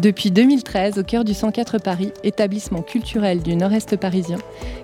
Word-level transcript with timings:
Depuis 0.00 0.30
2013, 0.30 0.98
au 0.98 1.02
cœur 1.02 1.24
du 1.24 1.34
104 1.34 1.76
Paris, 1.76 2.10
établissement 2.24 2.80
culturel 2.80 3.42
du 3.42 3.54
nord-est 3.54 3.98
parisien, 3.98 4.38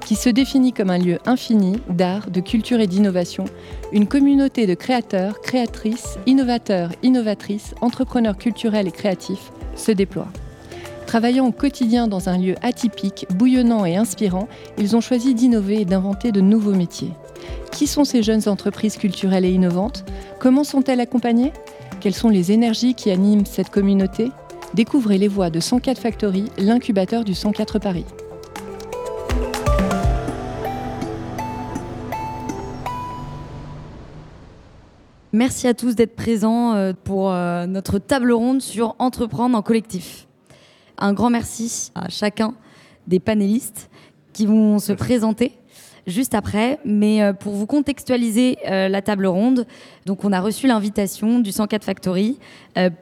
qui 0.05 0.15
se 0.15 0.29
définit 0.29 0.75
comme 0.75 0.91
un 0.91 0.99
lieu 0.99 1.19
infini 1.25 1.79
d'art, 1.89 2.31
de 2.31 2.41
culture 2.41 2.81
et 2.81 2.87
d'innovation, 2.87 3.47
une 3.93 4.09
communauté 4.09 4.67
de 4.67 4.75
créateurs, 4.75 5.41
créatrices, 5.41 6.19
innovateurs, 6.27 6.91
innovatrices, 7.03 7.75
entrepreneurs 7.81 8.37
culturels 8.37 8.89
et 8.89 8.93
créatifs 8.93 9.53
se 9.75 9.91
déploie. 9.91 10.29
Travaillant 11.07 11.47
au 11.47 11.53
quotidien 11.53 12.09
dans 12.09 12.29
un 12.29 12.37
lieu 12.37 12.57
atypique, 12.61 13.25
bouillonnant 13.37 13.87
et 13.87 13.97
inspirant, 13.97 14.49
ils 14.77 14.97
ont 14.97 15.01
choisi 15.01 15.33
d'innover 15.33 15.81
et 15.81 15.87
d'inventer 15.87 16.31
de 16.31 16.43
nouveaux 16.43 16.75
métiers. 16.75 17.13
Qui 17.73 17.87
sont 17.87 18.05
ces 18.05 18.23
jeunes 18.23 18.49
entreprises 18.51 18.99
culturelles 18.99 19.47
et 19.47 19.53
innovantes? 19.53 20.05
Comment 20.41 20.65
sont-elles 20.65 21.01
accompagnées? 21.01 21.55
Quelles 22.01 22.15
sont 22.15 22.29
les 22.29 22.53
énergies 22.53 22.95
qui 22.95 23.11
animent 23.11 23.47
cette 23.47 23.71
communauté? 23.71 24.31
Découvrez 24.75 25.19
les 25.19 25.29
voix 25.29 25.51
de 25.51 25.61
104 25.61 25.99
Factory, 26.01 26.51
l'incubateur 26.59 27.25
du 27.25 27.35
104 27.35 27.79
Paris. 27.79 28.05
Merci 35.33 35.69
à 35.69 35.75
tous 35.75 35.95
d'être 35.95 36.17
présents 36.17 36.75
euh, 36.75 36.93
pour 37.05 37.31
euh, 37.31 37.67
notre 37.67 37.99
table 37.99 38.33
ronde 38.33 38.63
sur 38.63 38.97
entreprendre 38.99 39.57
en 39.57 39.63
collectif. 39.63 40.27
Un 40.99 41.13
grand 41.13 41.31
merci 41.31 41.91
à 41.95 42.09
chacun 42.09 42.55
des 43.07 43.21
panélistes 43.21 43.91
qui 44.33 44.47
vont 44.47 44.79
se 44.79 44.93
présenter 44.93 45.53
juste 46.07 46.35
après. 46.35 46.79
Mais 46.85 47.23
euh, 47.23 47.33
pour 47.33 47.55
vous 47.55 47.67
contextualiser 47.67 48.59
la 48.67 49.03
table 49.03 49.27
ronde, 49.27 49.67
donc 50.07 50.25
on 50.25 50.33
a 50.33 50.41
reçu 50.41 50.67
l'invitation 50.67 51.41
du 51.41 51.53
104 51.53 51.85
Factory 51.85 52.39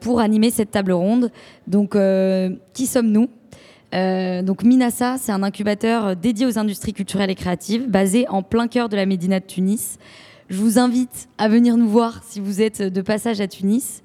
pour 0.01 0.19
animer 0.19 0.51
cette 0.51 0.71
table 0.71 0.91
ronde. 0.91 1.31
Donc 1.67 1.97
qui 2.73 2.85
sommes-nous? 2.85 3.29
Donc 3.91 4.63
Minassa, 4.63 5.17
c'est 5.17 5.31
un 5.31 5.43
incubateur 5.43 6.15
dédié 6.15 6.45
aux 6.45 6.59
industries 6.59 6.93
culturelles 6.93 7.29
et 7.29 7.35
créatives, 7.35 7.89
basé 7.89 8.27
en 8.27 8.43
plein 8.43 8.67
cœur 8.67 8.89
de 8.89 8.95
la 8.95 9.05
Médina 9.05 9.39
de 9.39 9.45
Tunis. 9.45 9.97
Je 10.47 10.57
vous 10.57 10.77
invite 10.77 11.27
à 11.39 11.47
venir 11.47 11.75
nous 11.75 11.89
voir 11.89 12.21
si 12.23 12.39
vous 12.39 12.61
êtes 12.61 12.81
de 12.81 13.01
passage 13.01 13.41
à 13.41 13.47
Tunis. 13.47 14.03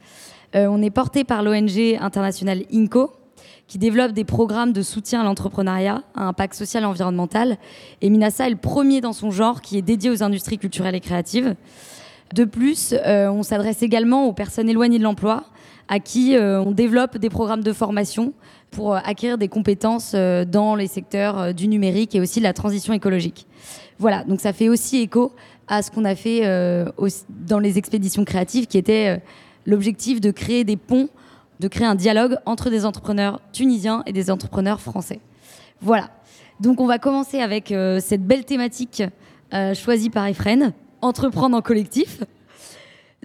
Euh, 0.54 0.66
on 0.68 0.80
est 0.80 0.90
porté 0.90 1.22
par 1.22 1.42
l'ONG 1.42 1.98
internationale 2.00 2.62
INCO, 2.72 3.12
qui 3.70 3.78
développe 3.78 4.10
des 4.10 4.24
programmes 4.24 4.72
de 4.72 4.82
soutien 4.82 5.20
à 5.20 5.24
l'entrepreneuriat, 5.24 6.02
à 6.16 6.26
impact 6.26 6.54
social 6.54 6.82
et 6.82 6.86
environnemental. 6.86 7.56
Et 8.02 8.10
Minasa 8.10 8.48
est 8.48 8.50
le 8.50 8.56
premier 8.56 9.00
dans 9.00 9.12
son 9.12 9.30
genre 9.30 9.60
qui 9.60 9.78
est 9.78 9.82
dédié 9.82 10.10
aux 10.10 10.24
industries 10.24 10.58
culturelles 10.58 10.96
et 10.96 11.00
créatives. 11.00 11.54
De 12.34 12.44
plus, 12.44 12.92
euh, 13.06 13.30
on 13.30 13.44
s'adresse 13.44 13.82
également 13.82 14.26
aux 14.26 14.32
personnes 14.32 14.68
éloignées 14.68 14.98
de 14.98 15.04
l'emploi, 15.04 15.44
à 15.86 16.00
qui 16.00 16.34
euh, 16.34 16.60
on 16.60 16.72
développe 16.72 17.16
des 17.16 17.30
programmes 17.30 17.62
de 17.62 17.72
formation 17.72 18.32
pour 18.72 18.96
acquérir 18.96 19.38
des 19.38 19.48
compétences 19.48 20.14
dans 20.14 20.74
les 20.74 20.88
secteurs 20.88 21.54
du 21.54 21.68
numérique 21.68 22.16
et 22.16 22.20
aussi 22.20 22.40
de 22.40 22.44
la 22.44 22.52
transition 22.52 22.92
écologique. 22.92 23.46
Voilà, 24.00 24.24
donc 24.24 24.40
ça 24.40 24.52
fait 24.52 24.68
aussi 24.68 24.98
écho 24.98 25.32
à 25.70 25.82
ce 25.82 25.90
qu'on 25.90 26.04
a 26.04 26.16
fait 26.16 26.40
euh, 26.44 26.86
dans 27.28 27.60
les 27.60 27.78
expéditions 27.78 28.24
créatives, 28.24 28.66
qui 28.66 28.76
était 28.76 29.16
euh, 29.16 29.20
l'objectif 29.66 30.20
de 30.20 30.32
créer 30.32 30.64
des 30.64 30.76
ponts, 30.76 31.08
de 31.60 31.68
créer 31.68 31.86
un 31.86 31.94
dialogue 31.94 32.38
entre 32.46 32.70
des 32.70 32.84
entrepreneurs 32.84 33.40
tunisiens 33.52 34.02
et 34.06 34.12
des 34.12 34.30
entrepreneurs 34.30 34.80
français. 34.80 35.20
Voilà. 35.80 36.10
Donc 36.58 36.80
on 36.80 36.86
va 36.86 36.98
commencer 36.98 37.40
avec 37.40 37.70
euh, 37.70 38.00
cette 38.00 38.24
belle 38.26 38.44
thématique 38.44 39.02
choisie 39.74 40.10
par 40.10 40.26
Efren, 40.26 40.72
entreprendre 41.00 41.56
en 41.56 41.62
collectif. 41.62 42.22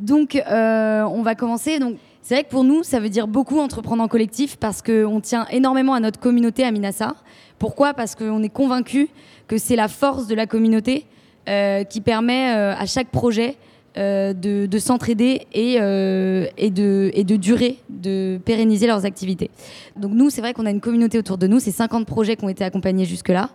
Donc 0.02 0.42
on 0.48 1.22
va 1.24 1.36
commencer. 1.36 1.78
Donc 1.78 1.98
c'est 2.26 2.34
vrai 2.34 2.44
que 2.44 2.50
pour 2.50 2.64
nous, 2.64 2.82
ça 2.82 3.00
veut 3.00 3.10
dire 3.10 3.28
beaucoup 3.28 3.60
entreprendre 3.60 4.02
en 4.02 4.08
collectif 4.08 4.58
parce 4.58 4.82
qu'on 4.82 5.22
tient 5.22 5.46
énormément 5.52 5.94
à 5.94 6.00
notre 6.00 6.20
communauté 6.20 6.64
à 6.64 6.72
Minassa. 6.72 7.14
Pourquoi? 7.60 7.94
Parce 7.94 8.16
qu'on 8.16 8.42
est 8.42 8.50
convaincu 8.50 9.10
que 9.48 9.60
c'est 9.60 9.76
la 9.76 9.88
force 9.88 10.26
de 10.26 10.34
la 10.34 10.48
communauté 10.48 11.06
euh, 11.48 11.84
qui 11.84 12.02
permet 12.02 12.56
euh, 12.56 12.74
à 12.76 12.88
chaque 12.88 13.10
projet 13.10 13.58
euh, 13.98 14.34
de, 14.34 14.78
s'entraider 14.80 15.48
et, 15.54 15.76
et, 15.76 16.70
de, 16.70 17.12
et 17.14 17.24
de 17.24 17.36
durer, 17.36 17.78
de 17.90 18.40
pérenniser 18.44 18.88
leurs 18.88 19.06
activités. 19.06 19.50
Donc 19.96 20.12
nous, 20.14 20.30
c'est 20.30 20.42
vrai 20.42 20.54
qu'on 20.54 20.66
a 20.66 20.72
une 20.72 20.82
communauté 20.82 21.18
autour 21.18 21.38
de 21.38 21.48
nous, 21.48 21.60
c'est 21.60 21.72
50 21.72 22.06
projets 22.06 22.36
qui 22.36 22.44
ont 22.44 22.50
été 22.50 22.64
accompagnés 22.64 23.06
jusque-là. 23.06 23.50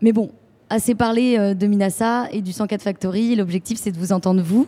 Mais 0.00 0.12
bon, 0.12 0.30
assez 0.70 0.94
parlé 0.94 1.54
de 1.54 1.66
Minasa 1.66 2.28
et 2.30 2.40
du 2.40 2.52
104 2.52 2.82
Factory, 2.82 3.36
l'objectif 3.36 3.78
c'est 3.78 3.92
de 3.92 3.98
vous 3.98 4.12
entendre 4.12 4.42
vous. 4.42 4.66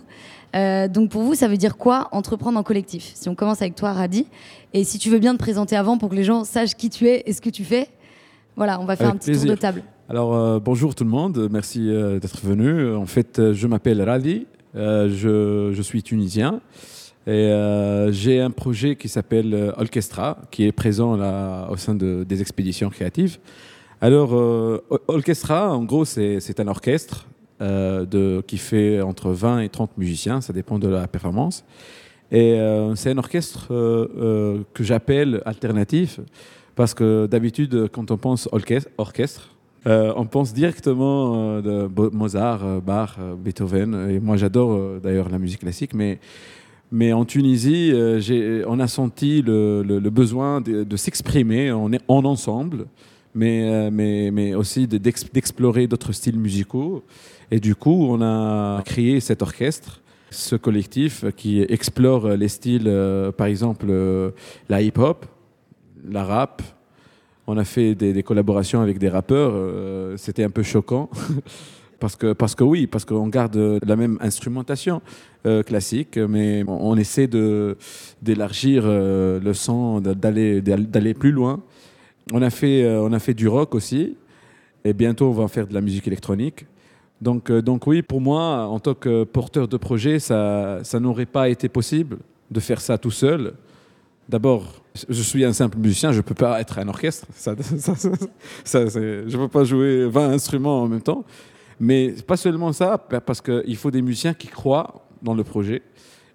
donc 0.55 1.11
pour 1.11 1.23
vous, 1.23 1.35
ça 1.35 1.49
veut 1.49 1.57
dire 1.57 1.77
quoi 1.77 2.09
entreprendre 2.13 2.59
en 2.59 2.63
collectif? 2.63 3.13
Si 3.15 3.29
on 3.29 3.35
commence 3.35 3.63
avec 3.63 3.75
toi, 3.75 3.93
Radi, 3.93 4.27
et 4.75 4.85
si 4.85 4.99
tu 4.99 5.11
veux 5.11 5.19
bien 5.19 5.33
te 5.33 5.39
présenter 5.39 5.77
avant 5.77 5.99
pour 5.99 6.11
que 6.11 6.15
les 6.15 6.25
gens 6.25 6.45
sachent 6.45 6.75
qui 6.75 6.91
tu 6.91 7.09
es 7.09 7.23
et 7.27 7.33
ce 7.33 7.41
que 7.41 7.51
tu 7.51 7.65
fais, 7.65 7.89
voilà, 8.57 8.81
on 8.81 8.85
va 8.85 8.97
faire 8.97 9.09
un 9.09 9.17
petit 9.17 9.33
tour 9.33 9.47
de 9.47 9.55
table. 9.55 9.83
Alors, 10.09 10.35
euh, 10.35 10.59
bonjour 10.59 10.95
tout 10.95 11.05
le 11.05 11.11
monde, 11.11 11.49
merci 11.51 11.89
euh, 11.89 12.19
d'être 12.19 12.45
venu. 12.45 12.95
En 12.95 13.07
fait, 13.07 13.39
euh, 13.39 13.55
je 13.55 13.67
m'appelle 13.67 14.03
Radi, 14.03 14.47
je, 14.75 15.71
je, 15.73 15.83
suis 15.83 16.03
tunisien 16.03 16.61
et 17.27 17.53
j'ai 18.11 18.41
un 18.41 18.51
projet 18.51 18.97
qui 18.97 19.09
s'appelle 19.09 19.75
Orchestra, 19.77 20.39
qui 20.51 20.65
est 20.65 20.73
présent 20.73 21.17
là, 21.17 21.69
au 21.71 21.77
sein 21.77 21.95
de, 21.95 22.25
des 22.25 22.41
expéditions 22.41 22.89
créatives. 22.91 23.39
Alors, 24.01 24.33
Orchestra, 25.07 25.71
en 25.71 25.85
gros, 25.85 26.05
c'est 26.05 26.61
un 26.61 26.69
orchestre 26.69 27.27
qui 28.47 28.59
fait 28.59 29.01
entre 29.01 29.31
20 29.31 29.61
et 29.61 29.69
30 29.69 29.99
musiciens, 29.99 30.41
ça 30.41 30.53
dépend 30.53 30.79
de 30.79 30.89
la 30.89 31.07
performance. 31.07 31.65
Et 32.33 32.59
c'est 32.95 33.11
un 33.11 33.19
orchestre 33.19 33.67
que 33.69 34.85
j'appelle 34.85 35.43
alternatif, 35.45 36.21
parce 36.75 36.95
que 36.95 37.27
d'habitude, 37.27 37.89
quand 37.93 38.11
on 38.11 38.17
pense 38.17 38.49
orchestre 38.97 39.51
euh, 39.87 40.13
on 40.17 40.27
pense 40.27 40.53
directement 40.53 41.57
euh, 41.57 41.89
de 41.89 42.15
Mozart, 42.15 42.65
euh, 42.65 42.81
Bach, 42.81 43.17
Beethoven. 43.39 44.11
Et 44.11 44.21
moi, 44.21 44.37
j'adore 44.37 45.01
d'ailleurs 45.01 45.29
la 45.29 45.39
musique 45.39 45.61
classique, 45.61 45.95
mais 45.95 46.19
mais 46.93 47.13
en 47.13 47.25
Tunisie, 47.25 47.93
on 48.67 48.81
a 48.81 48.89
senti 48.89 49.43
le, 49.43 50.01
besoin 50.11 50.61
de, 50.61 50.97
s'exprimer 50.97 51.71
en, 51.71 51.89
en, 52.09 52.25
ensemble, 52.25 52.87
mais, 53.33 53.93
mais, 53.93 54.33
mais 54.33 54.57
aussi 54.57 54.89
d'explorer 54.89 55.87
d'autres 55.87 56.11
styles 56.11 56.37
musicaux. 56.37 57.05
Et 57.53 57.61
du 57.61 57.77
coup, 57.77 58.09
on 58.11 58.21
a 58.23 58.83
créé 58.85 59.21
cet 59.21 59.41
orchestre, 59.41 60.03
ce 60.33 60.57
collectif 60.57 61.25
qui 61.37 61.61
explore 61.61 62.31
les 62.31 62.49
styles, 62.49 62.93
par 63.37 63.47
exemple, 63.47 63.87
la 64.69 64.83
hip-hop, 64.83 65.27
la 66.11 66.25
rap, 66.25 66.61
on 67.47 67.57
a 67.57 67.65
fait 67.65 67.95
des, 67.95 68.23
collaborations 68.23 68.81
avec 68.81 68.99
des 68.99 69.09
rappeurs. 69.09 69.53
Euh, 69.55 70.17
c'était 70.17 70.45
un 70.45 70.51
peu 70.51 70.63
choquant. 70.63 71.11
parce 72.01 72.17
que, 72.17 72.33
parce 72.33 72.55
que 72.55 72.65
oui, 72.65 72.87
parce 72.87 73.05
qu'on 73.05 73.29
garde 73.29 73.81
la 73.85 73.97
même 73.97 74.19
instrumentation 74.21 75.03
euh, 75.47 75.63
classique, 75.63 76.17
mais 76.17 76.65
on, 76.67 76.97
essaie 76.97 77.29
d'élargir 78.23 78.85
euh, 78.87 79.41
le 79.41 79.53
son, 79.53 80.01
d'aller, 80.01 80.61
d'aller 80.63 81.15
plus 81.15 81.33
loin. 81.33 81.61
On 82.33 82.43
a, 82.43 82.51
fait, 82.51 82.87
on 82.87 83.13
a 83.13 83.19
fait 83.19 83.35
du 83.35 83.49
rock 83.49 83.75
aussi, 83.75 84.17
et 84.85 84.93
bientôt 84.93 85.29
on 85.29 85.33
va 85.33 85.49
faire 85.49 85.67
de 85.67 85.75
la 85.75 85.81
musique 85.81 86.07
électronique. 86.07 86.67
Donc, 87.21 87.51
donc 87.51 87.87
oui, 87.87 88.03
pour 88.03 88.21
moi, 88.21 88.67
en 88.67 88.79
tant 88.79 88.95
que 88.95 89.25
porteur 89.25 89.67
de 89.69 89.77
projet, 89.77 90.21
ça, 90.21 90.79
ça 90.85 91.01
n'aurait 91.01 91.27
pas 91.27 91.49
été 91.49 91.69
possible 91.69 92.19
de 92.51 92.61
faire 92.61 92.81
ça 92.81 92.97
tout 92.97 93.11
seul. 93.11 93.55
D'abord, 94.31 94.63
je 95.09 95.23
suis 95.23 95.45
un 95.45 95.53
simple 95.53 95.77
musicien, 95.79 96.13
je 96.13 96.19
ne 96.19 96.23
peux 96.23 96.37
pas 96.37 96.61
être 96.61 96.79
un 96.79 96.87
orchestre. 96.87 97.27
Je 97.45 98.79
ne 98.79 99.37
peux 99.37 99.49
pas 99.49 99.65
jouer 99.65 100.07
20 100.07 100.31
instruments 100.31 100.83
en 100.83 100.87
même 100.87 101.03
temps. 101.03 101.25
Mais 101.81 102.15
pas 102.29 102.37
seulement 102.37 102.73
ça, 102.73 102.97
parce 102.97 103.41
qu'il 103.41 103.77
faut 103.77 103.91
des 103.91 104.03
musiciens 104.03 104.33
qui 104.33 104.47
croient 104.47 105.05
dans 105.21 105.35
le 105.35 105.43
projet. 105.43 105.83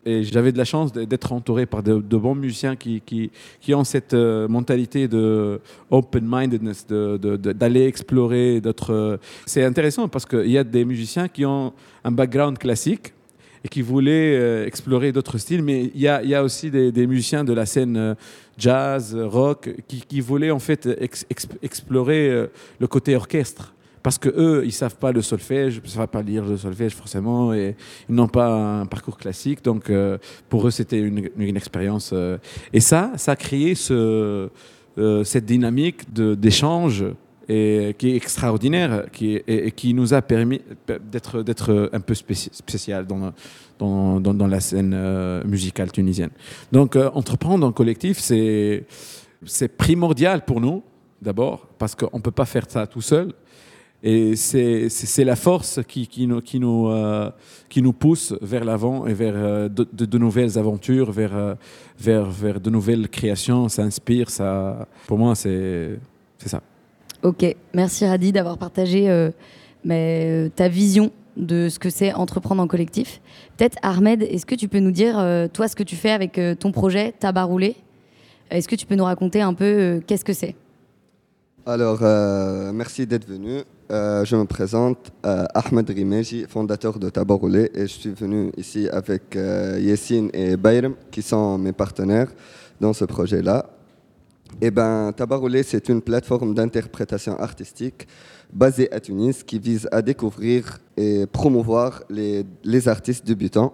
Et 0.03 0.24
j'avais 0.24 0.51
de 0.51 0.57
la 0.57 0.65
chance 0.65 0.92
d'être 0.92 1.31
entouré 1.31 1.65
par 1.65 1.81
de, 1.81 2.18
bons 2.18 2.36
musiciens 2.36 2.75
qui, 2.75 3.31
ont 3.69 3.86
cette 3.86 4.13
euh, 4.13 4.48
mentalité 4.50 5.07
de 5.07 5.62
open-mindedness, 5.89 6.86
d'aller 6.88 7.86
explorer 7.86 8.59
d'autres. 8.59 9.19
C'est 9.45 9.63
intéressant 9.63 10.09
parce 10.09 10.25
qu'il 10.25 10.51
y 10.51 10.57
a 10.57 10.65
des 10.65 10.83
musiciens 10.83 11.30
qui 11.30 11.45
ont 11.45 11.71
un 12.03 12.12
background 12.12 12.57
classique 12.57 13.14
et 13.65 13.67
qui 13.67 13.81
voulaient 13.81 14.38
euh, 14.38 14.67
explorer 14.67 15.12
d'autres 15.12 15.39
styles. 15.39 15.63
Mais 15.63 15.89
il 15.95 16.00
y 16.00 16.07
a, 16.07 16.44
aussi 16.44 16.69
des, 16.69 17.07
musiciens 17.07 17.44
de 17.44 17.51
la 17.51 17.65
scène 17.65 17.97
euh, 17.97 18.13
jazz, 18.59 19.17
rock, 19.19 19.71
qui, 19.88 20.21
voulaient 20.21 20.51
en 20.51 20.59
fait 20.59 20.88
explorer 21.63 22.29
euh, 22.29 22.47
le 22.79 22.85
côté 22.85 23.15
orchestre. 23.15 23.73
Parce 24.03 24.19
que 24.19 24.29
eux, 24.29 24.62
ils 24.63 24.71
savent 24.71 24.97
pas 24.97 25.12
le 25.12 25.23
solfège, 25.23 25.81
ils 25.83 25.89
savent 25.89 26.07
pas 26.07 26.21
lire 26.21 26.45
le 26.45 26.57
solfège 26.57 26.94
forcément, 26.94 27.56
et 27.56 27.75
ils 28.07 28.13
n'ont 28.13 28.27
pas 28.27 28.53
un 28.81 28.85
parcours 28.85 29.17
classique. 29.17 29.63
Donc, 29.63 29.91
pour 30.47 30.67
eux, 30.67 30.69
c'était 30.69 31.00
une, 31.00 31.57
expérience. 31.57 32.13
et 32.71 32.79
ça, 32.81 33.13
ça 33.15 33.31
a 33.31 33.35
créé 33.35 33.73
ce, 33.73 34.47
cette 35.23 35.45
dynamique 35.45 36.13
d'échange 36.13 37.03
et 37.47 37.95
qui 37.97 38.12
est 38.12 38.15
extraordinaire 38.15 39.06
qui 39.12 39.36
et, 39.36 39.71
qui 39.71 39.94
nous 39.94 40.13
a 40.13 40.21
permis 40.21 40.62
d'être 40.88 41.89
un 41.94 42.00
peu 42.00 42.13
spécial 42.13 43.06
dans, 43.07 44.47
la 44.47 44.59
scène 44.59 44.94
euh, 44.95 45.44
musicale 45.44 45.92
tunisienne. 45.92 46.31
Donc 46.71 46.95
euh, 46.95 47.09
entreprendre 47.13 47.65
en 47.68 47.71
collectif, 47.71 48.19
c'est 48.19 49.68
primordial 49.77 50.44
pour 50.45 50.62
nous, 50.62 50.83
d'abord, 51.21 51.68
parce 51.77 51.95
qu'on 51.95 52.18
ne 52.18 52.21
peut 52.21 52.31
pas 52.31 52.45
faire 52.45 52.65
ça 52.68 52.88
tout 52.88 53.01
seul. 53.01 53.33
Et 54.03 54.36
c'est 54.36 55.24
la 55.24 55.36
force 55.36 55.80
euh, 55.80 55.81
qui 55.83 57.81
nous 57.81 57.94
pousse 57.94 58.36
vers 58.41 58.63
l'avant 58.63 59.07
et 59.07 59.13
vers 59.13 59.69
de, 59.69 60.18
nouvelles 60.18 60.57
aventures, 60.59 61.12
vers 61.12 61.57
de 62.00 62.69
nouvelles 62.69 63.09
créations. 63.09 63.68
Ça 63.68 63.83
inspire. 63.83 64.30
Ça, 64.30 64.88
pour 65.07 65.18
moi, 65.18 65.33
c'est 65.36 65.98
ça. 66.45 66.62
Ok, 67.25 67.44
merci 67.74 68.06
Radi 68.06 68.31
d'avoir 68.31 68.60
partagé 68.60 69.31
mais, 69.83 70.51
ta 70.56 70.68
vision 70.68 71.12
de 71.38 71.69
ce 71.69 71.80
que 71.80 71.89
c'est 71.89 72.13
entreprendre 72.13 72.62
en 72.62 72.68
collectif. 72.68 73.19
Peut-être 73.57 73.77
Ahmed, 73.81 74.22
est-ce 74.22 74.45
que 74.45 74.54
tu 74.54 74.68
peux 74.68 74.80
nous 74.80 74.92
dire, 74.92 75.16
toi, 75.51 75.68
ce 75.68 75.75
que 75.75 75.81
tu 75.81 75.95
fais 75.95 76.12
avec 76.12 76.39
ton 76.60 76.72
projet 76.72 77.13
Tabac 77.19 77.45
Roulé? 77.45 77.77
Est-ce 78.51 78.68
que 78.68 78.75
tu 78.75 78.86
peux 78.86 78.94
nous 78.94 79.06
raconter 79.06 79.42
un 79.42 79.56
peu 79.56 80.04
qu'est-ce 80.06 80.24
que 80.24 80.33
c'est? 80.33 80.56
Alors, 81.66 82.01
merci 82.74 83.07
d'être 83.07 83.27
venu. 83.27 83.63
Euh, 83.92 84.25
je 84.25 84.36
me 84.36 84.45
présente, 84.45 85.12
euh, 85.25 85.45
Ahmed 85.54 85.88
Rimeji, 85.89 86.45
fondateur 86.50 86.98
de 86.98 87.10
Tabaroulé, 87.10 87.69
et 87.75 87.81
je 87.81 87.94
suis 88.00 88.10
venu 88.12 88.51
ici 88.57 88.89
avec 88.89 89.36
euh, 89.36 89.77
Yessine 89.80 90.31
et 90.33 90.57
Bayrem, 90.57 90.95
qui 91.12 91.22
sont 91.22 91.60
mes 91.60 91.72
partenaires 91.72 92.30
dans 92.81 92.94
ce 92.94 93.06
projet-là. 93.06 93.69
Eh 94.61 94.71
ben, 94.71 95.13
c'est 95.63 95.89
une 95.89 96.01
plateforme 96.01 96.53
d'interprétation 96.53 97.37
artistique 97.37 98.07
basée 98.53 98.91
à 98.91 98.99
Tunis 99.01 99.43
qui 99.43 99.59
vise 99.59 99.87
à 99.91 100.01
découvrir 100.01 100.79
et 100.95 101.25
promouvoir 101.25 102.03
les, 102.09 102.45
les 102.63 102.87
artistes 102.87 103.25
débutants 103.25 103.73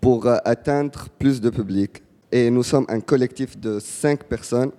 pour 0.00 0.26
atteindre 0.26 1.08
plus 1.18 1.40
de 1.40 1.50
public. 1.50 2.02
Et 2.32 2.50
nous 2.50 2.64
sommes 2.64 2.86
un 2.88 3.00
collectif 3.00 3.58
de 3.58 3.78
cinq 3.78 4.24
personnes 4.24 4.72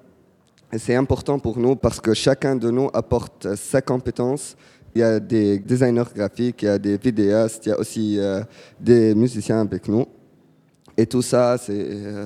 et 0.74 0.78
c'est 0.78 0.96
important 0.96 1.40
pour 1.40 1.58
nous 1.58 1.78
parce 1.78 2.02
que 2.02 2.14
chacun 2.14 2.58
de 2.58 2.70
nous 2.70 2.90
apporte 2.94 3.56
sa 3.56 3.82
compétence. 3.82 4.58
Il 4.94 5.00
y 5.00 5.04
a 5.04 5.20
des 5.20 5.60
designers 5.60 6.04
graphiques, 6.14 6.64
il 6.64 6.66
y 6.66 6.70
a 6.70 6.78
des 6.78 6.98
vidéastes, 6.98 7.66
il 7.66 7.70
y 7.70 7.72
a 7.72 7.80
aussi 7.80 8.20
euh, 8.20 8.42
des 8.80 9.16
musiciens 9.16 9.62
avec 9.62 9.88
nous. 9.88 10.06
Et 10.98 11.06
tout 11.06 11.22
ça, 11.22 11.58
c'est 11.58 11.74
euh, 11.78 12.26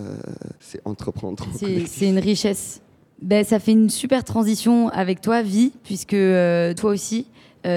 entreprendre. 0.86 1.46
C'est 1.86 2.08
une 2.08 2.20
richesse. 2.20 2.82
Ben, 3.22 3.44
ça 3.44 3.60
fait 3.60 3.74
une 3.74 3.90
super 3.90 4.24
transition 4.24 4.90
avec 4.90 5.22
toi, 5.22 5.42
Vie, 5.42 5.74
puisque 5.84 6.14
euh, 6.14 6.74
toi 6.74 6.92
aussi, 6.92 7.28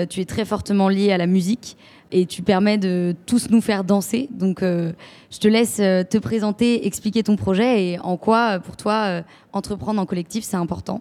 tu 0.08 0.20
es 0.20 0.24
très 0.24 0.46
fortement 0.46 0.88
lié 0.88 1.12
à 1.12 1.18
la 1.18 1.26
musique 1.26 1.76
et 2.14 2.26
tu 2.26 2.42
permets 2.42 2.78
de 2.78 3.14
tous 3.26 3.50
nous 3.50 3.60
faire 3.60 3.82
danser. 3.82 4.28
Donc, 4.30 4.62
euh, 4.62 4.92
je 5.30 5.38
te 5.38 5.48
laisse 5.48 5.78
euh, 5.80 6.04
te 6.04 6.16
présenter, 6.16 6.86
expliquer 6.86 7.24
ton 7.24 7.34
projet 7.34 7.84
et 7.84 7.98
en 7.98 8.16
quoi, 8.16 8.56
euh, 8.56 8.58
pour 8.60 8.76
toi, 8.76 9.22
entreprendre 9.52 10.00
en 10.00 10.06
collectif, 10.06 10.44
c'est 10.44 10.56
important. 10.56 11.00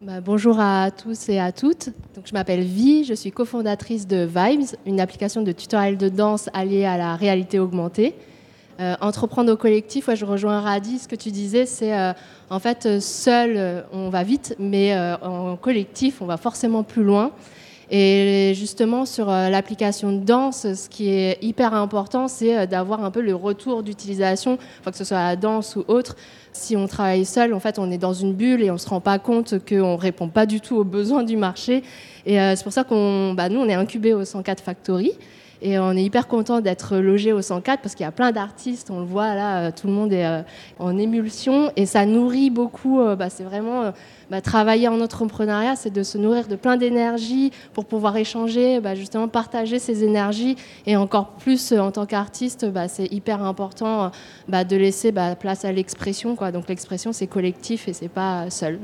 Bah, 0.00 0.22
bonjour 0.22 0.58
à 0.58 0.90
tous 0.90 1.28
et 1.28 1.38
à 1.38 1.52
toutes. 1.52 1.90
Donc, 2.14 2.24
je 2.26 2.32
m'appelle 2.32 2.62
Vi, 2.62 3.04
je 3.04 3.12
suis 3.12 3.30
cofondatrice 3.30 4.06
de 4.06 4.24
Vibes, 4.26 4.66
une 4.86 4.98
application 4.98 5.42
de 5.42 5.52
tutoriel 5.52 5.98
de 5.98 6.08
danse 6.08 6.48
alliée 6.54 6.86
à 6.86 6.96
la 6.96 7.16
réalité 7.16 7.58
augmentée. 7.58 8.14
Entreprendre 9.00 9.52
au 9.52 9.56
collectif, 9.56 10.08
je 10.14 10.24
rejoins 10.24 10.60
Radi, 10.60 10.98
ce 10.98 11.08
que 11.08 11.16
tu 11.16 11.30
disais, 11.30 11.66
c'est 11.66 11.92
en 12.48 12.58
fait 12.58 13.00
seul 13.00 13.84
on 13.92 14.08
va 14.08 14.22
vite, 14.22 14.54
mais 14.58 14.96
en 15.22 15.56
collectif 15.56 16.22
on 16.22 16.26
va 16.26 16.36
forcément 16.36 16.82
plus 16.82 17.04
loin. 17.04 17.32
Et 17.90 18.52
justement, 18.54 19.04
sur 19.04 19.28
euh, 19.28 19.48
l'application 19.48 20.12
de 20.12 20.24
danse, 20.24 20.74
ce 20.74 20.88
qui 20.88 21.08
est 21.08 21.42
hyper 21.42 21.74
important, 21.74 22.28
c'est 22.28 22.56
euh, 22.56 22.66
d'avoir 22.66 23.04
un 23.04 23.10
peu 23.10 23.20
le 23.20 23.34
retour 23.34 23.82
d'utilisation, 23.82 24.58
que 24.84 24.96
ce 24.96 25.02
soit 25.02 25.18
la 25.18 25.34
danse 25.34 25.74
ou 25.74 25.84
autre. 25.88 26.14
Si 26.52 26.76
on 26.76 26.86
travaille 26.86 27.24
seul, 27.24 27.52
en 27.52 27.58
fait, 27.58 27.80
on 27.80 27.90
est 27.90 27.98
dans 27.98 28.12
une 28.12 28.32
bulle 28.32 28.62
et 28.62 28.70
on 28.70 28.74
ne 28.74 28.78
se 28.78 28.88
rend 28.88 29.00
pas 29.00 29.18
compte 29.18 29.54
qu'on 29.68 29.94
ne 29.94 30.00
répond 30.00 30.28
pas 30.28 30.46
du 30.46 30.60
tout 30.60 30.76
aux 30.76 30.84
besoins 30.84 31.24
du 31.24 31.36
marché. 31.36 31.82
Et 32.26 32.40
euh, 32.40 32.54
c'est 32.54 32.62
pour 32.62 32.72
ça 32.72 32.84
qu'on, 32.84 33.34
bah, 33.34 33.48
nous, 33.48 33.58
on 33.58 33.68
est 33.68 33.74
incubé 33.74 34.14
au 34.14 34.24
104 34.24 34.62
Factory. 34.62 35.12
Et 35.62 35.78
on 35.78 35.92
est 35.92 36.02
hyper 36.02 36.26
content 36.26 36.60
d'être 36.60 36.96
logé 36.96 37.32
au 37.32 37.42
104 37.42 37.82
parce 37.82 37.94
qu'il 37.94 38.04
y 38.04 38.08
a 38.08 38.12
plein 38.12 38.32
d'artistes, 38.32 38.90
on 38.90 39.00
le 39.00 39.06
voit 39.06 39.34
là, 39.34 39.72
tout 39.72 39.86
le 39.86 39.92
monde 39.92 40.12
est 40.12 40.44
en 40.78 40.96
émulsion 40.96 41.70
et 41.76 41.86
ça 41.86 42.06
nourrit 42.06 42.50
beaucoup. 42.50 43.00
Bah, 43.16 43.28
c'est 43.28 43.44
vraiment 43.44 43.92
bah, 44.30 44.40
travailler 44.40 44.86
en 44.86 45.00
entrepreneuriat, 45.00 45.74
c'est 45.74 45.90
de 45.90 46.04
se 46.04 46.16
nourrir 46.16 46.46
de 46.46 46.54
plein 46.54 46.76
d'énergie 46.76 47.50
pour 47.72 47.84
pouvoir 47.84 48.16
échanger, 48.16 48.78
bah, 48.78 48.94
justement 48.94 49.26
partager 49.26 49.80
ses 49.80 50.04
énergies. 50.04 50.56
Et 50.86 50.96
encore 50.96 51.30
plus 51.30 51.72
euh, 51.72 51.80
en 51.80 51.90
tant 51.90 52.06
qu'artiste, 52.06 52.66
c'est 52.88 53.12
hyper 53.12 53.42
important 53.42 54.12
de 54.48 54.76
laisser 54.76 55.12
place 55.40 55.64
à 55.64 55.72
l'expression. 55.72 56.36
Donc 56.52 56.68
l'expression, 56.68 57.12
c'est 57.12 57.26
collectif 57.26 57.88
et 57.88 57.92
c'est 57.92 58.08
pas 58.08 58.48
seul. 58.50 58.78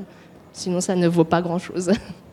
Sinon, 0.53 0.81
ça 0.81 0.97
ne 0.97 1.07
vaut 1.07 1.25
pas 1.25 1.43
grand-chose. 1.43 1.93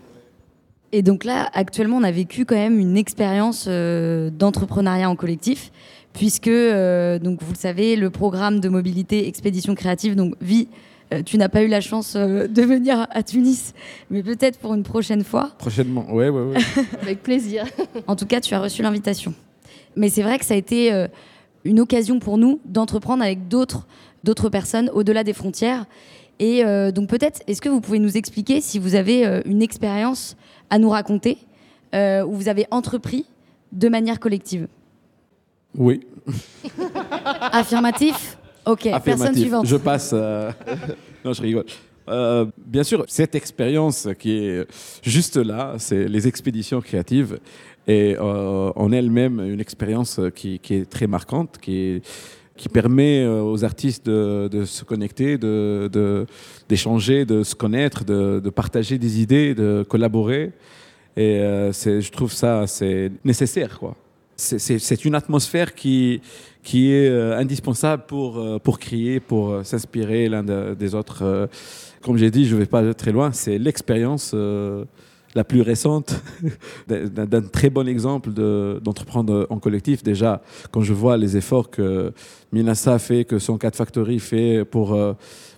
Et 0.95 1.01
donc 1.01 1.24
là, 1.25 1.50
actuellement, 1.54 1.98
on 1.98 2.04
a 2.04 2.12
vécu 2.12 2.45
quand 2.45 2.56
même 2.56 2.80
une 2.80 2.98
expérience 2.98 3.66
euh, 3.68 4.30
d'entrepreneuriat 4.30 5.10
en 5.10 5.16
collectif, 5.16 5.72
puisque, 6.13 6.48
euh, 6.48 7.18
donc 7.18 7.42
vous 7.42 7.51
le 7.51 7.57
savez, 7.57 7.95
le 7.95 8.12
programme 8.12 8.60
de 8.60 8.69
mobilité 8.69 9.28
expédition 9.28 9.74
créative 9.74 10.16
donc 10.16 10.36
vit 10.40 10.68
euh, 11.12 11.22
tu 11.22 11.38
n'as 11.38 11.50
pas 11.50 11.63
eu 11.63 11.68
la 11.68 11.81
chance 11.81 12.13
euh, 12.16 12.48
de 12.48 12.62
venir 12.62 13.07
à 13.10 13.24
Tunis, 13.24 13.74
mais 14.10 14.24
peut-être 14.24 14.57
pour 14.60 14.74
une 14.74 14.84
prochaine 14.84 15.24
fois. 15.24 15.50
Prochainement, 15.57 16.13
ouais, 16.13 16.30
ouais, 16.30 16.44
ouais. 16.44 16.57
Avec 17.01 17.24
plaisir. 17.24 17.66
en 18.07 18.16
tout 18.16 18.25
cas, 18.25 18.39
tu 18.39 18.54
as 18.54 18.60
reçu 18.60 18.84
l'invitation. 18.84 19.34
Mais 19.96 20.10
c'est 20.10 20.22
vrai 20.22 20.39
que 20.39 20.46
ça 20.46 20.54
a 20.54 20.57
été 20.57 21.07
une 21.66 21.80
occasion 21.80 22.19
pour 22.19 22.38
nous 22.38 22.60
d'entreprendre 22.66 23.22
avec 23.22 23.48
d'autres 23.48 23.86
d'autres 24.24 24.50
personnes 24.50 24.89
au-delà 24.94 25.24
des 25.24 25.34
frontières. 25.34 25.86
Et 26.39 26.63
donc 26.94 27.10
peut-être, 27.10 27.44
est-ce 27.46 27.62
que 27.62 27.69
vous 27.69 27.80
pouvez 27.80 28.00
nous 28.00 28.18
expliquer 28.18 28.60
si 28.60 28.80
vous 28.80 28.96
avez 28.96 29.42
une 29.46 29.62
expérience 29.62 30.36
à 30.69 30.80
nous 30.80 30.89
raconter 30.89 31.38
où 31.94 32.33
vous 32.33 32.50
avez 32.50 32.65
entrepris 32.71 33.25
de 33.74 33.89
manière 33.89 34.19
collective 34.19 34.68
Oui. 35.75 36.01
Affirmatif? 37.51 38.38
Ok, 38.65 38.88
personne 39.04 39.36
suivante. 39.36 39.68
Je 39.68 39.75
passe. 39.75 40.12
Euh, 40.13 40.51
non, 41.25 41.33
je 41.33 41.42
rigole. 41.42 41.65
Euh, 42.07 42.45
bien 42.57 42.83
sûr, 42.83 43.04
cette 43.07 43.36
expérience 43.36 44.07
qui 44.19 44.38
est 44.38 44.65
juste 45.01 45.38
là, 45.38 45.75
c'est 45.77 46.07
les 46.07 46.27
expéditions 46.27 46.81
créatives, 46.81 47.39
et 47.88 48.15
euh, 48.18 48.71
en 48.75 48.92
elle-même 48.92 49.39
une 49.42 49.60
expérience 49.60 50.19
qui, 50.36 50.60
est 50.70 50.89
très 50.89 51.08
marquante, 51.08 51.58
qui, 51.62 52.01
qui 52.55 52.69
permet 52.69 53.25
aux 53.25 53.63
artistes 53.63 54.05
de, 54.05 54.65
se 54.65 54.83
connecter, 54.83 55.38
d'échanger, 56.69 57.25
de, 57.25 57.36
de, 57.36 57.43
se 57.43 57.55
connaître, 57.55 58.05
de, 58.05 58.50
partager 58.50 58.98
des 58.98 59.22
idées, 59.22 59.55
de 59.55 59.83
collaborer. 59.88 60.51
Et 61.17 61.39
je 61.39 62.12
trouve 62.12 62.31
ça 62.31 62.67
c'est 62.67 63.12
nécessaire. 63.24 63.79
C'est 64.36 65.05
une 65.05 65.15
atmosphère 65.15 65.74
qui, 65.74 66.22
qui 66.63 66.91
est 66.91 67.10
euh, 67.10 67.38
indispensable 67.38 68.03
pour, 68.07 68.39
euh, 68.39 68.57
pour 68.57 68.79
créer, 68.79 69.19
pour 69.19 69.51
euh, 69.51 69.63
s'inspirer 69.63 70.29
l'un 70.29 70.43
des 70.74 70.95
autres. 70.95 71.50
Comme 72.01 72.17
j'ai 72.17 72.31
dit, 72.31 72.45
je 72.45 72.55
ne 72.55 72.62
vais 72.62 72.65
pas 72.65 72.93
très 72.93 73.12
loin, 73.12 73.31
c'est 73.31 73.57
l'expérience 73.57 74.36
la 75.36 75.44
plus 75.44 75.62
récente 75.62 76.22
d'un 76.88 77.42
très 77.42 77.70
bon 77.70 77.88
exemple 77.88 78.32
d'entreprendre 78.32 79.48
en 79.50 79.60
collectif. 79.60 80.04
Déjà, 80.04 80.42
quand 80.72 80.82
je 80.82 80.94
vois 80.94 81.18
les 81.18 81.38
efforts 81.38 81.70
que 81.70 82.13
Minasa 82.52 83.00
fait, 83.00 83.25
que 83.25 83.40
son 83.40 83.58
4 83.58 83.75
Factory 83.75 84.20
fait 84.20 84.66
pour, 84.66 84.98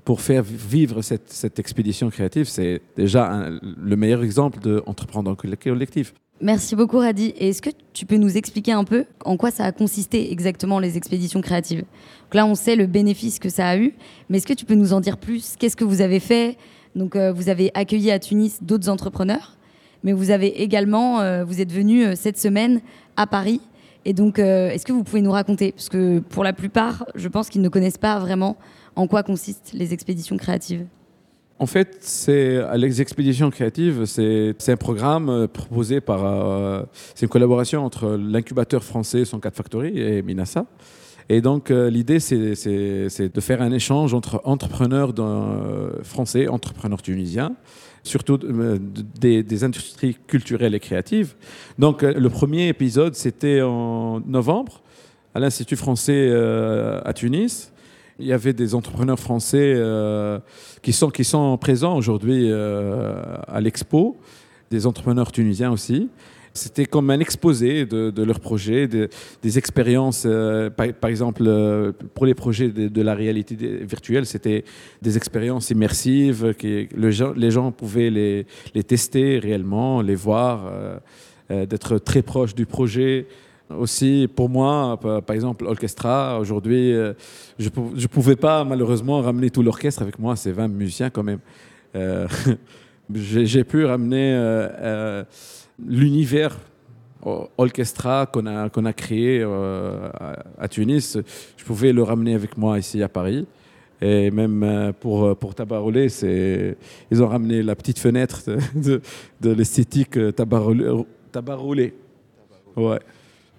pour 0.03 0.21
faire 0.21 0.43
vivre 0.43 1.01
cette, 1.01 1.29
cette 1.31 1.59
expédition 1.59 2.09
créative, 2.09 2.45
c'est 2.45 2.81
déjà 2.95 3.49
le 3.61 3.95
meilleur 3.95 4.23
exemple 4.23 4.59
d'entreprendre 4.59 5.29
en 5.31 5.35
collectif. 5.35 6.13
Merci 6.41 6.75
beaucoup 6.75 6.97
Radi. 6.97 7.33
Est-ce 7.39 7.61
que 7.61 7.69
tu 7.93 8.05
peux 8.05 8.17
nous 8.17 8.35
expliquer 8.35 8.73
un 8.73 8.83
peu 8.83 9.05
en 9.23 9.37
quoi 9.37 9.51
ça 9.51 9.63
a 9.63 9.71
consisté 9.71 10.33
exactement 10.33 10.79
les 10.79 10.97
expéditions 10.97 11.39
créatives? 11.39 11.85
Là, 12.33 12.45
on 12.45 12.55
sait 12.55 12.75
le 12.75 12.87
bénéfice 12.87 13.39
que 13.39 13.47
ça 13.47 13.69
a 13.69 13.77
eu, 13.77 13.93
mais 14.27 14.39
est-ce 14.39 14.47
que 14.47 14.53
tu 14.53 14.65
peux 14.65 14.75
nous 14.75 14.91
en 14.91 14.99
dire 14.99 15.17
plus? 15.17 15.55
Qu'est-ce 15.57 15.77
que 15.77 15.85
vous 15.85 16.01
avez 16.01 16.19
fait? 16.19 16.57
Donc, 16.93 17.15
euh, 17.15 17.31
vous 17.31 17.47
avez 17.47 17.71
accueilli 17.73 18.11
à 18.11 18.19
Tunis 18.19 18.61
d'autres 18.61 18.89
entrepreneurs, 18.89 19.54
mais 20.05 20.13
vous 20.13 20.31
avez 20.31 20.61
également, 20.61 21.19
euh, 21.19 21.43
vous 21.43 21.59
êtes 21.59 21.73
venu 21.73 22.05
euh, 22.05 22.13
cette 22.15 22.37
semaine 22.37 22.79
à 23.17 23.27
Paris. 23.27 23.59
Et 24.05 24.13
donc, 24.13 24.37
est-ce 24.37 24.85
que 24.85 24.93
vous 24.93 25.03
pouvez 25.03 25.23
nous 25.23 25.31
raconter 25.31 25.71
Parce 25.71 25.89
que 25.89 26.19
pour 26.19 26.43
la 26.43 26.53
plupart, 26.53 27.07
je 27.15 27.27
pense 27.27 27.49
qu'ils 27.49 27.63
ne 27.63 27.69
connaissent 27.69 27.97
pas 27.97 28.19
vraiment 28.19 28.55
en 28.95 29.07
quoi 29.07 29.23
consistent 29.23 29.71
les 29.73 29.93
expéditions 29.93 30.37
créatives. 30.37 30.85
En 31.57 31.67
fait, 31.67 32.27
les 32.27 33.01
expéditions 33.01 33.49
créatives, 33.49 34.03
c'est 34.05 34.69
un 34.69 34.77
programme 34.77 35.29
euh, 35.29 35.47
proposé 35.47 36.01
par. 36.01 36.25
Euh, 36.25 36.83
c'est 37.13 37.25
une 37.25 37.29
collaboration 37.29 37.85
entre 37.85 38.17
l'incubateur 38.17 38.83
français 38.83 39.23
104 39.23 39.55
Factory 39.55 39.97
et 39.97 40.21
Minasa. 40.21 40.65
Et 41.29 41.39
donc, 41.39 41.71
euh, 41.71 41.89
l'idée, 41.89 42.19
c'est 42.19 42.35
de 42.35 43.41
faire 43.41 43.61
un 43.61 43.71
échange 43.71 44.13
entre 44.13 44.41
entrepreneurs 44.43 45.13
français, 46.03 46.49
entrepreneurs 46.49 47.01
tunisiens, 47.01 47.55
surtout 48.05 48.37
des, 49.19 49.43
des, 49.43 49.63
industries 49.63 50.17
culturelles 50.27 50.75
et 50.75 50.79
créatives. 50.79 51.35
Donc, 51.77 52.01
le 52.01 52.29
premier 52.29 52.69
épisode, 52.69 53.15
c'était 53.15 53.61
en 53.61 54.21
novembre, 54.21 54.81
à 55.33 55.39
l'Institut 55.39 55.75
français 55.75 56.31
à 57.03 57.13
Tunis. 57.13 57.73
Il 58.17 58.27
y 58.27 58.33
avait 58.33 58.53
des 58.53 58.75
entrepreneurs 58.75 59.19
français 59.19 59.73
euh, 59.75 60.39
qui, 60.81 60.93
sont, 60.93 61.57
présents 61.57 61.97
aujourd'hui 61.97 62.49
euh, 62.49 63.21
à 63.47 63.59
l'expo, 63.59 64.17
des 64.71 64.87
entrepreneurs 64.87 65.31
tunisiens 65.33 65.71
aussi. 65.71 66.09
C'était 66.55 66.85
comme 66.85 67.09
un 67.09 67.19
exposé 67.19 67.85
de, 67.85 68.11
de 68.11 68.23
leurs 68.23 68.39
projets, 68.39 68.87
de- 68.87 69.09
des 69.41 69.57
expériences. 69.57 70.23
euh, 70.25 70.69
par, 70.69 71.09
exemple, 71.09 71.43
euh, 71.45 71.91
pour 72.13 72.25
les 72.25 72.33
projets 72.33 72.69
de, 72.69 73.01
la 73.01 73.13
réalité 73.13 73.55
virtuelle, 73.83 74.25
c'était 74.25 74.63
des 75.01 75.17
expériences 75.17 75.69
immersives. 75.69 76.53
Qui, 76.57 76.87
le 76.95 77.09
les 77.35 77.51
gens 77.51 77.73
pouvaient 77.73 78.09
les, 78.09 78.83
tester 78.83 79.37
réellement, 79.39 80.01
les 80.01 80.15
voir, 80.15 80.71
euh, 81.51 81.65
d'être 81.65 81.97
très 81.97 82.21
proche 82.21 82.55
du 82.55 82.65
projet. 82.65 83.27
Aussi, 83.69 84.29
pour 84.33 84.47
moi, 84.47 84.97
par 85.25 85.35
exemple, 85.35 85.65
Orchestra, 85.65 86.39
aujourd'hui, 86.39 86.93
je 87.59 87.69
ne 87.69 88.07
pouvais 88.07 88.37
pas 88.37 88.63
malheureusement 88.63 89.19
ramener 89.21 89.49
tout 89.49 89.61
l'orchestre 89.63 90.03
avec 90.03 90.19
moi, 90.19 90.35
c'est 90.35 90.51
20 90.51 90.69
musiciens 90.69 91.09
quand 91.09 91.23
même. 91.23 91.39
J'ai 93.13 93.63
pu 93.63 93.85
ramener 93.85 94.35
l'univers 95.83 96.57
o- 97.23 97.47
orchestra 97.57 98.25
qu'on 98.25 98.45
a, 98.45 98.69
qu'on 98.69 98.85
a 98.85 98.93
créé 98.93 99.41
euh, 99.41 100.09
à, 100.59 100.67
Tunis. 100.67 101.17
Je 101.57 101.63
pouvais 101.63 101.91
le 101.93 102.03
ramener 102.03 102.35
avec 102.35 102.57
moi 102.57 102.77
ici 102.79 103.01
à 103.01 103.09
Paris. 103.09 103.45
Et 104.01 104.29
même 104.29 104.61
euh, 104.63 104.91
pour, 104.91 105.35
pour 105.37 105.55
Tabaroulé, 105.55 106.09
c'est- 106.09 106.77
ils 107.11 107.23
ont 107.23 107.27
ramené 107.27 107.63
la 107.63 107.75
petite 107.75 107.99
fenêtre 107.99 108.41
de, 108.75 109.01
l'esthétique 109.51 110.17
euh. 110.17 110.31
Tabaroulé. 111.31 111.93
Ouais. 112.75 112.99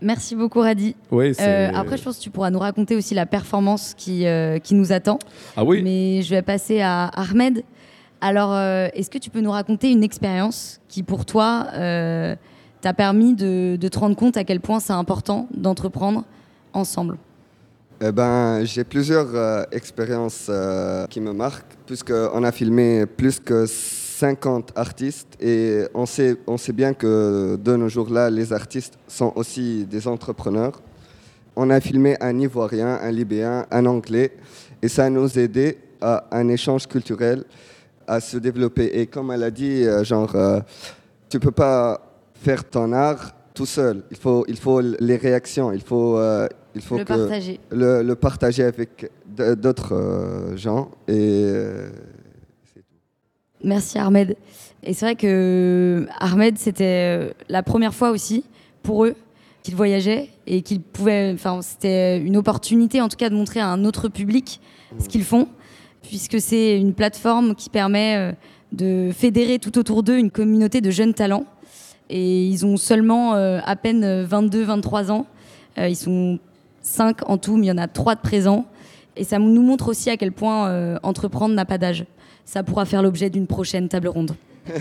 Merci 0.03 0.37
beaucoup, 0.37 0.61
Radi. 0.61 0.95
Euh, 1.11 1.71
après, 1.75 1.97
je 1.97 2.03
pense 2.03 2.19
que 2.19 2.23
tu 2.23 2.29
pourras 2.29 2.51
nous 2.51 2.59
raconter 2.59 2.95
aussi 2.97 3.15
la 3.15 3.25
performance 3.25 3.95
qui, 3.97 4.27
euh, 4.27 4.59
qui 4.59 4.75
nous 4.75 4.93
attend. 4.93 5.19
Ah 5.57 5.65
oui 5.65 5.81
Mais 5.83 6.21
je 6.21 6.35
vais 6.35 6.43
passer 6.43 6.81
à 6.83 7.07
Ahmed. 7.07 7.63
Alors, 8.29 8.53
euh, 8.53 8.89
est-ce 8.93 9.09
que 9.09 9.19
tu 9.19 9.31
peux 9.31 9.41
nous 9.41 9.53
raconter 9.53 9.93
une 9.93 10.03
expérience 10.03 10.81
qui, 10.89 11.05
pour 11.05 11.25
toi, 11.25 11.69
euh, 11.75 12.35
t'a 12.81 12.93
permis 12.93 13.37
de, 13.37 13.77
te 13.77 13.99
rendre 14.01 14.17
compte 14.17 14.37
à 14.37 14.43
quel 14.43 14.59
point 14.59 14.81
c'est 14.81 14.93
important 14.93 15.47
d'entreprendre 15.55 16.25
ensemble? 16.73 17.19
Eh 18.01 18.11
ben, 18.11 18.65
j'ai 18.65 18.83
plusieurs 18.83 19.29
euh, 19.33 19.63
expériences 19.71 20.51
qui 21.09 21.21
me 21.21 21.33
marquent, 21.33 21.77
puisqu'on 21.87 22.43
a 22.43 22.51
filmé 22.51 23.07
plus 23.07 23.39
que 23.39 23.65
50 23.65 24.73
artistes 24.75 25.41
et 25.41 25.85
on 25.95 26.05
sait, 26.05 26.37
on 26.49 26.57
sait 26.57 26.73
bien 26.73 26.95
que 26.95 27.57
de 27.63 27.77
nos 27.77 27.89
jours-là, 27.89 28.29
les 28.29 28.53
artistes 28.53 28.99
sont 29.07 29.33
aussi 29.37 29.85
des 29.85 30.09
entrepreneurs. 30.09 30.83
On 31.55 31.71
a 31.71 31.81
filmé 31.81 32.17
un 32.21 32.37
Ivoirien, 32.41 32.99
un 33.01 33.13
Libyen, 33.13 33.67
un 33.71 33.87
Anglais, 33.87 34.33
et 34.83 34.89
ça 34.89 35.09
nous 35.11 35.39
a 35.39 35.43
aidé 35.43 35.79
à 36.01 36.25
un 36.33 36.49
échange 36.49 36.89
culturel, 36.89 37.45
à 38.07 38.21
se 38.21 38.37
développer. 38.39 39.01
Et 39.01 39.07
comme 39.07 39.31
elle 39.31 39.43
a 39.43 39.51
dit, 39.51 39.83
euh, 39.85 40.05
genre, 40.05 40.35
euh, 40.35 40.61
tu 41.29 41.39
peux 41.41 41.51
pas 41.51 42.01
faire 42.35 42.65
ton 42.65 42.93
art 42.93 43.33
tout 43.55 43.67
seul. 43.67 44.03
Il 44.11 44.17
faut, 44.17 44.45
il 44.49 44.57
faut 44.59 44.81
les 44.81 45.17
réactions, 45.17 45.73
il 45.73 45.81
faut, 45.81 46.19
euh, 46.19 46.47
il 46.75 46.83
faut 46.83 46.99
Le 46.99 47.05
que 47.05 47.09
partager. 47.09 47.59
le, 47.71 48.03
le 48.03 48.15
partager 48.15 48.65
avec 48.65 49.11
d'autres 49.27 49.95
euh, 49.95 50.57
gens. 50.57 50.91
Et 51.09 51.51
Merci 53.65 53.99
Ahmed. 53.99 54.37
Et 54.83 54.93
c'est 54.93 55.07
vrai 55.07 55.17
que 55.17 56.07
Ahmed, 56.21 56.59
c'était 56.59 57.33
la 57.49 57.63
première 57.63 57.95
fois 57.95 58.11
aussi 58.11 58.45
pour 58.83 59.05
eux 59.07 59.15
qu'ils 59.63 59.75
voyageaient 59.75 60.29
et 60.47 60.63
qu'ils 60.63 60.81
pouvaient. 60.81 61.33
Enfin, 61.35 61.61
c'était 61.63 62.19
une 62.21 62.37
opportunité 62.37 63.01
en 63.01 63.09
tout 63.09 63.17
cas 63.17 63.31
de 63.31 63.35
montrer 63.35 63.61
à 63.61 63.69
un 63.69 63.85
autre 63.85 64.09
public 64.09 64.61
ce 65.01 65.09
qu'ils 65.09 65.25
font, 65.25 65.49
puisque 66.09 66.41
c'est 66.41 66.79
une 66.79 66.95
plateforme 66.95 67.55
qui 67.55 67.69
permet 67.69 68.17
euh, 68.17 68.33
de 68.73 69.11
fédérer 69.13 69.59
tout 69.59 69.79
autour 69.79 70.03
d'eux 70.03 70.19
une 70.19 70.31
communauté 70.31 70.81
de 70.81 70.91
jeunes 70.91 71.15
talents. 71.15 71.45
Et 72.09 72.47
ils 72.47 72.65
ont 72.65 72.77
seulement 72.77 73.35
euh, 73.35 73.59
à 73.65 73.77
peine 73.77 74.25
22-23 74.25 75.11
ans. 75.11 75.27
Euh, 75.79 75.89
ils 75.89 75.97
sont 75.97 76.39
5 76.83 77.29
en 77.29 77.37
tout, 77.37 77.57
mais 77.57 77.67
il 77.67 77.69
y 77.69 77.73
en 77.73 77.79
a 77.79 77.89
3 77.89 78.15
de 78.15 78.21
présents. 78.21 78.65
Et 79.17 79.25
ça 79.25 79.39
nous 79.39 79.63
montre 79.63 79.89
aussi 79.89 80.11
à 80.11 80.17
quel 80.17 80.31
point 80.31 80.99
entreprendre 81.03 81.55
n'a 81.55 81.65
pas 81.65 81.79
d'âge. 81.79 82.05
Ça 82.45 82.63
pourra 82.63 82.85
faire 82.85 83.03
l'objet 83.03 83.31
d'une 83.31 83.47
prochaine 83.47 83.89
table 83.89 84.09
ronde. 84.09 84.37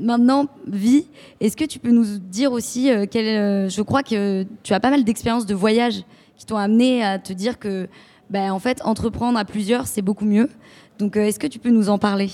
Maintenant, 0.00 0.46
Vi, 0.68 1.08
est-ce 1.40 1.56
que 1.56 1.64
tu 1.64 1.80
peux 1.80 1.90
nous 1.90 2.18
dire 2.18 2.52
aussi, 2.52 2.92
quel, 3.10 3.68
je 3.68 3.82
crois 3.82 4.04
que 4.04 4.46
tu 4.62 4.72
as 4.72 4.78
pas 4.78 4.90
mal 4.90 5.02
d'expériences 5.02 5.46
de 5.46 5.54
voyage 5.54 6.04
qui 6.36 6.46
t'ont 6.46 6.56
amené 6.56 7.02
à 7.02 7.18
te 7.18 7.32
dire 7.32 7.58
que, 7.58 7.88
ben, 8.30 8.52
en 8.52 8.58
fait, 8.58 8.82
entreprendre 8.84 9.38
à 9.38 9.44
plusieurs, 9.44 9.86
c'est 9.86 10.02
beaucoup 10.02 10.24
mieux. 10.24 10.48
Donc, 10.98 11.16
euh, 11.16 11.24
est-ce 11.24 11.38
que 11.38 11.46
tu 11.46 11.58
peux 11.58 11.70
nous 11.70 11.88
en 11.88 11.98
parler? 11.98 12.30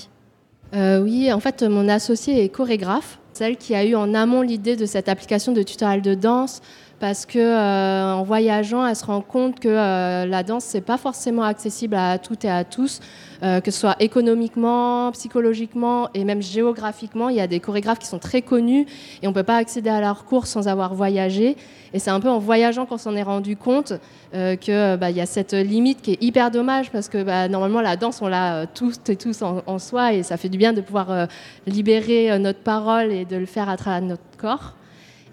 Euh, 0.73 1.01
oui, 1.01 1.31
en 1.31 1.39
fait, 1.39 1.63
mon 1.63 1.87
associée 1.87 2.43
est 2.43 2.49
chorégraphe, 2.49 3.19
celle 3.33 3.57
qui 3.57 3.75
a 3.75 3.85
eu 3.85 3.95
en 3.95 4.13
amont 4.13 4.41
l'idée 4.41 4.75
de 4.75 4.85
cette 4.85 5.07
application 5.07 5.51
de 5.51 5.63
tutoriel 5.63 6.01
de 6.01 6.15
danse, 6.15 6.61
parce 6.99 7.25
que 7.25 7.39
euh, 7.39 8.13
en 8.13 8.23
voyageant, 8.23 8.85
elle 8.85 8.95
se 8.95 9.05
rend 9.05 9.21
compte 9.21 9.59
que 9.59 9.67
euh, 9.67 10.25
la 10.25 10.43
danse 10.43 10.63
c'est 10.63 10.81
pas 10.81 10.97
forcément 10.97 11.43
accessible 11.43 11.95
à 11.95 12.17
toutes 12.17 12.45
et 12.45 12.49
à 12.49 12.63
tous, 12.63 12.99
euh, 13.43 13.61
que 13.61 13.71
ce 13.71 13.79
soit 13.79 13.95
économiquement, 13.99 15.11
psychologiquement 15.11 16.09
et 16.13 16.23
même 16.23 16.41
géographiquement. 16.41 17.29
Il 17.29 17.35
y 17.35 17.41
a 17.41 17.47
des 17.47 17.59
chorégraphes 17.59 17.99
qui 17.99 18.07
sont 18.07 18.19
très 18.19 18.41
connus 18.41 18.85
et 19.21 19.27
on 19.27 19.33
peut 19.33 19.43
pas 19.43 19.57
accéder 19.57 19.89
à 19.89 20.01
leurs 20.01 20.25
cours 20.25 20.47
sans 20.47 20.67
avoir 20.67 20.93
voyagé. 20.93 21.57
Et 21.93 21.99
c'est 21.99 22.11
un 22.11 22.19
peu 22.19 22.29
en 22.29 22.39
voyageant 22.39 22.85
qu'on 22.85 22.97
s'en 22.97 23.15
est 23.15 23.23
rendu 23.23 23.55
compte 23.55 23.93
euh, 24.33 24.57
que 24.57 24.97
bah, 24.97 25.11
il 25.11 25.15
y 25.15 25.21
a 25.21 25.25
cette 25.25 25.53
limite 25.53 26.01
qui 26.01 26.11
est 26.11 26.21
hyper 26.21 26.51
dommage 26.51 26.91
parce 26.91 27.07
que 27.07 27.23
bah, 27.23 27.47
normalement 27.47 27.79
la 27.79 27.95
danse 27.95 28.21
on 28.21 28.27
l'a 28.27 28.55
euh, 28.55 28.65
toutes 28.73 29.09
et 29.09 29.15
tous 29.15 29.41
en, 29.41 29.79
soi 29.79 30.11
et 30.11 30.23
ça 30.23 30.35
fait 30.35 30.49
du 30.49 30.57
bien 30.57 30.73
de 30.73 30.81
pouvoir 30.81 31.09
euh, 31.09 31.25
libérer 31.67 32.31
euh, 32.31 32.37
notre 32.37 32.59
parole 32.59 33.13
et 33.13 33.23
de 33.23 33.37
le 33.37 33.45
faire 33.45 33.69
à 33.69 33.77
travers 33.77 34.01
notre 34.01 34.23
corps. 34.37 34.73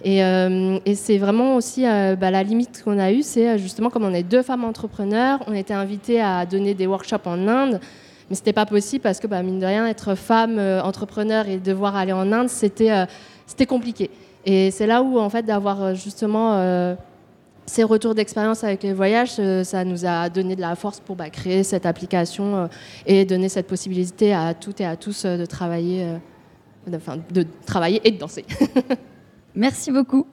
Et, 0.05 0.25
euh, 0.25 0.79
et 0.85 0.95
c'est 0.97 1.19
vraiment 1.19 1.55
aussi 1.57 1.87
euh, 1.87 2.17
bah, 2.17 2.31
la 2.31 2.43
limite 2.43 2.83
qu'on 2.85 2.99
a 2.99 3.13
eue, 3.13 3.23
c'est 3.23 3.51
euh, 3.51 3.59
justement 3.59 3.89
comme 3.89 4.05
on 4.05 4.13
est 4.13 4.25
deux 4.25 4.43
femmes 4.43 4.65
entrepreneurs, 4.65 5.41
on 5.47 5.55
était 5.55 5.75
invités 5.75 6.21
à 6.21 6.45
donner 6.45 6.75
des 6.75 6.89
workshops 6.89 7.27
en 7.27 7.47
Inde, 7.47 7.79
mais 8.29 8.35
c'était 8.35 8.53
pas 8.53 8.67
possible 8.67 9.03
parce 9.03 9.21
que 9.21 9.29
bah, 9.29 9.43
mine 9.45 9.61
de 9.61 9.67
rien, 9.67 9.87
être 9.87 10.17
femme 10.17 10.59
euh, 10.59 10.83
entrepreneur 10.83 11.49
et 11.49 11.59
devoir 11.59 11.95
aller 11.95 12.13
en 12.13 12.33
Inde, 12.33 12.49
c'était 12.49 13.07
c'était 13.47 13.67
compliqué. 13.67 14.11
Et 14.45 14.73
c'est 14.73 14.87
là 14.87 15.03
où 15.03 15.21
en 15.21 15.31
fait 15.31 15.45
d'avoir 15.45 15.95
justement 15.95 16.97
ces 17.67 17.85
retours 17.85 18.15
d'expérience 18.15 18.65
avec 18.65 18.83
les 18.83 18.93
voyages, 18.93 19.41
ça 19.63 19.85
nous 19.85 20.05
a 20.05 20.29
donné 20.29 20.57
de 20.57 20.61
la 20.61 20.75
force 20.75 20.99
pour 20.99 21.15
bah, 21.15 21.31
créer 21.31 21.63
cette 21.63 21.87
application 21.87 22.69
et 23.07 23.25
donner 23.25 23.49
cette 23.49 23.69
possibilité 23.69 24.35
à 24.35 24.55
toutes 24.55 24.81
et 24.81 24.87
à 24.87 24.97
tous 24.97 25.27
de 25.27 25.47
travailler, 25.47 26.07
enfin, 26.93 27.19
de 27.31 27.47
travailler 27.67 28.01
et 28.05 28.11
de 28.11 28.19
danser. 28.19 28.45
Merci 29.55 29.93
beaucoup. 29.93 30.27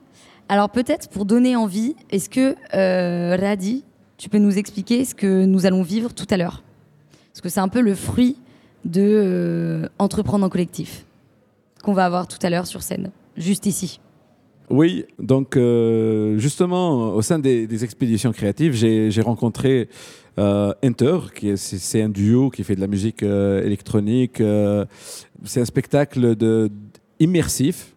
Alors, 0.47 0.69
peut-être 0.69 1.09
pour 1.09 1.25
donner 1.25 1.55
envie, 1.55 1.95
est-ce 2.09 2.29
que, 2.29 2.55
euh, 2.73 3.35
Radi, 3.35 3.83
tu 4.17 4.29
peux 4.29 4.37
nous 4.39 4.57
expliquer 4.57 5.05
ce 5.05 5.13
que 5.13 5.45
nous 5.45 5.65
allons 5.65 5.83
vivre 5.83 6.13
tout 6.13 6.25
à 6.29 6.37
l'heure? 6.37 6.63
Parce 7.31 7.41
que 7.41 7.49
c'est 7.49 7.59
un 7.59 7.67
peu 7.67 7.81
le 7.81 7.95
fruit 7.95 8.37
de 8.85 9.01
euh, 9.01 9.87
entreprendre 9.99 10.45
en 10.45 10.49
collectif 10.49 11.05
qu'on 11.83 11.93
va 11.93 12.05
avoir 12.05 12.27
tout 12.27 12.39
à 12.41 12.49
l'heure 12.49 12.65
sur 12.65 12.81
scène, 12.81 13.11
juste 13.37 13.65
ici. 13.65 13.99
Oui, 14.69 15.05
donc 15.17 15.55
euh, 15.57 16.37
justement, 16.37 17.13
au 17.13 17.21
sein 17.21 17.39
des, 17.39 17.83
expéditions 17.83 18.31
créatives, 18.31 18.73
j'ai 18.73 19.21
rencontré 19.21 19.89
Enter, 20.37 21.17
qui 21.35 21.49
est- 21.49 21.57
c'est 21.57 22.01
un 22.01 22.09
duo 22.09 22.49
qui 22.49 22.63
fait 22.63 22.75
de 22.75 22.81
la 22.81 22.87
musique 22.87 23.23
électronique. 23.23 24.41
c'est 25.43 25.61
un 25.61 25.65
spectacle 25.65 26.35
de, 26.35 26.69
immersif. 27.19 27.95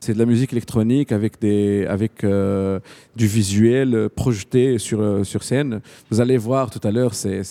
C'est 0.00 0.14
de 0.14 0.18
la 0.18 0.26
musique 0.26 0.52
électronique 0.52 1.10
avec, 1.10 1.40
des, 1.40 1.84
avec 1.86 2.22
euh, 2.22 2.78
du 3.16 3.26
visuel 3.26 4.08
projeté 4.14 4.78
sur, 4.78 5.00
euh, 5.00 5.24
sur 5.24 5.42
scène. 5.42 5.80
Vous 6.08 6.20
allez 6.20 6.36
voir 6.36 6.70
tout 6.70 6.80
à 6.86 6.92
l'heure, 6.92 7.14
c'est 7.14 7.42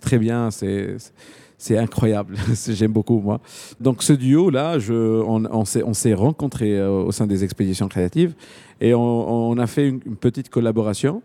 très 0.00 0.18
bien, 0.18 0.50
c'est 0.52 1.76
incroyable. 1.76 2.36
J'aime 2.68 2.92
beaucoup, 2.92 3.20
moi. 3.20 3.40
Donc, 3.80 4.04
ce 4.04 4.12
duo-là, 4.12 4.78
on, 4.88 5.44
on 5.46 5.64
s'est- 5.64 5.82
on 5.82 5.92
s'est 5.92 6.14
rencontrés 6.14 6.78
euh, 6.78 6.88
au 6.88 7.10
sein 7.10 7.26
des 7.26 7.42
expéditions 7.42 7.88
créatives 7.88 8.34
et 8.80 8.94
on, 8.94 9.58
a 9.58 9.66
fait 9.66 9.88
une, 9.88 9.98
petite 10.00 10.50
collaboration 10.50 11.20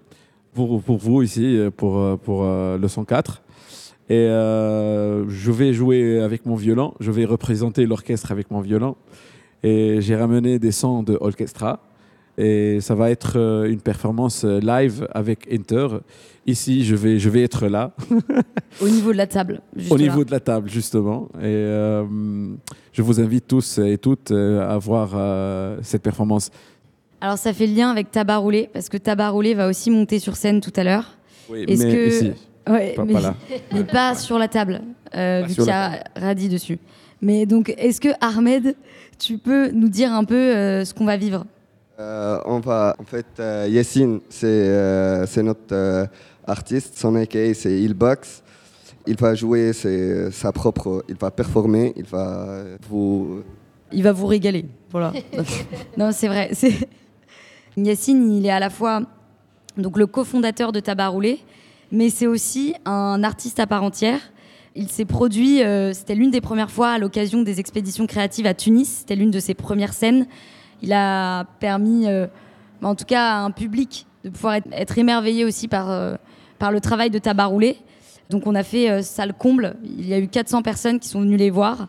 pour, 0.55 0.81
pour 0.81 0.97
vous 0.97 1.21
ici, 1.21 1.59
pour, 1.77 2.17
pour 2.19 2.43
le 2.43 2.87
104. 2.87 3.43
Et 4.09 4.25
je 4.25 5.51
vais 5.51 5.71
jouer 5.71 6.19
avec 6.19 6.47
mon 6.47 6.55
violon, 6.55 6.95
je 6.99 7.11
vais 7.11 7.25
représenter 7.25 7.85
l'orchestre 7.85 8.31
avec 8.31 8.49
mon 8.49 8.59
violon. 8.61 8.95
Et 9.63 10.01
j'ai 10.01 10.15
ramené 10.15 10.59
des 10.59 10.71
sons 10.71 11.03
de 11.03 11.17
orchestra. 11.19 11.79
Et 12.37 12.79
ça 12.81 12.95
va 12.95 13.11
être 13.11 13.33
euh, 13.37 13.69
une 13.71 13.79
performance 13.79 14.43
euh, 14.43 14.59
live 14.59 15.07
avec 15.13 15.47
Inter. 15.51 15.87
Ici, 16.47 16.83
je 16.83 16.95
vais, 16.95 17.19
je 17.19 17.29
vais 17.29 17.43
être 17.43 17.67
là, 17.67 17.91
Au 18.81 18.89
niveau 18.89 19.11
de 19.13 19.17
la 19.17 19.27
table. 19.27 19.61
au 19.91 19.95
là. 19.95 20.01
niveau 20.03 20.25
de 20.25 20.31
la 20.31 20.39
table, 20.39 20.67
justement. 20.67 21.29
Et 21.35 21.43
euh, 21.45 22.03
je 22.91 23.01
vous 23.03 23.21
invite 23.21 23.47
tous 23.47 23.77
et 23.77 23.97
toutes 23.99 24.31
à 24.31 24.77
voir 24.79 25.11
euh, 25.13 25.77
cette 25.83 26.01
performance. 26.01 26.49
Alors, 27.21 27.37
ça 27.37 27.53
fait 27.53 27.67
lien 27.67 27.91
avec 27.91 28.09
Tabac 28.11 28.37
Roulé, 28.37 28.67
parce 28.73 28.89
que 28.89 28.97
Tabac 28.97 29.29
Roulé 29.29 29.53
va 29.53 29.67
aussi 29.69 29.91
monter 29.91 30.17
sur 30.19 30.35
scène 30.35 30.59
tout 30.59 30.73
à 30.75 30.83
l'heure. 30.83 31.15
Oui, 31.49 31.65
mais 31.69 31.75
que- 31.77 32.07
ici. 32.07 32.31
Ouais, 32.67 32.93
Pas, 32.95 33.05
mais, 33.05 33.13
pas 33.13 33.21
là. 33.21 33.35
mais 33.73 33.83
pas 33.83 34.15
sur 34.15 34.39
la 34.39 34.47
table, 34.47 34.81
euh, 35.15 35.43
vu 35.47 35.53
qu'il 35.53 35.65
y 35.65 35.69
a 35.69 36.03
Radi 36.15 36.49
dessus. 36.49 36.79
Mais 37.23 37.45
donc, 37.45 37.73
est-ce 37.77 38.01
que 38.01 38.09
Ahmed, 38.19 38.75
tu 39.17 39.37
peux 39.37 39.69
nous 39.71 39.87
dire 39.87 40.11
un 40.11 40.25
peu 40.25 40.35
euh, 40.35 40.83
ce 40.83 40.93
qu'on 40.93 41.05
va 41.05 41.15
vivre? 41.15 41.45
Euh, 41.99 42.37
on 42.45 42.59
va, 42.59 42.95
en 42.99 43.03
fait, 43.05 43.25
euh, 43.39 43.65
Yassine, 43.69 44.19
c'est 44.29 44.45
euh, 44.47 45.25
c'est 45.25 45.41
notre 45.41 45.71
euh, 45.73 46.05
artiste. 46.45 46.97
Son 46.97 47.15
AKA, 47.15 47.53
c'est 47.53 47.79
Ilbox. 47.79 48.43
Il 49.07 49.15
va 49.17 49.35
jouer 49.35 49.71
ses- 49.71 50.31
sa 50.31 50.51
propre, 50.51 51.05
il 51.07 51.15
va 51.15 51.31
performer, 51.31 51.93
il 51.95 52.03
va 52.05 52.63
vous. 52.89 53.41
Il 53.93 54.03
va 54.03 54.11
vous 54.11 54.27
régaler. 54.27 54.65
Voilà. 54.91 55.13
non, 55.97 56.11
c'est 56.11 56.27
vrai. 56.27 56.49
c'est- 56.53 56.89
Yacine, 57.77 58.31
il 58.33 58.45
est 58.45 58.49
à 58.51 58.59
la 58.59 58.69
fois 58.69 59.01
donc, 59.77 59.97
le 59.97 60.07
cofondateur 60.07 60.71
de 60.73 60.79
Tabac 60.81 61.07
Roulé, 61.07 61.39
mais 61.91 62.09
c'est 62.09 62.27
aussi 62.27 62.75
un 62.85 63.23
artiste 63.23 63.59
à 63.61 63.65
part 63.67 63.83
entière. 63.83 64.19
Il 64.75 64.89
s'est 64.89 65.05
produit, 65.05 65.63
euh, 65.63 65.93
c'était 65.93 66.15
l'une 66.15 66.31
des 66.31 66.41
premières 66.41 66.71
fois 66.71 66.89
à 66.89 66.97
l'occasion 66.97 67.43
des 67.43 67.59
expéditions 67.59 68.07
créatives 68.07 68.47
à 68.47 68.53
Tunis. 68.53 68.99
C'était 68.99 69.15
l'une 69.15 69.31
de 69.31 69.39
ses 69.39 69.53
premières 69.53 69.93
scènes. 69.93 70.27
Il 70.81 70.93
a 70.93 71.45
permis, 71.59 72.07
euh, 72.07 72.27
bah, 72.81 72.89
en 72.89 72.95
tout 72.95 73.05
cas, 73.05 73.33
à 73.33 73.37
un 73.39 73.51
public 73.51 74.07
de 74.23 74.29
pouvoir 74.29 74.55
être, 74.71 74.97
émerveillé 74.97 75.45
aussi 75.45 75.67
par, 75.67 75.91
euh, 75.91 76.15
par 76.59 76.71
le 76.71 76.79
travail 76.79 77.09
de 77.09 77.19
Tabac 77.19 77.45
Roulé. 77.45 77.77
Donc 78.29 78.47
on 78.47 78.55
a 78.55 78.63
fait 78.63 79.03
salle 79.03 79.33
comble. 79.33 79.75
Il 79.83 80.07
y 80.07 80.13
a 80.13 80.19
eu 80.19 80.27
400 80.27 80.63
personnes 80.63 80.99
qui 80.99 81.07
sont 81.07 81.21
venues 81.21 81.37
les 81.37 81.49
voir. 81.49 81.87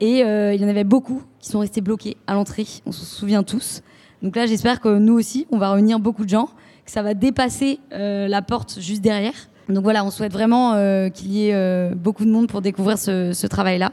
Et 0.00 0.24
euh, 0.24 0.54
il 0.54 0.60
y 0.60 0.64
en 0.64 0.68
avait 0.68 0.84
beaucoup 0.84 1.22
qui 1.38 1.48
sont 1.48 1.60
restés 1.60 1.80
bloqués 1.80 2.16
à 2.26 2.34
l'entrée. 2.34 2.66
On 2.86 2.92
se 2.92 3.04
souvient 3.04 3.42
tous. 3.42 3.82
Donc 4.22 4.36
là, 4.36 4.46
j'espère 4.46 4.80
que 4.80 4.98
nous 4.98 5.14
aussi, 5.14 5.46
on 5.50 5.58
va 5.58 5.72
réunir 5.72 6.00
beaucoup 6.00 6.24
de 6.24 6.30
gens, 6.30 6.48
que 6.84 6.90
ça 6.90 7.02
va 7.02 7.14
dépasser 7.14 7.80
euh, 7.92 8.26
la 8.26 8.42
porte 8.42 8.80
juste 8.80 9.02
derrière. 9.02 9.48
Donc 9.68 9.82
voilà, 9.82 10.04
on 10.04 10.10
souhaite 10.10 10.32
vraiment 10.32 10.74
euh, 10.74 11.08
qu'il 11.08 11.32
y 11.32 11.48
ait 11.48 11.54
euh, 11.54 11.94
beaucoup 11.94 12.24
de 12.24 12.30
monde 12.30 12.48
pour 12.48 12.60
découvrir 12.60 12.98
ce, 12.98 13.46
travail-là. 13.46 13.92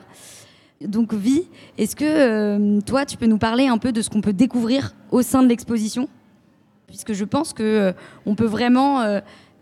Donc 0.81 1.13
Vi, 1.13 1.47
est-ce 1.77 1.95
que 1.95 2.05
euh, 2.05 2.81
toi, 2.81 3.05
tu 3.05 3.17
peux 3.17 3.27
nous 3.27 3.37
parler 3.37 3.67
un 3.67 3.77
peu 3.77 3.91
de 3.91 4.01
ce 4.01 4.09
qu'on 4.09 4.21
peut 4.21 4.33
découvrir 4.33 4.93
au 5.11 5.21
sein 5.21 5.43
de 5.43 5.47
l'exposition? 5.47 6.09
Puisque 6.87 7.13
je 7.13 7.23
pense 7.23 7.53
euh, 7.59 7.93
on 8.25 8.35
peut 8.35 8.45
vraiment 8.45 9.01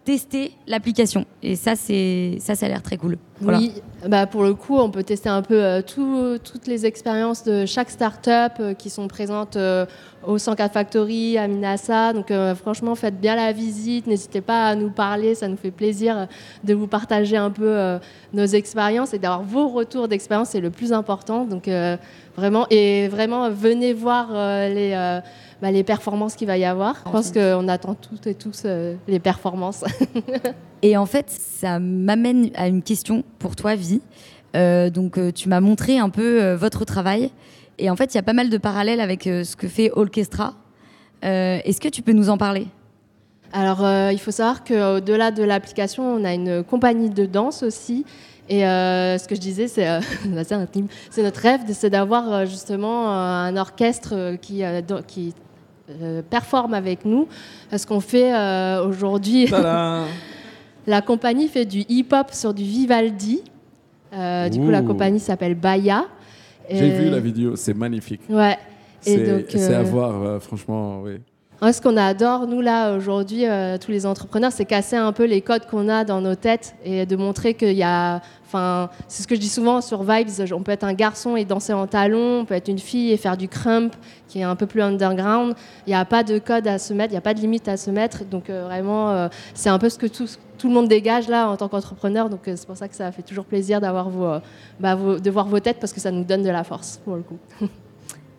tester 0.05 0.53
l'application. 0.67 1.25
Et 1.43 1.55
ça, 1.55 1.75
ça, 1.75 2.55
ça 2.55 2.65
a 2.65 2.69
l'air 2.69 2.81
très 2.81 2.97
cool. 2.97 3.17
Oui, 3.41 3.71
bah 4.07 4.25
pour 4.27 4.43
le 4.43 4.53
coup, 4.53 4.75
on 4.77 4.89
peut 4.89 5.03
tester 5.03 5.29
un 5.29 5.41
peu 5.41 5.63
euh, 5.63 5.81
tout- 5.81 6.37
toutes 6.43 6.67
les 6.67 6.85
expériences 6.85 7.43
de 7.45 7.65
chaque 7.65 7.89
start-up 7.89 8.53
euh, 8.59 8.73
qui 8.73 8.89
sont 8.89 9.07
présentes 9.07 9.55
euh, 9.55 9.85
au 10.27 10.37
104 10.37 10.73
Factory, 10.73 11.37
à 11.37 11.47
Minasa. 11.47 12.11
Donc 12.13 12.33
franchement, 12.55 12.95
faites 12.95 13.19
bien 13.21 13.35
la 13.37 13.53
visite. 13.53 14.07
N'hésitez 14.07 14.41
pas 14.41 14.67
à 14.67 14.75
nous 14.75 14.89
parler. 14.89 15.35
Ça 15.35 15.47
nous 15.47 15.55
fait 15.57 15.71
plaisir 15.71 16.27
de 16.65 16.73
vous 16.73 16.87
partager 16.87 17.37
un 17.37 17.51
peu 17.51 17.97
nos 18.33 18.45
expériences 18.45 19.13
et 19.13 19.19
d'avoir 19.19 19.43
vos 19.43 19.69
retours 19.69 20.09
d'expérience. 20.09 20.49
C'est 20.49 20.59
le 20.59 20.71
plus 20.71 20.91
important. 20.91 21.45
Donc 21.45 21.69
vraiment, 22.35 22.67
et 22.69 23.07
vraiment, 23.07 23.49
venez 23.49 23.93
voir 23.93 24.33
les, 24.67 25.19
bah, 25.61 25.71
les 25.71 25.83
performances 25.83 26.35
qu'il 26.35 26.47
va 26.47 26.57
y 26.57 26.65
avoir. 26.65 26.95
Je 27.05 27.11
pense 27.11 27.31
qu'on 27.31 27.67
attend 27.67 27.95
toutes 27.95 28.27
et 28.27 28.33
tous 28.33 28.63
euh, 28.65 28.95
les 29.07 29.19
performances. 29.19 29.83
Et 30.81 30.95
en 30.95 31.05
fait, 31.05 31.29
ça 31.29 31.79
m'amène 31.79 32.51
à 32.55 32.67
une 32.67 32.81
question 32.81 33.23
pour 33.37 33.57
toi, 33.57 33.75
Vi. 33.75 34.01
Euh, 34.55 34.89
donc, 34.89 35.17
euh, 35.17 35.31
tu 35.31 35.49
m'as 35.49 35.59
montré 35.59 35.99
un 35.99 36.09
peu 36.09 36.53
votre 36.53 36.85
travail. 36.85 37.31
Et 37.77 37.89
en 37.89 37.97
fait, 37.97 38.13
il 38.13 38.15
y 38.15 38.19
a 38.19 38.23
pas 38.23 38.33
mal 38.33 38.49
de 38.49 38.57
parallèles 38.57 39.01
avec 39.01 39.23
ce 39.23 39.55
que 39.57 39.67
fait 39.67 39.91
Orchestra. 39.93 40.53
Est-ce 41.21 41.81
que 41.81 41.89
tu 41.89 42.01
peux 42.01 42.13
nous 42.13 42.29
en 42.29 42.37
parler? 42.37 42.67
Alors, 43.51 43.83
euh, 43.83 44.11
il 44.11 44.19
faut 44.19 44.31
savoir 44.31 44.63
qu'au-delà 44.63 45.31
de 45.31 45.43
l'application, 45.43 46.03
on 46.03 46.23
a 46.23 46.33
une 46.33 46.63
compagnie 46.63 47.09
de 47.09 47.25
danse 47.25 47.63
aussi. 47.63 48.05
Et 48.47 48.65
euh, 48.65 49.17
ce 49.17 49.27
que 49.27 49.35
je 49.35 49.39
disais, 49.39 49.67
c'est 49.67 49.87
euh, 49.87 49.99
bah, 50.25 50.43
notre 51.17 51.41
rêve, 51.41 51.61
c'est 51.71 51.89
d'avoir 51.89 52.45
justement 52.45 53.11
un 53.11 53.55
orchestre 53.57 54.35
qui, 54.41 54.63
performe 56.29 56.73
avec 56.73 57.05
nous. 57.05 57.27
Ce 57.75 57.85
qu'on 57.85 57.99
fait 57.99 58.33
euh, 58.33 58.85
aujourd'hui, 58.85 59.47
la 60.87 61.01
compagnie 61.01 61.47
fait 61.47 61.65
du 61.65 61.79
hip-hop 61.87 62.27
sur 62.31 62.53
du 62.53 62.63
Vivaldi. 62.63 63.41
Euh, 64.13 64.49
du 64.49 64.59
coup, 64.59 64.69
la 64.69 64.81
compagnie 64.81 65.19
s'appelle 65.19 65.55
Baya. 65.55 66.05
J'ai 66.69 66.89
vu 66.89 67.09
la 67.09 67.19
vidéo, 67.19 67.55
c'est 67.55 67.73
magnifique. 67.73 68.21
Ouais. 68.29 68.57
C'est 69.01 69.73
à 69.73 69.79
euh, 69.79 69.83
voir, 69.83 70.21
euh, 70.21 70.39
franchement, 70.39 71.01
oui. 71.03 71.19
Ouais, 71.61 71.73
ce 71.73 71.81
qu'on 71.81 71.97
adore, 71.97 72.47
nous, 72.47 72.61
là, 72.61 72.93
aujourd'hui, 72.93 73.45
euh, 73.45 73.77
tous 73.77 73.91
les 73.91 74.05
entrepreneurs, 74.05 74.53
c'est 74.53 74.63
casser 74.63 74.95
un 74.95 75.11
peu 75.11 75.25
les 75.25 75.41
codes 75.41 75.65
qu'on 75.65 75.89
a 75.89 76.05
dans 76.05 76.21
nos 76.21 76.35
têtes 76.35 76.73
et 76.85 77.05
de 77.05 77.15
montrer 77.17 77.53
qu'il 77.53 77.73
y 77.73 77.83
a. 77.83 78.21
Enfin, 78.45 78.89
c'est 79.09 79.23
ce 79.23 79.27
que 79.27 79.35
je 79.35 79.41
dis 79.41 79.49
souvent 79.49 79.81
sur 79.81 80.03
Vibes 80.03 80.29
on 80.53 80.63
peut 80.63 80.71
être 80.71 80.85
un 80.85 80.93
garçon 80.93 81.35
et 81.35 81.43
danser 81.43 81.73
en 81.73 81.85
talons, 81.85 82.39
on 82.39 82.45
peut 82.45 82.53
être 82.53 82.69
une 82.69 82.79
fille 82.79 83.11
et 83.11 83.17
faire 83.17 83.35
du 83.35 83.49
crump, 83.49 83.93
qui 84.29 84.39
est 84.39 84.43
un 84.43 84.55
peu 84.55 84.67
plus 84.67 84.81
underground. 84.81 85.53
Il 85.85 85.89
n'y 85.89 85.95
a 85.95 86.05
pas 86.05 86.23
de 86.23 86.39
code 86.39 86.65
à 86.65 86.79
se 86.79 86.93
mettre, 86.93 87.11
il 87.11 87.15
n'y 87.15 87.19
a 87.19 87.21
pas 87.21 87.33
de 87.33 87.41
limite 87.41 87.67
à 87.67 87.75
se 87.75 87.91
mettre. 87.91 88.23
Donc, 88.23 88.49
euh, 88.49 88.63
vraiment, 88.63 89.11
euh, 89.11 89.27
c'est 89.53 89.69
un 89.69 89.79
peu 89.79 89.89
ce 89.89 89.97
que 89.97 90.07
tout, 90.07 90.27
le 90.63 90.73
monde 90.73 90.87
dégage, 90.87 91.27
là, 91.27 91.49
en 91.49 91.57
tant 91.57 91.67
qu'entrepreneur. 91.67 92.29
Donc, 92.29 92.43
c'est 92.45 92.65
pour 92.65 92.77
ça 92.77 92.87
que 92.87 92.95
ça 92.95 93.11
fait 93.11 93.21
toujours 93.21 93.45
plaisir 93.45 93.81
bah, 93.81 93.91
de 94.95 95.29
voir 95.29 95.47
vos 95.47 95.59
têtes 95.59 95.79
parce 95.81 95.91
que 95.91 95.99
ça 95.99 96.11
nous 96.11 96.23
donne 96.23 96.43
de 96.43 96.49
la 96.49 96.63
force, 96.63 97.01
pour 97.03 97.17
le 97.17 97.23
coup. 97.23 97.37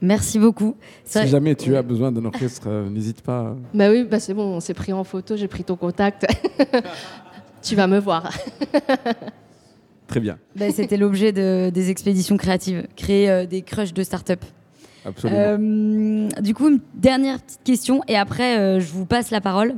Merci 0.03 0.39
beaucoup. 0.39 0.77
Si 1.05 1.19
vrai- 1.19 1.27
jamais 1.27 1.55
tu 1.55 1.77
as 1.77 1.83
besoin 1.83 2.11
d'un 2.11 2.25
orchestre, 2.25 2.69
euh, 2.69 2.89
n'hésite 2.89 3.21
pas. 3.21 3.55
Bah 3.75 3.91
oui, 3.91 4.05
bah 4.05 4.19
c'est 4.19 4.33
bon, 4.35 4.45
on 4.57 4.61
s'est 4.61 4.73
pris 4.75 4.93
en 4.93 5.05
photo, 5.05 5.37
j'ai 5.37 5.49
pris 5.49 5.63
ton 5.65 5.77
contact. 5.77 6.27
tu 7.63 7.75
vas 7.77 7.87
me 7.87 7.99
voir. 7.99 8.31
Très 10.07 10.21
bien, 10.21 10.39
Ben, 10.57 10.73
C'était 10.73 10.97
l'objet 10.97 11.31
de- 11.33 11.71
des 11.73 11.91
expéditions 11.91 12.37
créatives, 12.37 12.87
créer 12.97 13.31
euh, 13.31 13.47
des 13.47 13.63
crushs 13.63 13.93
de 13.95 14.03
start-up. 14.03 14.41
absolument. 15.05 15.39
Euh, 15.41 16.29
du 16.41 16.53
coup, 16.55 16.69
une 16.69 16.81
dernière 16.95 17.41
petite 17.41 17.61
question 17.63 18.03
et 18.09 18.17
après, 18.17 18.59
euh, 18.59 18.81
je 18.81 18.91
vous 18.93 19.07
passe 19.07 19.31
la 19.31 19.41
parole 19.41 19.75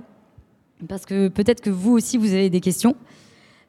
parce 0.88 1.04
que 1.04 1.28
peut-être 1.28 1.61
que 1.61 1.68
vous 1.70 1.92
aussi, 1.92 2.16
vous 2.16 2.32
avez 2.32 2.48
des 2.48 2.61
questions. 2.61 2.96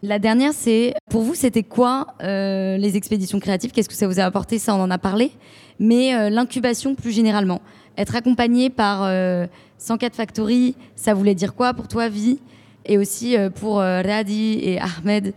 La 0.05 0.19
dernière, 0.19 0.51
c'est 0.53 0.93
pour 1.09 1.21
vous, 1.21 1.33
c'était 1.33 1.63
quoi 1.63 2.07
euh, 2.21 2.75
les 2.75 2.97
expéditions 2.97 3.39
créatives? 3.39 3.71
Qu'est-ce 3.71 3.87
que 3.87 3.95
ça 3.95 4.05
vous 4.05 4.19
a 4.19 4.23
apporté? 4.23 4.59
Ça, 4.59 4.75
on 4.75 4.81
en 4.81 4.91
a 4.91 4.97
parlé. 4.97 5.31
Mais 5.79 6.13
euh, 6.13 6.29
l'incubation 6.29 6.93
plus 6.93 7.11
généralement, 7.13 7.61
être 7.97 8.13
accompagné 8.13 8.69
par 8.69 9.03
euh, 9.03 9.47
104 9.77 10.13
Factory, 10.15 10.75
ça 10.97 11.13
voulait 11.13 11.35
dire 11.35 11.55
quoi 11.55 11.73
pour 11.73 11.87
toi, 11.87 12.09
Vi 12.09 12.39
Et 12.85 12.97
aussi 12.97 13.37
euh, 13.37 13.49
pour 13.49 13.79
euh, 13.79 14.01
Radi 14.01 14.59
et 14.61 14.77
Ahmed, 14.79 15.33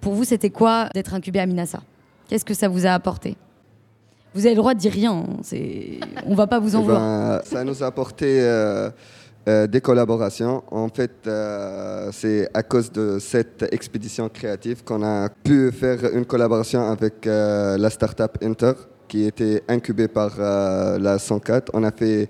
pour 0.00 0.14
vous, 0.14 0.22
c'était 0.22 0.50
quoi 0.50 0.88
d'être 0.94 1.12
incubé 1.14 1.40
à 1.40 1.46
Minasa? 1.46 1.82
Qu'est-ce 2.28 2.44
que 2.44 2.54
ça 2.54 2.68
vous 2.68 2.86
a 2.86 2.90
apporté? 2.90 3.36
Vous 4.32 4.46
avez 4.46 4.54
le 4.54 4.60
droit 4.60 4.74
de 4.74 4.78
dire 4.78 4.92
rien. 4.92 5.12
hein. 5.12 5.26
On 6.26 6.34
va 6.36 6.46
pas 6.46 6.60
vous 6.60 6.76
en 6.76 6.80
Eh 6.80 6.82
vouloir. 6.84 7.00
ben, 7.00 7.40
ça 7.44 7.64
nous 7.64 7.82
a 7.82 7.86
apporté 7.86 8.26
euh, 9.46 9.66
des 9.66 9.80
collaborations. 9.80 10.62
En 10.70 10.88
fait, 10.88 11.12
euh, 11.26 12.08
c'est 12.12 12.48
à 12.54 12.62
cause 12.62 12.90
de 12.90 13.18
cette 13.20 13.64
expédition 13.72 14.28
créative 14.28 14.82
qu'on 14.84 15.02
a 15.02 15.28
pu 15.28 15.70
faire 15.70 15.98
une 16.14 16.24
collaboration 16.24 16.88
avec 16.90 17.26
euh, 17.26 17.76
la 17.76 17.90
startup 17.90 18.38
Inter, 18.42 18.72
qui 19.06 19.24
était 19.24 19.62
incubée 19.68 20.08
par 20.08 20.32
euh, 20.38 20.98
la 20.98 21.18
104. 21.18 21.70
On 21.74 21.84
a 21.84 21.90
fait 21.90 22.28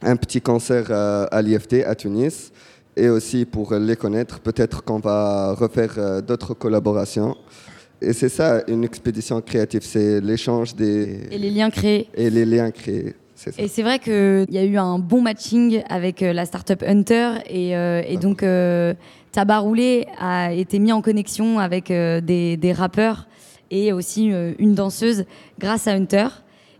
un 0.00 0.16
petit 0.16 0.40
concert 0.40 0.90
à 0.90 1.42
l'IFT 1.42 1.84
à 1.86 1.94
Tunis. 1.94 2.52
Et 2.98 3.10
aussi 3.10 3.44
pour 3.44 3.74
les 3.74 3.96
connaître, 3.96 4.40
peut-être 4.40 4.82
qu'on 4.82 4.98
va 4.98 5.52
refaire 5.52 6.22
d'autres 6.22 6.54
collaborations. 6.54 7.36
Et 8.00 8.14
c'est 8.14 8.30
ça, 8.30 8.62
une 8.68 8.84
expédition 8.84 9.40
créative, 9.42 9.82
c'est 9.84 10.22
l'échange 10.22 10.74
des... 10.74 11.28
Et 11.30 11.38
les 11.38 11.50
liens 11.50 11.68
créés. 11.68 12.08
et 12.14 12.30
les 12.30 12.46
liens 12.46 12.70
créés. 12.70 13.14
Ça. 13.36 13.50
Et 13.58 13.68
c'est 13.68 13.82
vrai 13.82 13.98
qu'il 13.98 14.46
y 14.48 14.56
a 14.56 14.64
eu 14.64 14.78
un 14.78 14.98
bon 14.98 15.20
matching 15.20 15.82
avec 15.90 16.22
euh, 16.22 16.32
la 16.32 16.46
startup 16.46 16.82
Hunter 16.82 17.32
et, 17.48 17.76
euh, 17.76 18.02
et 18.06 18.16
donc 18.16 18.42
euh, 18.42 18.94
Tabac 19.30 19.58
Roulé 19.58 20.06
a 20.18 20.54
été 20.54 20.78
mis 20.78 20.90
en 20.90 21.02
connexion 21.02 21.58
avec 21.58 21.90
euh, 21.90 22.22
des, 22.22 22.56
des 22.56 22.72
rappeurs 22.72 23.28
et 23.70 23.92
aussi 23.92 24.32
une 24.58 24.74
danseuse 24.74 25.26
grâce 25.58 25.86
à 25.86 25.92
Hunter. 25.92 26.28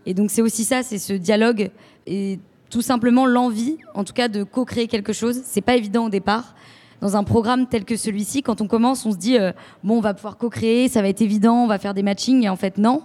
Et 0.07 0.13
donc 0.15 0.31
c'est 0.31 0.41
aussi 0.41 0.63
ça, 0.63 0.81
c'est 0.83 0.97
ce 0.97 1.13
dialogue 1.13 1.69
et 2.07 2.39
tout 2.69 2.81
simplement 2.81 3.25
l'envie, 3.25 3.77
en 3.93 4.03
tout 4.03 4.13
cas, 4.13 4.29
de 4.29 4.43
co-créer 4.43 4.87
quelque 4.87 5.13
chose. 5.13 5.41
C'est 5.43 5.61
pas 5.61 5.75
évident 5.75 6.05
au 6.05 6.09
départ. 6.09 6.55
Dans 7.01 7.17
un 7.17 7.23
programme 7.23 7.67
tel 7.67 7.83
que 7.83 7.97
celui-ci, 7.97 8.41
quand 8.41 8.61
on 8.61 8.67
commence, 8.67 9.05
on 9.05 9.11
se 9.11 9.17
dit 9.17 9.37
bon, 9.83 9.97
on 9.97 10.01
va 10.01 10.13
pouvoir 10.13 10.37
co-créer, 10.37 10.87
ça 10.87 11.01
va 11.01 11.09
être 11.09 11.21
évident, 11.21 11.65
on 11.65 11.67
va 11.67 11.77
faire 11.77 11.93
des 11.93 12.03
matchings, 12.03 12.45
et 12.45 12.49
en 12.49 12.55
fait 12.55 12.77
non, 12.77 13.03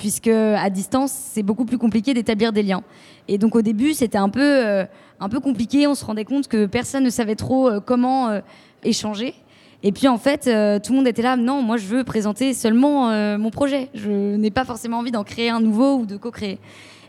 puisque 0.00 0.28
à 0.28 0.70
distance, 0.70 1.12
c'est 1.12 1.42
beaucoup 1.42 1.66
plus 1.66 1.76
compliqué 1.76 2.14
d'établir 2.14 2.54
des 2.54 2.62
liens. 2.62 2.82
Et 3.28 3.36
donc 3.36 3.54
au 3.54 3.60
début, 3.60 3.92
c'était 3.92 4.16
un 4.16 4.30
peu, 4.30 4.40
euh, 4.40 4.86
un 5.20 5.28
peu 5.28 5.40
compliqué. 5.40 5.86
On 5.86 5.94
se 5.94 6.04
rendait 6.06 6.24
compte 6.24 6.48
que 6.48 6.64
personne 6.64 7.04
ne 7.04 7.10
savait 7.10 7.36
trop 7.36 7.68
euh, 7.68 7.80
comment 7.80 8.30
euh, 8.30 8.40
échanger. 8.82 9.34
Et 9.82 9.92
puis 9.92 10.08
en 10.08 10.16
fait, 10.16 10.44
tout 10.82 10.92
le 10.92 10.96
monde 10.96 11.06
était 11.06 11.22
là. 11.22 11.36
Non, 11.36 11.62
moi 11.62 11.76
je 11.76 11.86
veux 11.86 12.02
présenter 12.02 12.52
seulement 12.52 13.08
mon 13.38 13.48
projet. 13.48 13.88
Je 13.94 14.36
n'ai 14.36 14.50
pas 14.50 14.66
forcément 14.66 14.98
envie 14.98 15.10
d'en 15.10 15.24
créer 15.24 15.48
un 15.48 15.60
nouveau 15.60 15.96
ou 15.96 16.04
de 16.04 16.18
co-créer. 16.18 16.58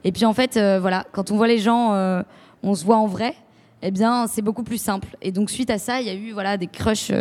Et 0.05 0.13
puis 0.13 0.23
en 0.23 0.31
fait, 0.31 0.57
voilà, 0.79 1.05
quand 1.11 1.31
on 1.31 1.35
voit 1.35 1.49
les 1.49 1.57
gens, 1.57 2.23
on 2.63 2.73
se 2.73 2.85
voit 2.85 2.95
en 2.95 3.07
vrai. 3.07 3.35
Eh 3.81 3.91
bien, 3.91 4.25
c'est 4.27 4.41
beaucoup 4.41 4.63
plus 4.63 4.81
simple. 4.81 5.17
Et 5.21 5.33
donc 5.33 5.49
suite 5.49 5.69
à 5.69 5.79
ça, 5.79 5.99
il 5.99 6.07
y 6.07 6.11
a 6.11 6.13
eu 6.13 6.31
voilà 6.31 6.55
des 6.55 6.67
crushs, 6.67 7.11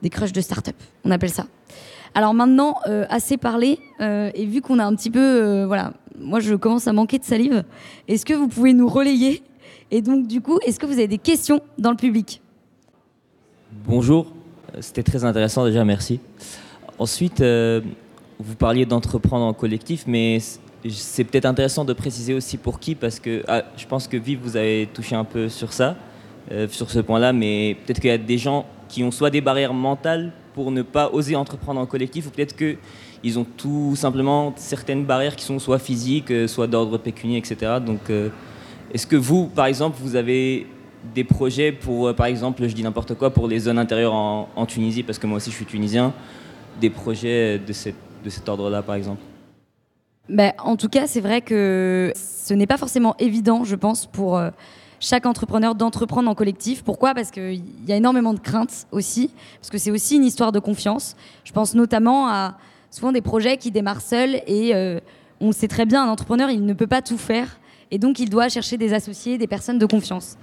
des 0.00 0.08
crushs 0.08 0.32
de 0.32 0.40
start-up. 0.40 0.76
On 1.04 1.10
appelle 1.10 1.32
ça. 1.32 1.44
Alors 2.14 2.34
maintenant, 2.34 2.76
assez 3.08 3.36
parlé, 3.36 3.78
et 4.00 4.46
vu 4.46 4.60
qu'on 4.60 4.78
a 4.78 4.84
un 4.84 4.94
petit 4.94 5.10
peu, 5.10 5.64
voilà, 5.64 5.92
moi 6.18 6.40
je 6.40 6.54
commence 6.54 6.86
à 6.88 6.92
manquer 6.92 7.18
de 7.18 7.24
salive, 7.24 7.64
est-ce 8.08 8.24
que 8.24 8.34
vous 8.34 8.48
pouvez 8.48 8.72
nous 8.72 8.88
relayer? 8.88 9.42
Et 9.90 10.02
donc 10.02 10.26
du 10.26 10.40
coup, 10.40 10.58
est-ce 10.66 10.78
que 10.78 10.86
vous 10.86 10.94
avez 10.94 11.08
des 11.08 11.18
questions 11.18 11.60
dans 11.78 11.90
le 11.90 11.96
public? 11.96 12.40
Bonjour, 13.86 14.32
c'était 14.80 15.02
très 15.02 15.24
intéressant 15.24 15.64
déjà, 15.64 15.84
merci. 15.84 16.20
Ensuite, 16.98 17.40
vous 17.40 18.54
parliez 18.56 18.86
d'entreprendre 18.86 19.44
en 19.44 19.52
collectif, 19.52 20.04
mais 20.06 20.38
c'est 20.88 21.24
peut-être 21.24 21.46
intéressant 21.46 21.84
de 21.84 21.92
préciser 21.92 22.34
aussi 22.34 22.56
pour 22.56 22.78
qui, 22.80 22.94
parce 22.94 23.20
que 23.20 23.42
ah, 23.48 23.64
je 23.76 23.86
pense 23.86 24.08
que 24.08 24.16
Vive, 24.16 24.40
vous 24.42 24.56
avez 24.56 24.88
touché 24.92 25.14
un 25.14 25.24
peu 25.24 25.48
sur 25.48 25.72
ça, 25.72 25.96
euh, 26.52 26.68
sur 26.68 26.90
ce 26.90 27.00
point-là, 27.00 27.32
mais 27.32 27.76
peut-être 27.84 28.00
qu'il 28.00 28.10
y 28.10 28.12
a 28.12 28.18
des 28.18 28.38
gens 28.38 28.64
qui 28.88 29.02
ont 29.02 29.10
soit 29.10 29.30
des 29.30 29.40
barrières 29.40 29.74
mentales 29.74 30.32
pour 30.58 30.72
ne 30.72 30.82
pas 30.82 31.10
oser 31.12 31.36
entreprendre 31.36 31.80
en 31.80 31.86
collectif, 31.86 32.26
ou 32.26 32.30
peut-être 32.30 32.56
qu'ils 32.56 33.38
ont 33.38 33.46
tout 33.56 33.94
simplement 33.94 34.52
certaines 34.56 35.04
barrières 35.04 35.36
qui 35.36 35.44
sont 35.44 35.60
soit 35.60 35.78
physiques, 35.78 36.32
euh, 36.32 36.48
soit 36.48 36.66
d'ordre 36.66 36.98
pécunier, 36.98 37.38
etc. 37.38 37.74
Donc, 37.80 38.10
euh, 38.10 38.28
est-ce 38.92 39.06
que 39.06 39.14
vous, 39.14 39.46
par 39.46 39.66
exemple, 39.66 39.98
vous 40.02 40.16
avez 40.16 40.66
des 41.14 41.22
projets 41.22 41.70
pour, 41.70 42.12
par 42.12 42.26
exemple, 42.26 42.66
je 42.66 42.74
dis 42.74 42.82
n'importe 42.82 43.14
quoi, 43.14 43.30
pour 43.30 43.46
les 43.46 43.60
zones 43.60 43.78
intérieures 43.78 44.14
en, 44.14 44.66
Tunisie, 44.66 45.04
parce 45.04 45.20
que 45.20 45.28
moi 45.28 45.36
aussi 45.36 45.52
je 45.52 45.54
suis 45.54 45.64
tunisien, 45.64 46.12
des 46.80 46.90
projets 46.90 47.60
de, 47.60 47.72
cette, 47.72 47.94
de 48.24 48.28
cet 48.28 48.48
ordre-là, 48.48 48.82
par 48.82 48.96
exemple? 48.96 49.22
Ben, 50.28 50.54
en 50.58 50.74
tout 50.74 50.88
cas, 50.88 51.06
c'est 51.06 51.20
vrai 51.20 51.40
que 51.40 52.12
ce 52.16 52.52
n'est 52.52 52.66
pas 52.66 52.78
forcément 52.78 53.14
évident, 53.20 53.62
je 53.62 53.76
pense, 53.76 54.06
pour 54.06 54.36
euh, 54.36 54.50
chaque 55.00 55.26
entrepreneur 55.26 55.74
d'entreprendre 55.74 56.30
en 56.30 56.34
collectif. 56.34 56.82
Pourquoi? 56.82 57.14
Parce 57.14 57.30
qu'il 57.30 57.62
y 57.86 57.92
a 57.92 57.96
énormément 57.96 58.34
de 58.34 58.40
craintes 58.40 58.86
aussi, 58.90 59.30
parce 59.60 59.70
que 59.70 59.78
c'est 59.78 59.90
aussi 59.90 60.16
une 60.16 60.24
histoire 60.24 60.52
de 60.52 60.58
confiance. 60.58 61.16
Je 61.44 61.52
pense 61.52 61.74
notamment 61.74 62.28
à 62.28 62.56
souvent 62.90 63.12
des 63.12 63.20
projets 63.20 63.56
qui 63.56 63.70
démarrent 63.70 64.00
seuls 64.00 64.40
et 64.46 64.74
euh, 64.74 64.98
on 65.40 65.52
sait 65.52 65.68
très 65.68 65.86
bien, 65.86 66.04
un 66.04 66.08
entrepreneur, 66.08 66.50
il 66.50 66.64
ne 66.64 66.72
peut 66.72 66.86
pas 66.86 67.02
tout 67.02 67.18
faire 67.18 67.58
et 67.90 67.98
donc 67.98 68.18
il 68.18 68.30
doit 68.30 68.48
chercher 68.48 68.76
des 68.76 68.92
associés, 68.92 69.38
des 69.38 69.46
personnes 69.46 69.78
de 69.78 69.86
confiance. 69.86 70.36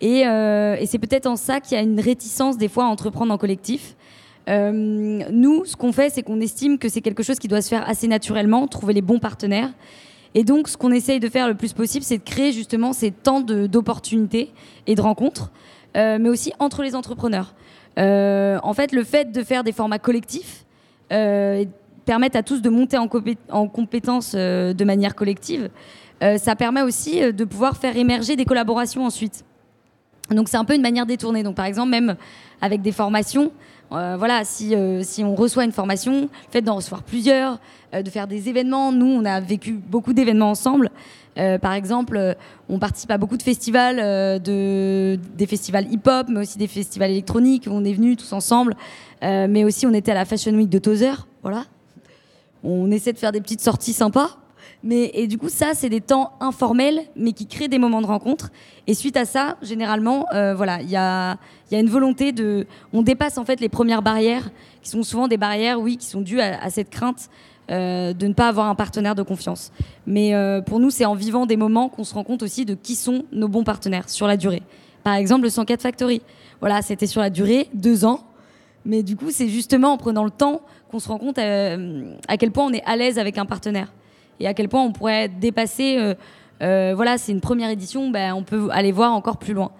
Et, 0.00 0.26
euh, 0.26 0.76
c'est 0.86 0.98
peut-être 0.98 1.26
en 1.26 1.36
ça 1.36 1.60
qu'il 1.60 1.76
y 1.76 1.80
a 1.80 1.82
une 1.82 2.00
réticence 2.00 2.56
des 2.56 2.68
fois 2.68 2.84
à 2.84 2.86
entreprendre 2.86 3.32
en 3.32 3.38
collectif. 3.38 3.96
Euh, 4.48 4.72
nous, 5.30 5.64
ce 5.64 5.76
qu'on 5.76 5.92
fait, 5.92 6.10
c'est 6.10 6.22
qu'on 6.22 6.40
estime 6.40 6.78
que 6.78 6.88
c'est 6.88 7.00
quelque 7.00 7.22
chose 7.22 7.38
qui 7.38 7.48
doit 7.48 7.60
se 7.60 7.68
faire 7.68 7.88
assez 7.88 8.08
naturellement, 8.08 8.66
trouver 8.66 8.94
les 8.94 9.02
bons 9.02 9.18
partenaires. 9.18 9.70
Et 10.34 10.44
donc, 10.44 10.68
ce 10.68 10.76
qu'on 10.76 10.92
essaye 10.92 11.20
de 11.20 11.28
faire 11.28 11.48
le 11.48 11.54
plus 11.54 11.72
possible, 11.72 12.04
c'est 12.04 12.18
de 12.18 12.22
créer 12.22 12.52
justement 12.52 12.92
ces 12.92 13.10
temps 13.10 13.40
d'opportunités 13.40 14.52
et 14.86 14.94
de 14.94 15.00
rencontres, 15.00 15.50
euh, 15.96 16.18
mais 16.20 16.28
aussi 16.28 16.52
entre 16.58 16.82
les 16.82 16.94
entrepreneurs. 16.94 17.54
Euh, 17.98 18.58
en 18.62 18.74
fait, 18.74 18.92
le 18.92 19.04
fait 19.04 19.32
de 19.32 19.42
faire 19.42 19.64
des 19.64 19.72
formats 19.72 19.98
collectifs 19.98 20.64
euh, 21.12 21.64
à 22.06 22.42
tous 22.42 22.62
de 22.62 22.70
monter 22.70 22.96
en, 22.96 23.08
en 23.50 23.68
compétences 23.68 24.34
de 24.34 24.84
manière 24.84 25.14
collective. 25.14 25.68
ça 26.22 26.56
permet 26.56 26.80
aussi 26.80 27.20
de 27.20 27.44
pouvoir 27.44 27.76
faire 27.76 27.98
émerger 27.98 28.34
des 28.34 28.46
collaborations 28.46 29.04
ensuite. 29.04 29.44
Donc, 30.30 30.48
c'est 30.48 30.56
un 30.56 30.64
peu 30.64 30.74
une 30.74 30.80
manière 30.80 31.04
détournée. 31.04 31.42
Donc, 31.42 31.54
par 31.54 31.66
exemple, 31.66 31.90
même 31.90 32.16
avec 32.62 32.80
des 32.80 32.92
formations, 32.92 33.52
euh, 33.92 34.16
voilà, 34.18 34.44
si, 34.44 34.74
euh, 34.74 35.02
si 35.02 35.24
on 35.24 35.34
reçoit 35.34 35.64
une 35.64 35.72
formation, 35.72 36.22
le 36.22 36.28
fait 36.50 36.60
d'en 36.60 36.76
recevoir 36.76 37.02
plusieurs, 37.02 37.58
euh, 37.94 38.02
de 38.02 38.10
faire 38.10 38.26
des 38.26 38.48
événements, 38.48 38.92
nous, 38.92 39.06
on 39.06 39.24
a 39.24 39.40
vécu 39.40 39.72
beaucoup 39.72 40.12
d'événements 40.12 40.50
ensemble. 40.50 40.90
par 41.62 41.72
exemple, 41.72 42.34
on 42.68 42.80
participe 42.80 43.12
à 43.12 43.16
beaucoup 43.16 43.36
de 43.36 43.44
festivals, 43.44 44.42
de, 44.42 45.16
des 45.36 45.46
festivals 45.46 45.86
hip-hop, 45.88 46.26
mais 46.28 46.40
aussi 46.40 46.58
des 46.58 46.66
festivals 46.66 47.12
électroniques. 47.12 47.68
On 47.70 47.84
est 47.84 47.92
venus 47.92 48.16
tous 48.16 48.32
ensemble. 48.32 48.74
mais 49.22 49.62
aussi, 49.62 49.86
on 49.86 49.94
était 49.94 50.10
à 50.10 50.14
la 50.14 50.24
Fashion 50.24 50.52
Week 50.52 50.68
de 50.68 50.80
Tozer. 50.80 51.28
Voilà. 51.42 51.64
On 52.64 52.90
essaie 52.90 53.12
de 53.12 53.18
faire 53.18 53.30
des 53.30 53.40
petites 53.40 53.60
sorties 53.60 53.92
sympas. 53.92 54.36
Mais, 54.82 55.10
et 55.14 55.26
du 55.26 55.38
coup, 55.38 55.48
ça, 55.48 55.74
c'est 55.74 55.88
des 55.88 56.00
temps 56.00 56.32
informels, 56.40 57.00
mais 57.16 57.32
qui 57.32 57.46
créent 57.46 57.68
des 57.68 57.78
moments 57.78 58.00
de 58.00 58.06
rencontre. 58.06 58.50
Et 58.86 58.94
suite 58.94 59.16
à 59.16 59.24
ça, 59.24 59.56
généralement, 59.60 60.26
euh, 60.32 60.54
voilà, 60.54 60.80
il 60.82 60.90
y 60.90 60.96
a, 60.96 61.36
une 61.72 61.88
volonté 61.88 62.32
de. 62.32 62.66
On 62.92 63.02
dépasse 63.02 63.38
en 63.38 63.44
fait 63.44 63.60
les 63.60 63.68
premières 63.68 64.02
barrières, 64.02 64.50
qui 64.82 64.90
sont 64.90 65.02
souvent 65.02 65.26
des 65.26 65.36
barrières, 65.36 65.80
oui, 65.80 65.96
qui 65.96 66.06
sont 66.06 66.20
dues 66.20 66.40
à, 66.40 66.70
cette 66.70 66.90
crainte 66.90 67.28
euh, 67.70 68.12
de 68.12 68.26
ne 68.28 68.32
pas 68.32 68.48
avoir 68.48 68.68
un 68.68 68.74
partenaire 68.74 69.14
de 69.14 69.22
confiance. 69.22 69.72
Mais 70.06 70.34
euh, 70.34 70.60
pour 70.60 70.78
nous, 70.78 70.90
c'est 70.90 71.04
en 71.04 71.14
vivant 71.14 71.44
des 71.44 71.56
moments 71.56 71.88
qu'on 71.88 72.04
se 72.04 72.14
rend 72.14 72.24
compte 72.24 72.42
aussi 72.42 72.64
de 72.64 72.74
qui 72.74 72.94
sont 72.94 73.24
nos 73.32 73.48
bons 73.48 73.64
partenaires 73.64 74.08
sur 74.08 74.26
la 74.26 74.36
durée. 74.36 74.62
Par 75.02 75.14
exemple, 75.14 75.42
le 75.42 75.50
104 75.50 75.82
Factory. 75.82 76.22
Voilà, 76.60 76.82
c'était 76.82 77.06
sur 77.06 77.20
la 77.20 77.30
durée, 77.30 77.68
deux 77.74 78.04
ans. 78.04 78.20
Mais 78.84 79.02
du 79.02 79.16
coup, 79.16 79.30
c'est 79.30 79.48
justement 79.48 79.92
en 79.92 79.96
prenant 79.96 80.24
le 80.24 80.30
temps 80.30 80.62
qu'on 80.90 80.98
se 80.98 81.08
rend 81.08 81.18
compte 81.18 81.38
à 81.38 82.36
quel 82.38 82.52
point 82.52 82.64
on 82.64 82.72
est 82.72 82.82
à 82.84 82.96
l'aise 82.96 83.18
avec 83.18 83.36
un 83.38 83.44
partenaire 83.44 83.92
et 84.40 84.46
à 84.46 84.54
quel 84.54 84.68
point 84.68 84.82
on 84.82 84.92
pourrait 84.92 85.28
dépasser. 85.28 85.96
Euh, 85.98 86.14
euh, 86.62 86.92
voilà, 86.94 87.18
c'est 87.18 87.32
une 87.32 87.40
première 87.40 87.70
édition, 87.70 88.10
ben, 88.10 88.34
on 88.34 88.42
peut 88.42 88.68
aller 88.72 88.92
voir 88.92 89.12
encore 89.12 89.38
plus 89.38 89.54
loin. 89.54 89.70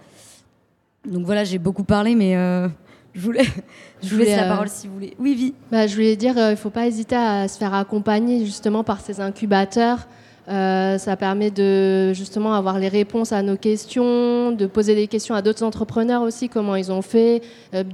Donc 1.06 1.24
voilà, 1.24 1.44
j'ai 1.44 1.58
beaucoup 1.58 1.84
parlé, 1.84 2.14
mais 2.14 2.36
euh, 2.36 2.68
je 3.14 3.20
voulais, 3.20 3.44
je 4.02 4.14
vous 4.14 4.20
laisse 4.20 4.36
la 4.36 4.48
parole 4.48 4.68
si 4.68 4.86
vous 4.86 4.94
voulez. 4.94 5.14
Oui, 5.18 5.34
Vi. 5.34 5.54
Bah, 5.70 5.86
je 5.86 5.94
voulais 5.94 6.16
dire, 6.16 6.34
il 6.36 6.50
ne 6.50 6.56
faut 6.56 6.70
pas 6.70 6.86
hésiter 6.86 7.16
à 7.16 7.48
se 7.48 7.58
faire 7.58 7.74
accompagner 7.74 8.44
justement 8.44 8.84
par 8.84 9.00
ces 9.00 9.20
incubateurs. 9.20 10.06
ça 10.46 11.16
permet 11.18 11.50
de 11.50 12.12
justement 12.12 12.54
avoir 12.54 12.78
les 12.78 12.88
réponses 12.88 13.32
à 13.32 13.42
nos 13.42 13.56
questions, 13.56 14.52
de 14.52 14.66
poser 14.66 14.94
des 14.94 15.08
questions 15.08 15.34
à 15.34 15.42
d'autres 15.42 15.64
entrepreneurs 15.64 16.22
aussi, 16.22 16.48
comment 16.48 16.76
ils 16.76 16.92
ont 16.92 17.02
fait. 17.02 17.42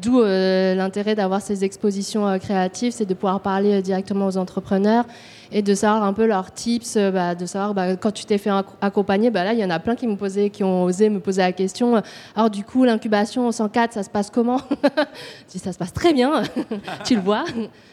D'où 0.03 0.21
l'intérêt 0.23 1.15
d'avoir 1.15 1.41
ces 1.41 1.65
expositions 1.65 2.39
créatives, 2.39 2.93
c'est 2.93 3.07
de 3.07 3.15
pouvoir 3.15 3.41
parler 3.41 3.81
directement 3.83 4.27
aux 4.27 4.37
entrepreneurs 4.37 5.07
et 5.55 5.63
de 5.63 5.73
savoir 5.75 6.03
un 6.03 6.13
peu 6.13 6.27
leurs 6.27 6.53
tips, 6.53 6.97
euh, 6.97 7.13
bah, 7.13 7.37
de 7.37 7.47
savoir 7.47 7.75
bah, 7.75 7.95
quand 7.95 8.11
tu 8.11 8.25
t'es 8.25 8.39
fait 8.39 8.51
accompagner, 8.81 9.31
bah, 9.31 9.45
là 9.45 9.53
il 9.53 9.61
y 9.61 9.65
en 9.65 9.71
a 9.71 9.79
plein 9.79 9.95
qui 9.95 10.09
m'ont 10.09 10.17
posé, 10.17 10.51
qui 10.51 10.65
ont 10.65 10.83
osé 10.83 11.09
me 11.09 11.21
poser 11.21 11.43
la 11.43 11.53
question. 11.53 12.03
Alors 12.35 12.51
du 12.51 12.65
coup 12.65 12.83
l'incubation 12.83 13.47
au 13.47 13.53
104, 13.53 13.93
ça 13.93 14.03
se 14.03 14.11
passe 14.11 14.31
comment? 14.31 14.61
Dis 15.49 15.61
ça 15.61 15.73
se 15.73 15.79
passe 15.79 15.93
très 15.93 16.13
bien, 16.13 16.43
tu 17.05 17.15
le 17.15 17.21
vois? 17.21 17.45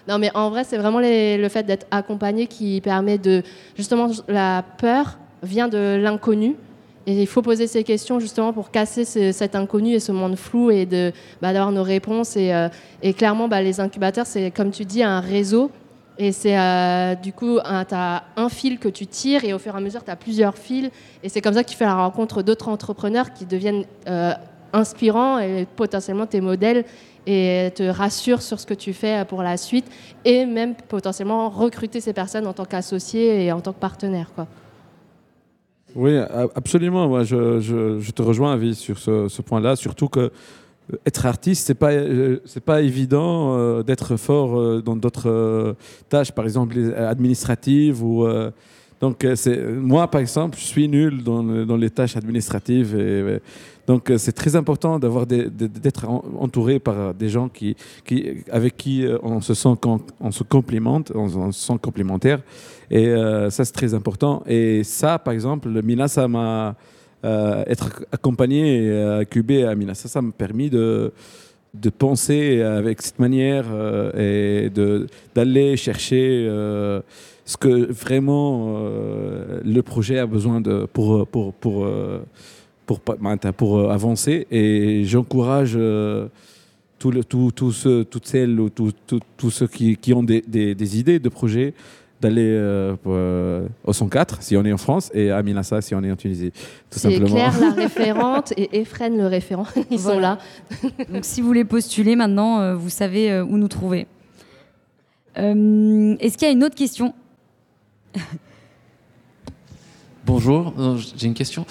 Non 0.07 0.17
mais 0.17 0.31
en 0.33 0.49
vrai 0.49 0.63
c'est 0.63 0.77
vraiment 0.77 0.99
le 0.99 1.47
fait 1.49 1.63
d'être 1.63 1.85
accompagné 1.91 2.47
qui 2.47 2.81
permet 2.81 3.19
de 3.19 3.43
justement 3.77 4.09
la 4.27 4.65
peur 4.79 5.19
vient 5.43 5.67
de 5.67 5.99
l'inconnu. 6.01 6.55
Et 7.07 7.19
il 7.19 7.27
faut 7.27 7.41
poser 7.41 7.65
ces 7.65 7.83
questions 7.83 8.19
justement 8.19 8.53
pour 8.53 8.69
casser 8.69 9.05
cet 9.05 9.55
inconnu 9.55 9.93
et 9.93 9.99
ce 9.99 10.11
monde 10.11 10.35
flou 10.35 10.69
et 10.69 10.85
d'avoir 11.41 11.71
nos 11.71 11.81
réponses. 11.81 12.37
Et, 12.37 12.53
euh, 12.53 12.69
et 13.01 13.13
clairement, 13.13 13.47
les 13.47 13.79
incubateurs, 13.79 14.27
c'est 14.27 14.51
comme 14.51 14.69
tu 14.69 14.85
dis, 14.85 15.01
un 15.01 15.19
réseau 15.19 15.71
et 16.23 16.31
c'est 16.31 16.55
euh, 16.55 17.15
du 17.15 17.33
coup, 17.33 17.57
tu 17.57 17.95
as 17.95 18.23
un 18.37 18.47
fil 18.47 18.77
que 18.77 18.87
tu 18.87 19.07
tires 19.07 19.43
et 19.43 19.53
au 19.53 19.57
fur 19.57 19.73
et 19.73 19.77
à 19.77 19.81
mesure, 19.81 20.03
tu 20.03 20.11
as 20.11 20.15
plusieurs 20.15 20.55
fils. 20.55 20.91
Et 21.23 21.29
c'est 21.29 21.41
comme 21.41 21.55
ça 21.55 21.63
que 21.63 21.69
tu 21.69 21.75
fais 21.75 21.85
la 21.85 21.95
rencontre 21.95 22.43
d'autres 22.43 22.69
entrepreneurs 22.69 23.33
qui 23.33 23.47
deviennent 23.47 23.85
euh, 24.07 24.31
inspirants 24.71 25.39
et 25.39 25.65
potentiellement 25.75 26.27
tes 26.27 26.39
modèles 26.39 26.85
et 27.25 27.71
te 27.73 27.81
rassurent 27.81 28.43
sur 28.43 28.59
ce 28.59 28.67
que 28.67 28.75
tu 28.75 28.93
fais 28.93 29.25
pour 29.25 29.41
la 29.41 29.57
suite 29.57 29.85
et 30.23 30.45
même 30.45 30.75
potentiellement 30.75 31.49
recruter 31.49 31.99
ces 32.01 32.13
personnes 32.13 32.45
en 32.45 32.53
tant 32.53 32.65
qu'associés 32.65 33.43
et 33.43 33.51
en 33.51 33.59
tant 33.59 33.73
que 33.73 33.79
partenaires. 33.79 34.31
Quoi. 34.35 34.45
Oui, 35.95 36.15
absolument. 36.55 37.07
Moi, 37.07 37.23
je, 37.23 37.59
je, 37.59 38.11
te 38.11 38.21
rejoins, 38.21 38.53
Avis, 38.53 38.75
sur 38.75 38.99
ce, 38.99 39.27
ce 39.27 39.41
point-là, 39.41 39.75
surtout 39.75 40.07
que 40.07 40.31
être 41.05 41.25
artiste, 41.25 41.67
c'est 41.67 41.75
pas 41.75 41.91
euh, 41.91 42.39
c'est 42.45 42.63
pas 42.63 42.81
évident 42.81 43.57
euh, 43.57 43.83
d'être 43.83 44.17
fort 44.17 44.59
euh, 44.59 44.81
dans 44.81 44.95
d'autres 44.95 45.75
tâches, 46.09 46.31
par 46.31 46.45
exemple 46.45 46.77
administratives 46.97 48.03
donc 48.99 49.25
moi 49.79 50.07
par 50.11 50.21
exemple, 50.21 50.59
je 50.59 50.63
suis 50.63 50.87
nul 50.87 51.23
dans, 51.23 51.41
dans 51.41 51.75
les 51.75 51.89
tâches 51.89 52.15
administratives 52.15 52.95
donc 53.87 54.13
c'est 54.17 54.31
très 54.31 54.55
important 54.55 54.99
d'avoir 54.99 55.25
d'être 55.25 56.07
entouré 56.07 56.77
par 56.77 57.15
des 57.15 57.27
gens 57.27 57.49
qui, 57.49 57.75
qui 58.05 58.43
avec 58.51 58.77
qui 58.77 59.03
on 59.23 59.41
se 59.41 59.55
sent 59.55 59.69
on 60.19 60.31
se 60.31 60.43
complimente, 60.43 61.11
on, 61.15 61.51
se 61.51 61.65
sent 61.65 61.79
complémentaire 61.81 62.41
et 62.91 63.11
ça 63.49 63.65
c'est 63.65 63.73
très 63.73 63.95
important. 63.95 64.43
Et 64.45 64.83
ça 64.83 65.17
par 65.17 65.33
exemple 65.33 65.67
Mina 65.81 66.07
ça 66.07 66.27
m'a 66.27 66.67
euh, 66.67 66.73
être 67.23 68.05
accompagné 68.11 68.85
et 68.85 69.03
incubé 69.03 69.63
à 69.63 69.75
Minas. 69.75 69.95
Ça, 69.95 70.09
ça 70.09 70.21
m'a 70.21 70.31
permis 70.31 70.69
de, 70.69 71.11
de 71.73 71.89
penser 71.89 72.61
avec 72.61 73.01
cette 73.01 73.19
manière 73.19 73.65
euh, 73.71 74.65
et 74.65 74.69
d'aller 75.33 75.77
chercher 75.77 76.45
euh, 76.49 77.01
ce 77.45 77.57
que 77.57 77.91
vraiment 77.91 78.79
le 79.63 79.81
projet 79.81 80.19
a 80.19 80.25
besoin 80.25 80.61
de, 80.61 80.85
pour, 80.91 81.27
pour, 81.27 81.53
pour, 81.53 81.87
pour, 82.85 82.99
pour, 82.99 83.91
avancer. 83.91 84.47
Et 84.51 85.03
j'encourage 85.05 85.77
tout 87.01 87.11
le, 87.11 87.23
tout, 87.23 87.51
toutes 87.51 88.25
celles 88.27 88.59
ou 88.59 88.69
tous 88.69 89.49
ceux 89.49 89.67
qui, 89.67 89.97
qui 89.97 90.13
ont 90.13 90.23
des, 90.23 90.41
des, 90.47 90.75
des, 90.75 90.99
idées 90.99 91.19
de 91.19 91.29
projet 91.29 91.73
d'aller 92.21 92.95
au 93.03 93.93
104 93.93 94.41
si 94.41 94.55
on 94.55 94.63
est 94.63 94.71
en 94.71 94.77
France 94.77 95.09
et 95.13 95.31
à 95.31 95.41
Minassa 95.43 95.81
si 95.81 95.95
on 95.95 96.03
est 96.03 96.11
en 96.11 96.15
Tunisie. 96.15 96.51
Tout 96.51 96.99
C'est 96.99 97.11
simplement. 97.11 97.27
Claire 97.35 97.59
la 97.59 97.71
référente 97.83 98.53
et 98.57 98.79
Efren 98.79 99.17
le 99.17 99.27
référent. 99.27 99.65
Ils 99.89 99.97
sont 99.99 100.13
Voilà. 100.13 100.37
là. 100.83 100.89
Donc 101.11 101.25
si 101.25 101.41
vous 101.41 101.47
voulez 101.47 101.65
postuler 101.65 102.15
maintenant, 102.15 102.59
euh, 102.61 102.75
vous 102.75 102.89
savez 102.89 103.31
euh, 103.31 103.43
où 103.43 103.57
nous 103.57 103.67
trouver. 103.67 104.07
Euh, 105.37 106.15
Est-ce 106.19 106.37
qu'il 106.37 106.47
y 106.47 106.51
a 106.51 106.53
une 106.53 106.63
autre 106.63 106.75
question? 106.75 107.13
Bonjour, 110.25 110.73
euh, 110.77 110.97
j'ai 111.17 111.27
une 111.27 111.33
question. 111.33 111.65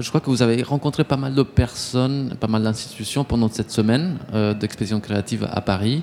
Je 0.00 0.08
crois 0.08 0.20
que 0.22 0.30
vous 0.30 0.40
avez 0.40 0.62
rencontré 0.62 1.04
pas 1.04 1.18
mal 1.18 1.34
de 1.34 1.42
personnes, 1.42 2.34
pas 2.40 2.46
mal 2.46 2.62
d'institutions 2.62 3.22
pendant 3.22 3.48
cette 3.48 3.70
semaine 3.70 4.16
euh, 4.32 4.54
d'expédition 4.54 4.98
créative 4.98 5.46
à 5.50 5.60
Paris. 5.60 6.02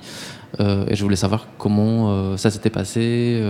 Euh, 0.60 0.86
et 0.88 0.96
je 0.96 1.04
voulais 1.04 1.16
savoir 1.16 1.48
comment 1.58 2.12
euh, 2.12 2.38
ça 2.38 2.52
s'était 2.52 2.70
passé, 2.70 3.42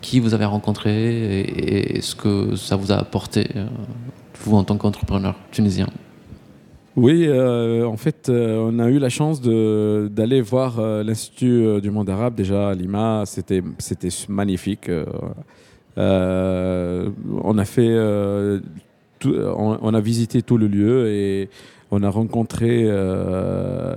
qui 0.00 0.20
vous 0.20 0.34
avez 0.34 0.44
rencontré 0.44 1.40
et, 1.40 1.96
et 1.96 2.00
ce 2.00 2.14
que 2.14 2.54
ça 2.54 2.76
vous 2.76 2.92
a 2.92 2.96
apporté, 2.96 3.48
vous 4.44 4.56
en 4.56 4.62
tant 4.62 4.76
qu'entrepreneur 4.76 5.34
tunisien. 5.50 5.88
Oui, 6.94 7.28
en 7.32 7.96
fait, 7.96 8.28
on 8.28 8.78
a 8.78 8.88
eu 8.88 8.98
la 8.98 9.08
chance 9.08 9.40
d'aller 9.40 10.42
voir 10.42 10.80
l'Institut 11.02 11.80
du 11.80 11.90
monde 11.90 12.08
arabe 12.10 12.34
déjà 12.34 12.68
à 12.70 12.74
Lima. 12.74 13.24
C'était 13.26 13.62
magnifique. 14.28 14.90
on 15.96 17.58
a 17.58 17.64
fait, 17.64 17.96
on, 19.26 19.94
a 19.94 20.00
visité 20.00 20.42
tout 20.42 20.56
le 20.58 20.66
lieu 20.66 21.08
et 21.08 21.48
on 21.90 22.02
a 22.02 22.08
rencontré. 22.10 22.84
euh, 22.86 23.94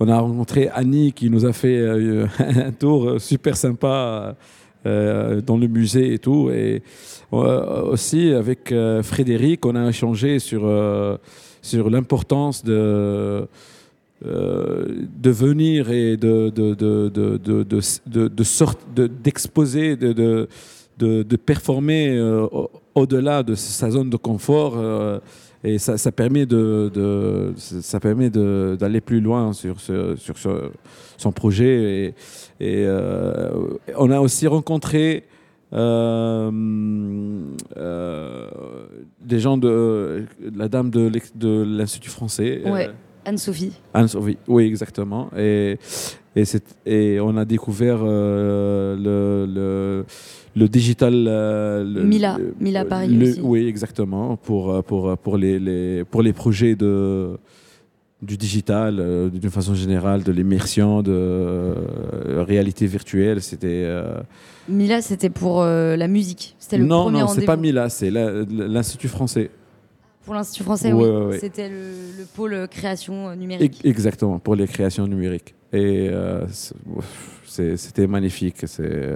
on 0.00 0.08
a 0.08 0.18
rencontré 0.18 0.68
Annie 0.72 1.12
qui 1.12 1.28
nous 1.30 1.44
a 1.44 1.52
fait 1.52 1.76
euh, 1.78 2.26
un 2.38 2.72
tour 2.72 3.20
super 3.20 3.56
sympa 3.56 4.34
euh, 4.86 5.40
dans 5.42 5.58
le 5.58 5.66
musée 5.66 6.14
et 6.14 6.18
tout. 6.18 6.50
Et 6.50 6.82
aussi 7.32 8.32
avec 8.32 8.74
Frédéric, 9.02 9.64
on 9.66 9.76
a 9.76 9.88
échangé 9.88 10.38
sur 10.38 10.62
sur 11.62 11.90
l'importance 11.90 12.64
de, 12.64 13.46
de 14.24 15.30
venir 15.30 15.90
et 15.90 16.16
de, 16.16 16.50
de, 16.50 16.74
de, 16.74 17.08
de, 17.08 17.38
de, 17.38 17.62
de, 17.64 17.80
de- 18.06 18.28
de 18.28 18.44
de- 18.94 19.06
d'exposer, 19.06 19.96
de, 21.00 21.22
performer 21.36 22.16
euh, 22.16 22.46
au- 22.52 22.70
au-delà 22.94 23.42
de 23.42 23.54
sa 23.54 23.90
zone 23.90 24.10
de 24.10 24.16
confort. 24.16 24.74
euh, 24.76 25.18
et 25.62 25.76
ça, 25.78 25.98
ça 25.98 26.10
permet, 26.10 26.46
de, 26.46 26.90
de- 26.94 27.52
ça 27.56 28.00
permet 28.00 28.30
d'aller 28.30 29.00
plus 29.02 29.20
loin 29.20 29.52
sur, 29.52 29.78
ce, 29.80 30.16
sur 30.16 30.36
ce- 30.38 30.70
son 31.18 31.32
projet. 31.32 31.74
Et, 32.60 32.74
et, 32.80 32.84
euh, 32.86 33.50
on 33.96 34.10
a 34.10 34.20
aussi 34.20 34.46
rencontré 34.46 35.24
euh, 35.72 36.50
euh, 37.76 38.48
des 39.22 39.38
gens 39.38 39.56
de 39.58 40.24
la 40.56 40.68
dame 40.68 40.90
de 40.90 41.62
l'Institut 41.62 42.10
français. 42.10 42.62
Ouais. 42.64 42.88
euh, 42.88 42.92
Anne-Sophie. 43.26 43.72
Anne 43.92 44.08
oui, 44.48 44.64
exactement. 44.64 45.28
Et, 45.36 45.78
et, 46.86 47.20
on 47.20 47.36
a 47.36 47.44
découvert 47.44 47.98
le, 48.02 48.96
le, 49.46 50.04
le 50.56 50.68
digital. 50.68 51.26
euh, 51.28 51.84
le- 51.84 52.02
Mila, 52.04 52.38
le- 52.38 52.54
Mila 52.60 52.84
Paris 52.84 53.08
le- 53.08 53.30
aussi. 53.30 53.40
Oui, 53.42 53.66
exactement. 53.66 54.36
Pour, 54.36 54.70
euh, 54.72 54.82
pour, 54.82 55.16
pour, 55.18 55.36
les, 55.36 55.58
les, 55.58 56.04
pour 56.04 56.22
les 56.22 56.32
projets 56.32 56.74
de, 56.76 57.38
du 58.22 58.36
digital, 58.36 58.98
euh, 59.00 59.28
d'une 59.30 59.50
façon 59.50 59.74
générale, 59.74 60.22
de 60.22 60.32
l'immersion, 60.32 61.02
de 61.02 61.12
euh, 61.12 61.74
réalité 62.46 62.86
virtuelle. 62.86 63.40
C'était. 63.42 63.82
euh, 63.84 64.20
Mila, 64.68 65.00
c'était 65.02 65.30
pour 65.30 65.62
euh, 65.62 65.96
la 65.96 66.06
musique. 66.08 66.54
C'était 66.58 66.78
le 66.78 66.84
non, 66.84 67.04
premier 67.04 67.20
non, 67.20 67.28
c'est 67.28 67.44
pas. 67.44 67.56
Mila, 67.56 67.88
c'est 67.88 68.10
l'Institut 68.10 69.08
français. 69.08 69.50
Pour 70.24 70.34
l'Institut 70.34 70.64
français, 70.64 70.92
Ouais, 70.92 71.02
oui. 71.02 71.08
ouais, 71.10 71.24
ouais. 71.26 71.38
C'était 71.38 71.68
le, 71.68 71.76
le 72.18 72.24
pôle 72.36 72.68
création 72.68 73.28
euh, 73.30 73.34
numérique. 73.34 73.80
Exactement, 73.84 74.38
pour 74.38 74.54
les 74.54 74.66
créations 74.68 75.06
numériques. 75.06 75.54
Et 75.72 76.08
euh, 76.10 76.44
c'était 77.44 78.06
magnifique. 78.06 78.56
C'est. 78.66 79.08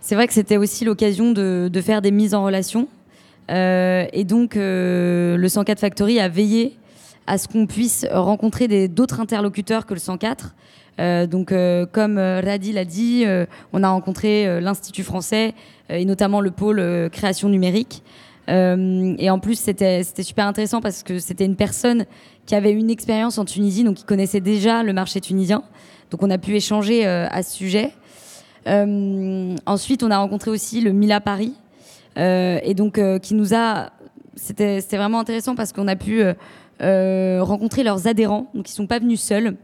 C'est 0.00 0.14
vrai 0.14 0.26
que 0.26 0.32
c'était 0.32 0.56
aussi 0.56 0.84
l'occasion 0.84 1.32
de, 1.32 1.80
faire 1.82 2.02
des 2.02 2.10
mises 2.10 2.34
en 2.34 2.44
relation. 2.44 2.88
Euh, 3.50 4.06
et 4.12 4.24
donc, 4.24 4.56
euh, 4.56 5.36
le 5.36 5.48
104 5.48 5.80
Factory 5.80 6.20
a 6.20 6.28
veillé 6.28 6.76
à 7.26 7.38
ce 7.38 7.48
qu'on 7.48 7.66
puisse 7.66 8.06
rencontrer 8.12 8.88
d'autres 8.88 9.20
interlocuteurs 9.20 9.86
que 9.86 9.94
le 9.94 10.00
104. 10.00 10.54
Euh, 10.98 11.26
donc, 11.26 11.52
comme 11.92 12.18
Radi 12.18 12.72
l'a 12.72 12.84
dit, 12.84 13.24
on 13.72 13.82
a 13.82 13.88
rencontré 13.88 14.60
l'Institut 14.60 15.02
français 15.02 15.54
et 15.88 16.04
notamment 16.04 16.40
le 16.40 16.50
pôle 16.50 17.10
création 17.10 17.48
numérique. 17.48 18.02
Et 18.48 19.30
en 19.30 19.38
plus, 19.40 19.58
c'était 19.58 20.04
super 20.04 20.46
intéressant 20.46 20.80
parce 20.80 21.02
que 21.02 21.18
c'était 21.18 21.46
une 21.46 21.56
personne 21.56 22.06
qui 22.46 22.54
avait 22.54 22.72
une 22.72 22.90
expérience 22.90 23.38
en 23.38 23.44
Tunisie, 23.44 23.82
donc 23.82 23.96
qui 23.96 24.04
connaissait 24.04 24.40
déjà 24.40 24.84
le 24.84 24.92
marché 24.92 25.20
tunisien. 25.20 25.64
Donc, 26.12 26.22
on 26.22 26.30
a 26.30 26.38
pu 26.38 26.54
échanger 26.54 27.04
à 27.04 27.42
ce 27.42 27.52
sujet. 27.56 27.92
Euh, 28.66 29.56
ensuite, 29.66 30.02
on 30.02 30.10
a 30.10 30.18
rencontré 30.18 30.50
aussi 30.50 30.80
le 30.80 30.92
Mila 30.92 31.20
Paris, 31.20 31.54
euh, 32.18 32.58
et 32.62 32.74
donc 32.74 32.98
euh, 32.98 33.18
qui 33.18 33.34
nous 33.34 33.54
a. 33.54 33.90
C'était 34.34 34.80
vraiment 34.92 35.20
intéressant 35.20 35.54
parce 35.54 35.72
qu'on 35.72 35.88
a 35.88 35.96
pu 35.96 36.22
rencontrer 36.80 37.84
leurs 37.84 38.06
adhérents, 38.06 38.50
donc 38.54 38.68
ils 38.68 38.74
sont 38.74 38.86
pas 38.86 38.98
venus 38.98 39.20
seuls. 39.20 39.56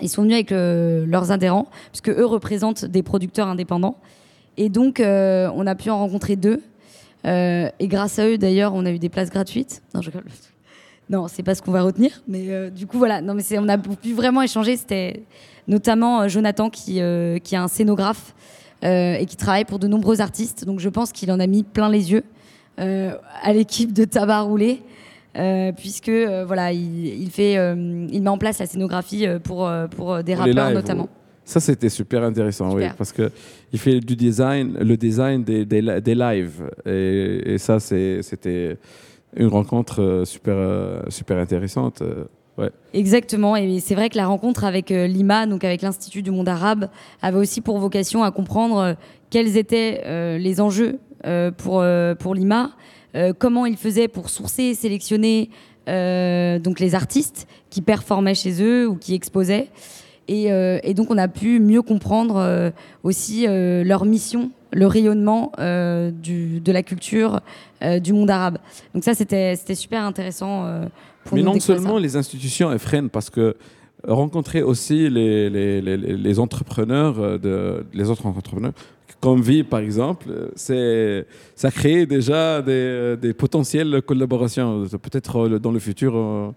Ils 0.00 0.08
sont 0.08 0.22
venus 0.22 0.34
avec 0.34 0.50
leurs 0.50 1.30
adhérents, 1.30 1.66
puisque 1.90 2.08
eux 2.08 2.24
représentent 2.24 2.86
des 2.86 3.02
producteurs 3.02 3.48
indépendants. 3.48 3.98
Et 4.56 4.70
donc, 4.70 4.98
on 5.00 5.66
a 5.66 5.74
pu 5.74 5.90
en 5.90 5.98
rencontrer 5.98 6.36
deux. 6.36 6.62
Et 7.24 7.88
grâce 7.88 8.18
à 8.18 8.26
eux, 8.26 8.38
d'ailleurs, 8.38 8.72
on 8.74 8.86
a 8.86 8.90
eu 8.90 8.98
des 8.98 9.10
places 9.10 9.28
gratuites. 9.28 9.82
Non, 9.94 10.00
je. 10.00 10.10
Non, 11.10 11.28
c'est 11.28 11.42
pas 11.42 11.54
ce 11.54 11.60
qu'on 11.60 11.72
va 11.72 11.82
retenir. 11.82 12.22
Mais 12.26 12.70
du 12.70 12.86
coup, 12.86 12.96
voilà. 12.96 13.20
Non, 13.20 13.34
mais 13.34 13.42
on 13.58 13.68
a 13.68 13.76
pu 13.76 14.14
vraiment 14.14 14.40
échanger. 14.40 14.78
C'était 14.78 15.24
notamment 15.68 16.22
euh, 16.22 16.28
Jonathan 16.28 16.70
qui, 16.70 17.00
euh, 17.00 17.38
qui 17.38 17.54
est 17.54 17.58
un 17.58 17.68
scénographe 17.68 18.34
euh, 18.84 19.14
et 19.14 19.26
qui 19.26 19.36
travaille 19.36 19.64
pour 19.64 19.78
de 19.78 19.88
nombreux 19.88 20.20
artistes. 20.20 20.64
Donc, 20.64 20.80
je 20.80 20.88
pense 20.88 21.12
qu'il 21.12 21.30
en 21.30 21.40
a 21.40 21.46
mis 21.46 21.62
plein 21.62 21.88
les 21.88 22.12
yeux 22.12 22.24
à 22.78 23.52
l'équipe 23.52 23.92
de 23.92 24.04
Tabac 24.04 24.40
Roulé. 24.40 24.80
euh, 25.36 25.72
puisque 25.72 26.08
euh, 26.08 26.44
voilà, 26.46 26.72
il, 26.72 27.22
il 27.22 27.30
fait, 27.30 27.56
euh, 27.56 28.06
il 28.10 28.22
met 28.22 28.28
en 28.28 28.38
place 28.38 28.58
la 28.58 28.66
scénographie 28.66 29.26
pour, 29.42 29.70
pour 29.96 30.22
des 30.22 30.34
rappeurs 30.34 30.66
lives, 30.66 30.74
notamment. 30.74 31.08
Ça, 31.44 31.58
c'était 31.58 31.88
super 31.88 32.22
intéressant, 32.22 32.72
oui, 32.72 32.84
parce 32.96 33.12
que 33.12 33.30
il 33.72 33.78
fait 33.78 33.98
du 33.98 34.14
design, 34.14 34.74
le 34.78 34.96
design 34.96 35.42
des, 35.42 35.64
des, 35.64 36.00
des 36.00 36.14
lives, 36.14 36.70
et, 36.86 37.54
et 37.54 37.58
ça, 37.58 37.80
c'était 37.80 38.78
une 39.36 39.48
rencontre 39.48 40.22
super, 40.24 41.02
super 41.08 41.38
intéressante. 41.38 42.02
Exactement, 42.94 43.56
et 43.56 43.80
c'est 43.80 43.94
vrai 43.94 44.10
que 44.10 44.16
la 44.16 44.26
rencontre 44.26 44.64
avec 44.64 44.90
euh, 44.90 45.06
l'IMA, 45.06 45.46
donc 45.46 45.64
avec 45.64 45.82
l'Institut 45.82 46.22
du 46.22 46.30
monde 46.30 46.48
arabe, 46.48 46.88
avait 47.22 47.38
aussi 47.38 47.60
pour 47.60 47.78
vocation 47.78 48.22
à 48.22 48.30
comprendre 48.30 48.78
euh, 48.78 48.94
quels 49.30 49.56
étaient 49.56 50.02
euh, 50.04 50.38
les 50.38 50.60
enjeux 50.60 50.98
pour, 51.56 51.84
pour 52.18 52.34
l'IMA, 52.34 52.72
comment 53.38 53.64
ils 53.64 53.76
faisaient 53.76 54.08
pour 54.08 54.28
sourcer 54.28 54.74
sélectionner 54.74 55.50
donc 55.86 56.80
les 56.80 56.96
artistes 56.96 57.46
qui 57.70 57.80
performaient 57.80 58.34
chez 58.34 58.60
eux 58.60 58.88
ou 58.88 58.96
qui 58.96 59.14
exposaient. 59.14 59.68
Et, 60.26 60.50
donc 60.94 61.12
on 61.12 61.18
a 61.18 61.28
pu 61.28 61.60
mieux 61.60 61.82
comprendre 61.82 62.72
aussi 63.04 63.46
leur 63.46 64.04
mission, 64.04 64.50
le 64.72 64.88
rayonnement 64.88 65.52
de 65.58 66.72
la 66.72 66.82
culture 66.82 67.40
du 68.00 68.12
monde 68.12 68.30
arabe. 68.30 68.58
Donc 68.92 69.04
ça, 69.04 69.14
c'était 69.14 69.54
super 69.76 70.02
intéressant. 70.02 70.88
Euh, 71.24 71.28
pour 71.28 71.36
Mais 71.36 71.42
non 71.42 71.54
ça. 71.54 71.66
seulement 71.74 71.98
les 71.98 72.16
institutions 72.16 72.70
elles 72.72 72.78
freinent, 72.78 73.10
parce 73.10 73.30
que 73.30 73.56
rencontrer 74.06 74.62
aussi 74.62 75.08
les, 75.08 75.48
les, 75.50 75.80
les, 75.80 75.96
les 75.96 76.38
entrepreneurs, 76.40 77.18
euh, 77.20 77.38
de, 77.38 77.86
les 77.92 78.10
autres 78.10 78.26
entrepreneurs, 78.26 78.72
comme 79.20 79.40
Vie 79.40 79.62
par 79.62 79.78
exemple, 79.80 80.26
euh, 80.30 80.48
c'est 80.56 81.26
ça 81.54 81.70
crée 81.70 82.06
déjà 82.06 82.60
des, 82.62 83.16
des 83.20 83.32
potentielles 83.34 84.02
collaborations. 84.02 84.84
Peut-être 85.00 85.36
euh, 85.46 85.58
dans 85.60 85.70
le 85.70 85.78
futur, 85.78 86.14
on, 86.14 86.54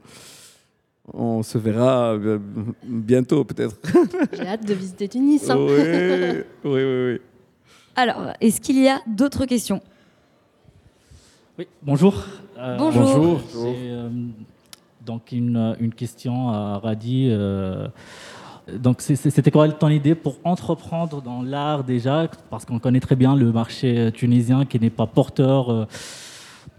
on 1.13 1.43
se 1.43 1.59
verra 1.59 2.13
euh, 2.13 2.39
bientôt 2.83 3.43
peut-être. 3.43 3.77
J'ai 4.33 4.47
hâte 4.47 4.65
de 4.67 4.73
visiter 4.73 5.07
Tunis. 5.07 5.47
hein. 5.47 5.57
oui, 5.59 5.69
oui, 6.63 6.83
oui, 6.83 7.11
oui. 7.13 7.21
Alors, 7.95 8.31
est-ce 8.41 8.59
qu'il 8.59 8.79
y 8.81 8.89
a 8.89 8.99
d'autres 9.05 9.45
questions? 9.45 9.79
Oui, 11.59 11.67
bonjour. 11.83 12.25
Euh, 12.57 12.77
Bonjour. 12.77 13.03
Bonjour. 13.53 14.09
Euh, 15.05 15.15
donc 15.15 15.31
une, 15.31 15.75
une 15.79 15.93
question 15.93 16.49
à 16.49 16.79
Radi. 16.79 17.27
euh, 17.29 17.87
donc 18.79 19.01
c'était 19.01 19.51
quoi 19.51 19.69
ton 19.69 19.89
idée 19.89 20.15
pour 20.15 20.37
entreprendre 20.43 21.21
dans 21.21 21.43
l'art 21.43 21.83
déjà? 21.83 22.27
Parce 22.49 22.65
qu'on 22.65 22.79
connaît 22.79 22.99
très 22.99 23.15
bien 23.15 23.35
le 23.35 23.51
marché 23.51 24.11
tunisien 24.13 24.65
qui 24.65 24.79
n'est 24.79 24.89
pas 24.89 25.05
porteur 25.05 25.69
euh, 25.71 25.85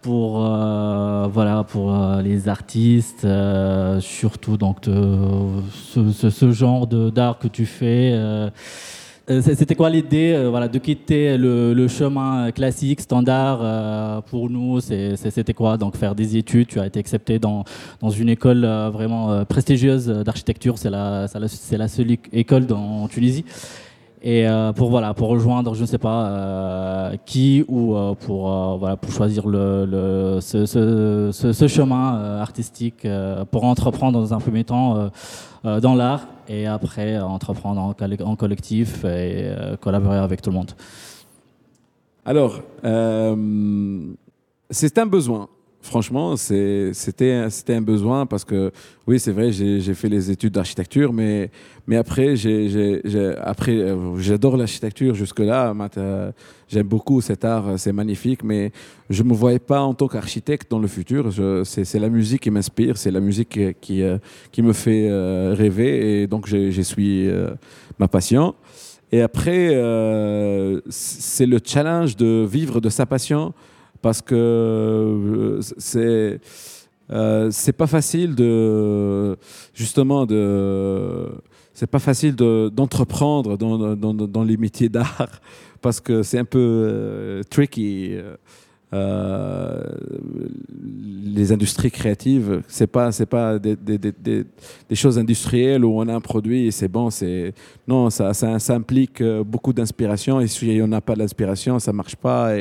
pour, 0.03 0.45
euh, 0.45 1.29
voilà, 1.33 1.63
pour 1.65 1.95
euh, 1.95 2.23
les 2.23 2.49
artistes, 2.49 3.25
euh, 3.25 4.01
surtout 4.01 4.57
donc 4.57 4.79
ce, 4.85 6.11
ce- 6.13 6.31
ce 6.31 6.51
genre 6.53 6.87
d'art 6.89 7.39
que 7.39 7.49
tu 7.49 7.67
fais. 7.67 8.13
Euh, 9.31 9.37
Euh, 9.39 9.43
C'était 9.43 9.75
quoi 9.75 9.91
l'idée 9.91 10.33
euh, 10.35 10.49
voilà, 10.51 10.69
de 10.69 10.79
quitter 10.79 11.37
le, 11.37 11.75
le 11.75 11.89
chemin 11.89 12.51
classique, 12.53 13.01
standard 13.01 13.59
euh, 13.63 14.21
pour 14.21 14.49
nous 14.51 14.81
C'était 14.81 15.53
quoi? 15.55 15.77
Donc 15.77 15.97
faire 15.97 16.15
des 16.15 16.37
études, 16.37 16.69
tu 16.69 16.79
as 16.81 16.87
été 16.87 16.99
accepté 17.01 17.39
dans, 17.39 17.65
dans 18.01 18.11
une 18.11 18.29
école 18.29 18.65
euh, 18.65 18.91
vraiment 18.91 19.33
euh, 19.33 19.45
prestigieuse 19.45 20.07
d'architecture, 20.07 20.79
c'est 20.79 20.91
la, 20.91 21.27
la, 21.35 21.79
la 21.79 21.89
seule 21.89 22.11
éc- 22.13 22.29
école 22.33 22.67
dans- 22.67 23.03
en 23.05 23.09
Tunisie. 23.09 23.45
Et 24.29 24.45
euh, 24.45 24.73
pour, 24.73 24.91
voilà, 24.91 25.15
pour 25.15 25.29
rejoindre, 25.29 25.77
je 25.77 25.83
ne 25.83 25.87
sais 25.87 25.99
pas 25.99 26.27
euh, 26.27 27.17
qui, 27.27 27.65
ou 27.69 27.95
euh, 27.95 28.15
pour, 28.15 28.77
voilà, 28.77 28.97
pour 28.97 29.13
choisir 29.13 29.47
le, 29.47 30.41
ce, 30.41 31.69
chemin 31.69 32.41
artistique, 32.41 33.07
pour 33.53 33.63
entreprendre 33.63 34.19
dans 34.19 34.35
un 34.35 34.41
premier 34.41 34.65
temps 34.65 35.11
dans 35.63 35.95
l'art 35.95 36.27
et 36.49 36.67
après 36.67 37.21
entreprendre 37.21 37.81
en, 37.81 37.95
en 38.25 38.35
collectif 38.35 39.05
et 39.05 39.49
collaborer 39.81 40.19
avec 40.19 40.43
tout 40.43 40.51
le 40.51 40.57
monde. 40.57 40.73
Alors, 42.25 42.63
c'est 44.71 44.99
un 44.99 45.07
besoin. 45.07 45.49
Franchement, 45.87 46.37
c'était 46.37 47.47
un 47.69 47.81
besoin 47.81 48.27
parce 48.27 48.45
que 48.45 48.73
oui, 49.07 49.21
c'est 49.21 49.31
vrai, 49.31 49.53
j'ai 49.53 49.95
fait 49.95 50.09
les 50.09 50.33
études 50.33 50.53
d'architecture, 50.53 51.13
mais 51.13 51.49
après, 51.95 52.35
euh, 52.45 54.17
j'adore 54.19 54.57
l'architecture 54.57 55.15
jusque 55.15 55.39
là. 55.39 55.73
J'aime 56.69 56.89
beaucoup 56.89 57.21
cet 57.21 57.45
art, 57.45 57.79
c'est 57.79 57.93
magnifique, 57.93 58.43
mais 58.43 58.73
je 59.09 59.23
me 59.23 59.33
voyais 59.33 59.61
pas 59.61 59.81
en 59.83 59.95
tant 59.95 60.09
qu'architecte 60.09 60.69
dans 60.69 60.81
le 60.81 60.89
futur. 60.89 61.31
Je- 61.31 61.63
C'est 61.65 62.01
la 62.01 62.09
musique 62.09 62.43
qui 62.43 62.51
m'inspire, 62.51 62.97
c'est 62.97 63.13
la 63.13 63.21
musique 63.21 63.81
qui 63.81 64.03
euh, 64.03 64.19
me 64.59 64.73
fait 64.73 65.07
euh, 65.09 65.55
rêver 65.57 66.23
et 66.23 66.27
donc 66.27 66.49
j'ai 66.49 66.83
suivi 66.83 67.29
euh, 67.29 67.51
ma 68.01 68.09
passion. 68.09 68.57
Et 69.13 69.23
après, 69.23 69.71
euh, 69.73 70.81
c'est 70.89 71.47
le 71.47 71.61
challenge 71.65 72.17
de 72.17 72.45
vivre 72.45 72.81
de 72.81 72.89
sa 72.89 73.07
passion 73.07 73.55
parce 74.07 74.23
que 74.23 74.37
euh, 74.37 75.61
c'est 75.79 76.39
euh, 77.11 77.49
c'est 77.51 77.73
pas 77.73 77.89
facile 77.89 78.37
de 78.37 79.37
justement 79.75 80.27
de 80.27 81.27
c'est 81.75 81.89
pas 81.91 81.99
facile 81.99 82.37
de- 82.37 82.69
d'entreprendre 82.69 83.59
dans, 83.59 83.97
dans, 83.97 84.15
dans 84.15 84.45
les 84.45 84.57
métiers 84.57 84.89
d'art 84.89 85.41
parce 85.83 85.99
que 86.01 86.23
c'est 86.23 86.39
un 86.39 86.45
peu 86.45 86.59
euh, 86.61 87.43
tricky. 87.51 88.13
euh, 88.95 89.83
les 91.35 91.51
industries 91.53 91.91
créatives, 91.91 92.63
c'est 92.69 92.87
pas 92.87 93.11
c'est 93.11 93.27
pas 93.27 93.59
des, 93.59 93.75
des, 93.75 93.99
des, 93.99 94.13
des- 94.89 94.95
choses 94.95 95.19
industrielles 95.19 95.85
où 95.85 95.99
on 96.01 96.07
a 96.09 96.15
un 96.15 96.21
produit 96.21 96.67
et 96.67 96.71
c'est 96.71 96.89
bon. 96.89 97.11
C'est 97.11 97.53
non, 97.89 98.09
ça, 98.11 98.33
ça, 98.33 98.75
implique 98.75 99.21
beaucoup 99.45 99.73
d'inspiration 99.73 100.41
et 100.41 100.47
si 100.47 100.79
on 100.81 100.87
n'a 100.89 101.01
pas 101.01 101.17
d'inspiration, 101.17 101.81
ça 101.81 101.93
marche 101.93 102.15
pas. 102.17 102.55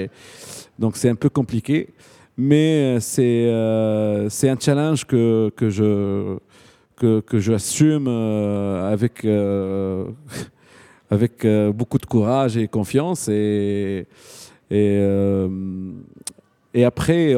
Donc 0.80 0.98
c'est 0.98 1.10
un 1.10 1.16
peu 1.16 1.30
compliqué, 1.30 1.90
mais 2.38 2.98
euh, 2.98 3.00
c'est 3.00 3.48
euh, 3.48 4.30
c'est 4.30 4.50
un 4.50 4.58
challenge 4.60 5.06
que 5.06 5.52
que 5.56 5.70
je 5.70 6.38
que, 6.98 7.20
que 7.22 7.40
j'assume 7.40 8.08
euh, 8.08 8.92
avec 8.92 9.26
avec 11.10 11.48
beaucoup 11.74 11.98
de 11.98 12.06
courage 12.06 12.58
et 12.58 12.68
confiance 12.68 13.28
et 13.30 14.08
et, 14.72 15.00
et 16.74 16.84
après, 16.84 17.36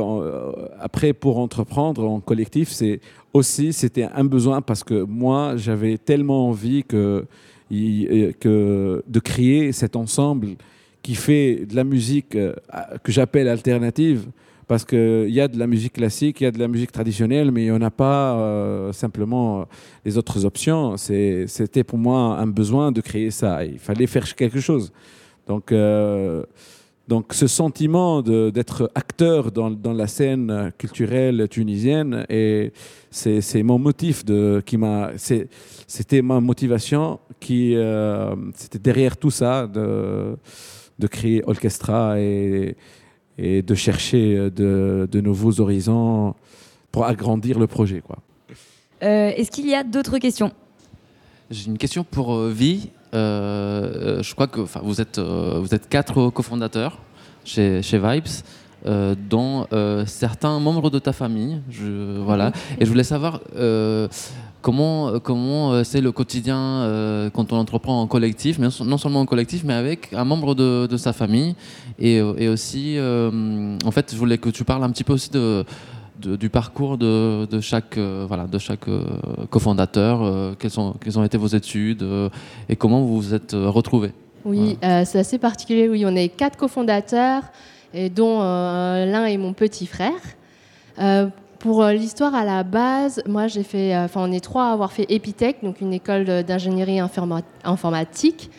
après, 0.80 1.12
pour 1.12 1.40
entreprendre 1.40 2.10
en 2.10 2.22
collectif, 2.22 2.70
c'est 2.70 3.02
aussi 3.34 3.74
c'était 3.74 4.06
un 4.16 4.24
besoin 4.24 4.62
parce 4.62 4.82
que 4.82 5.04
moi, 5.04 5.58
j'avais 5.58 5.98
tellement 5.98 6.48
envie 6.48 6.86
que, 6.86 7.26
que 7.70 9.04
de 9.06 9.20
créer 9.20 9.74
cet 9.74 9.98
ensemble 9.98 10.56
qui 11.02 11.16
fait 11.16 11.66
de 11.66 11.76
la 11.76 11.84
musique 11.84 12.36
euh, 12.36 12.54
que 13.04 13.12
j'appelle 13.12 13.48
alternative. 13.48 14.28
Parce 14.68 14.84
qu'il 14.84 15.30
y 15.30 15.40
a 15.40 15.48
de 15.48 15.58
la 15.58 15.66
musique 15.66 15.94
classique, 15.94 16.42
il 16.42 16.44
y 16.44 16.48
a 16.48 16.52
de 16.52 16.60
la 16.60 16.68
musique 16.68 16.92
traditionnelle, 16.92 17.52
mais 17.52 17.62
il 17.62 17.66
n'y 17.66 17.72
en 17.72 17.82
a 17.82 17.90
pas 17.90 18.36
euh, 18.36 18.92
simplement 18.92 19.62
euh, 19.62 19.64
les 20.04 20.18
autres 20.18 20.44
options. 20.44 20.98
C'était 20.98 21.86
pour 21.86 21.98
moi 21.98 22.38
un 22.38 22.48
besoin 22.48 22.92
de 22.92 23.00
créer 23.00 23.32
ça. 23.32 23.64
Il 23.64 23.80
fallait 23.80 24.08
faire 24.08 24.36
quelque 24.36 24.60
chose. 24.60 24.92
Donc, 25.48 25.74
donc 27.08 27.34
ce 27.34 27.48
sentiment 27.48 28.22
d'être 28.22 28.92
acteur 28.94 29.54
dans, 29.54 29.94
la 29.94 30.08
scène 30.08 30.74
culturelle 30.78 31.48
tunisienne, 31.50 32.26
c'est 33.10 33.64
mon 33.64 33.80
motif 33.80 34.26
qui 34.66 34.76
m'a, 34.76 35.12
c'était 35.88 36.22
ma 36.22 36.42
motivation 36.42 37.20
qui, 37.40 37.76
euh, 37.76 38.36
c'était 38.56 38.80
derrière 38.80 39.16
tout 39.16 39.32
ça 39.32 39.70
de 41.00 41.08
créer 41.08 41.44
Orchestra 41.46 42.20
et, 42.20 42.76
et 43.38 43.62
de 43.62 43.76
chercher 43.76 44.50
de, 44.50 45.08
de 45.12 45.22
nouveaux 45.22 45.60
horizons 45.60 46.34
pour 46.92 47.06
agrandir 47.06 47.60
le 47.60 47.68
projet, 47.68 48.02
quoi. 48.02 48.18
Euh, 49.04 49.30
Est-ce 49.38 49.52
qu'il 49.52 49.68
y 49.68 49.76
a 49.76 49.84
d'autres 49.84 50.18
questions? 50.18 50.52
J'ai 51.52 51.68
une 51.68 51.78
question 51.78 52.04
pour 52.04 52.34
euh, 52.34 52.52
Vi. 52.52 52.90
Euh, 53.14 54.24
je 54.24 54.34
crois 54.34 54.48
que 54.48 54.62
enfin, 54.62 54.82
vous, 54.84 55.00
êtes, 55.00 55.20
euh, 55.20 55.60
vous 55.62 55.74
êtes 55.76 55.88
quatre 55.88 56.30
cofondateurs 56.32 57.00
chez, 57.46 57.82
chez 57.82 58.00
Vibes, 58.00 58.24
euh, 58.86 59.16
dont 59.30 59.68
euh, 59.72 60.06
certains 60.06 60.60
membres 60.60 60.90
de 60.90 61.00
ta 61.00 61.14
famille. 61.14 61.62
Je, 61.70 62.20
voilà. 62.20 62.52
Et 62.80 62.86
je 62.86 62.90
voulais 62.90 63.04
savoir 63.04 63.42
euh, 63.56 64.08
comment, 64.62 65.20
comment 65.20 65.72
euh, 65.74 65.84
c'est 65.84 66.02
le 66.02 66.12
quotidien 66.12 66.58
euh, 66.58 67.30
quand 67.30 67.54
on 67.54 67.58
entreprend 67.58 68.02
en 68.02 68.08
collectif, 68.08 68.60
mais 68.60 68.68
non 68.86 68.98
seulement 68.98 69.22
en 69.22 69.26
collectif, 69.26 69.64
mais 69.64 69.74
avec 69.74 70.14
un 70.14 70.26
membre 70.26 70.56
de, 70.56 70.88
de 70.88 70.98
sa 70.98 71.14
famille. 71.14 71.56
Et, 72.00 72.20
euh, 72.20 72.34
et 72.38 72.50
aussi, 72.50 72.98
euh, 72.98 73.78
en 73.86 73.92
fait, 73.92 74.12
je 74.12 74.18
voulais 74.18 74.38
que 74.38 74.50
tu 74.50 74.64
parles 74.64 74.84
un 74.84 74.90
petit 74.92 75.04
peu 75.04 75.14
aussi 75.14 75.30
de 75.32 75.64
de- 76.20 76.36
du 76.36 76.50
parcours 76.50 76.98
de, 76.98 77.46
de 77.46 77.62
chaque, 77.62 77.96
euh, 78.00 78.26
voilà, 78.28 78.48
de 78.48 78.58
chaque 78.58 78.88
euh, 78.88 79.04
cofondateur, 79.52 80.24
euh, 80.24 80.54
quelles, 80.58 80.72
sont, 80.72 80.96
quelles 81.00 81.20
ont 81.20 81.24
été 81.24 81.38
vos 81.38 81.46
études 81.46 82.02
euh, 82.02 82.30
et 82.70 82.76
comment 82.76 83.02
vous 83.02 83.22
vous 83.22 83.34
êtes 83.36 83.54
euh, 83.54 83.70
retrouvés. 83.70 84.14
Oui, 84.44 84.80
euh, 84.84 85.04
c'est 85.06 85.20
assez 85.20 85.38
particulier. 85.38 85.88
Oui, 85.88 86.06
on 86.08 86.16
est 86.16 86.30
quatre 86.30 86.58
cofondateurs, 86.58 87.44
et 87.94 88.10
dont 88.10 88.40
euh, 88.42 89.06
l'un 89.06 89.26
est 89.26 89.38
mon 89.38 89.54
petit 89.54 89.86
frère. 89.86 90.12
Pour 91.68 91.84
euh, 91.84 91.92
l'histoire 91.92 92.34
à 92.34 92.46
la 92.46 92.64
base, 92.64 93.22
moi 93.28 93.48
j'ai 93.48 93.64
fait, 93.64 93.94
euh, 93.94 94.06
enfin 94.06 94.22
on 94.24 94.32
est 94.32 94.40
trois 94.40 94.68
à 94.70 94.72
avoir 94.72 94.94
fait 94.94 95.06
Epitech, 95.10 95.58
donc 95.64 95.82
une 95.82 95.92
école 95.92 96.24
d'ingénierie 96.44 97.00
informa- 97.02 97.42
informatique. 97.66 98.50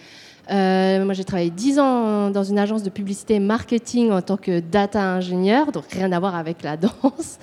Euh, 0.52 1.02
moi 1.06 1.14
j'ai 1.14 1.24
travaillé 1.24 1.48
10 1.48 1.78
ans 1.78 2.28
dans 2.30 2.44
une 2.44 2.58
agence 2.58 2.82
de 2.82 2.90
publicité 2.90 3.36
et 3.36 3.40
marketing 3.40 4.10
en 4.12 4.20
tant 4.20 4.36
que 4.36 4.60
data 4.60 5.00
ingénieur, 5.02 5.72
donc 5.72 5.84
rien 5.90 6.12
à 6.12 6.20
voir 6.20 6.36
avec 6.36 6.62
la 6.62 6.76
danse. 6.76 7.38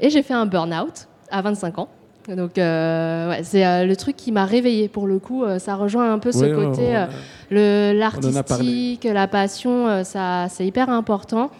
Et 0.00 0.08
j'ai 0.08 0.22
fait 0.22 0.32
un 0.32 0.46
burn-out 0.46 1.08
à 1.30 1.42
25 1.42 1.78
ans. 1.78 1.88
Donc 2.34 2.56
euh, 2.56 3.28
ouais, 3.28 3.40
c'est 3.42 3.66
euh, 3.66 3.84
le 3.84 3.94
truc 3.96 4.16
qui 4.16 4.32
m'a 4.32 4.46
réveillée 4.46 4.88
pour 4.88 5.06
le 5.06 5.18
coup. 5.18 5.44
euh, 5.44 5.58
ça 5.58 5.74
rejoint 5.74 6.10
un 6.10 6.20
peu 6.20 6.32
ce 6.32 6.38
Ouais, 6.38 6.54
côté. 6.54 7.04
l'artistique, 7.50 9.04
la 9.04 9.28
passion, 9.28 10.04
ça, 10.04 10.46
c'est 10.48 10.64
hyper 10.66 10.88
important. 10.88 11.50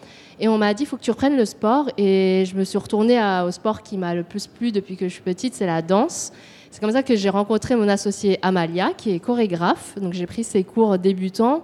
Et 0.42 0.48
on 0.48 0.58
m'a 0.58 0.74
dit, 0.74 0.82
il 0.82 0.86
faut 0.86 0.96
que 0.96 1.02
tu 1.02 1.12
reprennes 1.12 1.36
le 1.36 1.44
sport. 1.44 1.88
Et 1.96 2.42
je 2.46 2.56
me 2.56 2.64
suis 2.64 2.76
retournée 2.76 3.22
au 3.46 3.50
sport 3.52 3.80
qui 3.82 3.96
m'a 3.96 4.12
le 4.12 4.24
plus 4.24 4.48
plu 4.48 4.72
depuis 4.72 4.96
que 4.96 5.06
je 5.08 5.12
suis 5.14 5.22
petite, 5.22 5.54
c'est 5.54 5.66
la 5.66 5.82
danse. 5.82 6.32
C'est 6.72 6.80
comme 6.80 6.90
ça 6.90 7.04
que 7.04 7.14
j'ai 7.14 7.28
rencontré 7.28 7.76
mon 7.76 7.88
associé 7.88 8.40
Amalia, 8.42 8.90
qui 8.96 9.12
est 9.12 9.20
chorégraphe. 9.20 9.94
Donc 10.00 10.14
j'ai 10.14 10.26
pris 10.26 10.42
ses 10.42 10.64
cours 10.64 10.98
débutants. 10.98 11.62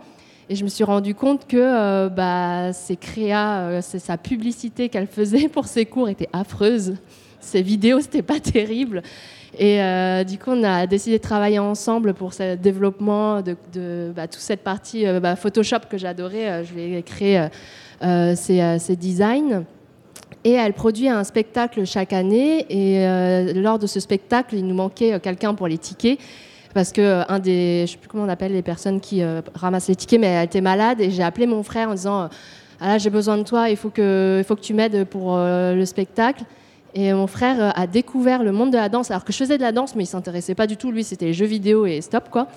Et 0.48 0.54
je 0.54 0.62
me 0.62 0.68
suis 0.68 0.84
rendu 0.84 1.16
compte 1.16 1.48
que 1.48 1.56
euh, 1.56 2.08
bah, 2.08 2.72
ses 2.72 2.94
créas, 2.94 3.62
euh, 3.62 3.80
sa 3.82 4.16
publicité 4.16 4.88
qu'elle 4.88 5.08
faisait 5.08 5.48
pour 5.48 5.66
ses 5.66 5.84
cours 5.84 6.08
était 6.08 6.28
affreuse. 6.32 6.94
Ses 7.40 7.62
vidéos, 7.62 8.00
c'était 8.00 8.22
pas 8.22 8.38
terrible. 8.38 9.02
Et 9.58 9.82
euh, 9.82 10.22
du 10.22 10.38
coup, 10.38 10.50
on 10.50 10.62
a 10.62 10.86
décidé 10.86 11.18
de 11.18 11.22
travailler 11.22 11.58
ensemble 11.58 12.14
pour 12.14 12.32
ce 12.32 12.54
développement 12.54 13.42
de, 13.42 13.56
de, 13.72 14.12
bah, 14.14 14.28
toute 14.28 14.40
cette 14.40 14.62
partie 14.62 15.04
euh, 15.04 15.18
bah, 15.18 15.34
Photoshop 15.34 15.80
que 15.90 15.98
j'adorais. 15.98 16.64
Je 16.64 16.74
vais 16.74 17.02
créer 17.02 17.48
euh, 18.02 18.32
euh, 18.32 18.34
ces, 18.34 18.60
euh, 18.60 18.94
designs. 18.96 19.64
Et 20.44 20.52
elle 20.52 20.72
produit 20.72 21.08
un 21.08 21.24
spectacle 21.24 21.84
chaque 21.84 22.12
année. 22.12 22.66
Et 22.68 23.06
euh, 23.06 23.52
lors 23.54 23.78
de 23.78 23.86
ce 23.86 24.00
spectacle, 24.00 24.54
il 24.56 24.66
nous 24.66 24.74
manquait 24.74 25.18
quelqu'un 25.20 25.54
pour 25.54 25.68
les 25.68 25.78
tickets. 25.78 26.18
Parce 26.74 26.92
que 26.92 27.22
un 27.28 27.38
des, 27.38 27.84
je 27.86 27.92
sais 27.92 27.98
plus 27.98 28.08
comment 28.08 28.24
on 28.24 28.28
appelle 28.28 28.52
les 28.52 28.62
personnes 28.62 29.00
qui 29.00 29.22
ramassent 29.54 29.88
les 29.88 29.96
tickets, 29.96 30.20
mais 30.20 30.26
elle 30.26 30.44
était 30.44 30.60
malade. 30.60 31.00
Et 31.00 31.10
j'ai 31.10 31.22
appelé 31.22 31.46
mon 31.46 31.62
frère 31.62 31.88
en 31.88 31.94
disant 31.94 32.28
ah 32.80 32.86
là, 32.86 32.98
j'ai 32.98 33.10
besoin 33.10 33.38
de 33.38 33.42
toi, 33.42 33.70
il 33.70 33.76
faut 33.76 33.90
que, 33.90 34.36
il 34.38 34.44
faut 34.44 34.54
que 34.54 34.60
tu 34.60 34.74
m'aides 34.74 35.04
pour 35.04 35.36
le 35.38 35.84
spectacle. 35.86 36.44
Et 36.94 37.12
mon 37.12 37.26
frère 37.26 37.72
a 37.76 37.86
découvert 37.86 38.44
le 38.44 38.52
monde 38.52 38.70
de 38.70 38.76
la 38.76 38.88
danse, 38.88 39.10
alors 39.10 39.24
que 39.24 39.32
je 39.32 39.38
faisais 39.38 39.56
de 39.56 39.62
la 39.62 39.72
danse, 39.72 39.96
mais 39.96 40.04
il 40.04 40.06
s'intéressait 40.06 40.54
pas 40.54 40.66
du 40.66 40.76
tout. 40.76 40.92
Lui, 40.92 41.04
c'était 41.04 41.26
les 41.26 41.34
jeux 41.34 41.46
vidéo 41.46 41.86
et 41.86 42.00
stop, 42.02 42.28
quoi. 42.30 42.48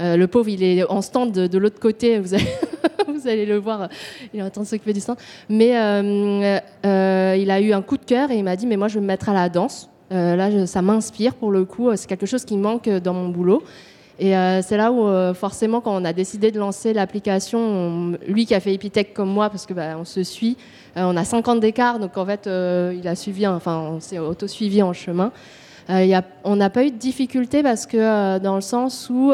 Euh, 0.00 0.16
le 0.16 0.26
pauvre, 0.26 0.48
il 0.48 0.62
est 0.62 0.84
en 0.84 1.02
stand 1.02 1.32
de, 1.32 1.58
l'autre 1.58 1.78
côté. 1.78 2.18
Vous 2.18 2.34
allez, 2.34 2.46
vous 3.08 3.28
allez 3.28 3.46
le 3.46 3.56
voir. 3.56 3.88
Il 4.32 4.40
est 4.40 4.42
en 4.42 4.50
train 4.50 4.62
de 4.62 4.66
s'occuper 4.66 4.92
du 4.92 5.00
stand. 5.00 5.16
Mais 5.48 5.76
euh, 5.76 6.58
euh, 6.86 7.36
il 7.38 7.50
a 7.50 7.60
eu 7.60 7.72
un 7.72 7.82
coup 7.82 7.96
de 7.96 8.04
cœur 8.04 8.30
et 8.30 8.36
il 8.36 8.44
m'a 8.44 8.56
dit, 8.56 8.66
mais 8.66 8.76
moi, 8.76 8.88
je 8.88 8.94
vais 8.94 9.00
me 9.00 9.06
mettre 9.06 9.28
à 9.28 9.34
la 9.34 9.48
danse. 9.48 9.88
Là, 10.10 10.66
ça 10.66 10.82
m'inspire 10.82 11.34
pour 11.34 11.52
le 11.52 11.64
coup. 11.64 11.94
C'est 11.94 12.08
quelque 12.08 12.26
chose 12.26 12.44
qui 12.44 12.56
manque 12.56 12.88
dans 12.88 13.14
mon 13.14 13.28
boulot. 13.28 13.62
Et 14.18 14.32
c'est 14.62 14.76
là 14.76 14.90
où, 14.90 15.34
forcément, 15.34 15.80
quand 15.80 15.94
on 15.94 16.04
a 16.04 16.12
décidé 16.12 16.50
de 16.50 16.58
lancer 16.58 16.92
l'application, 16.92 18.18
lui 18.26 18.44
qui 18.44 18.56
a 18.56 18.58
fait 18.60 18.74
Epitech 18.74 19.14
comme 19.14 19.30
moi, 19.30 19.50
parce 19.50 19.66
que 19.66 19.72
bah, 19.72 19.96
on 19.96 20.04
se 20.04 20.24
suit, 20.24 20.56
on 20.96 21.16
a 21.16 21.22
50 21.22 21.60
d'écart, 21.60 22.00
donc 22.00 22.18
en 22.18 22.26
fait, 22.26 22.46
il 22.46 23.06
a 23.06 23.14
suivi, 23.14 23.46
enfin, 23.46 23.78
on 23.78 24.00
s'est 24.00 24.18
auto-suivi 24.18 24.82
en 24.82 24.92
chemin. 24.92 25.30
A, 25.90 26.22
on 26.44 26.56
n'a 26.56 26.70
pas 26.70 26.84
eu 26.84 26.90
de 26.90 26.96
difficulté 26.96 27.62
parce 27.62 27.86
que, 27.86 28.38
dans 28.38 28.54
le 28.54 28.60
sens 28.60 29.10
où 29.10 29.32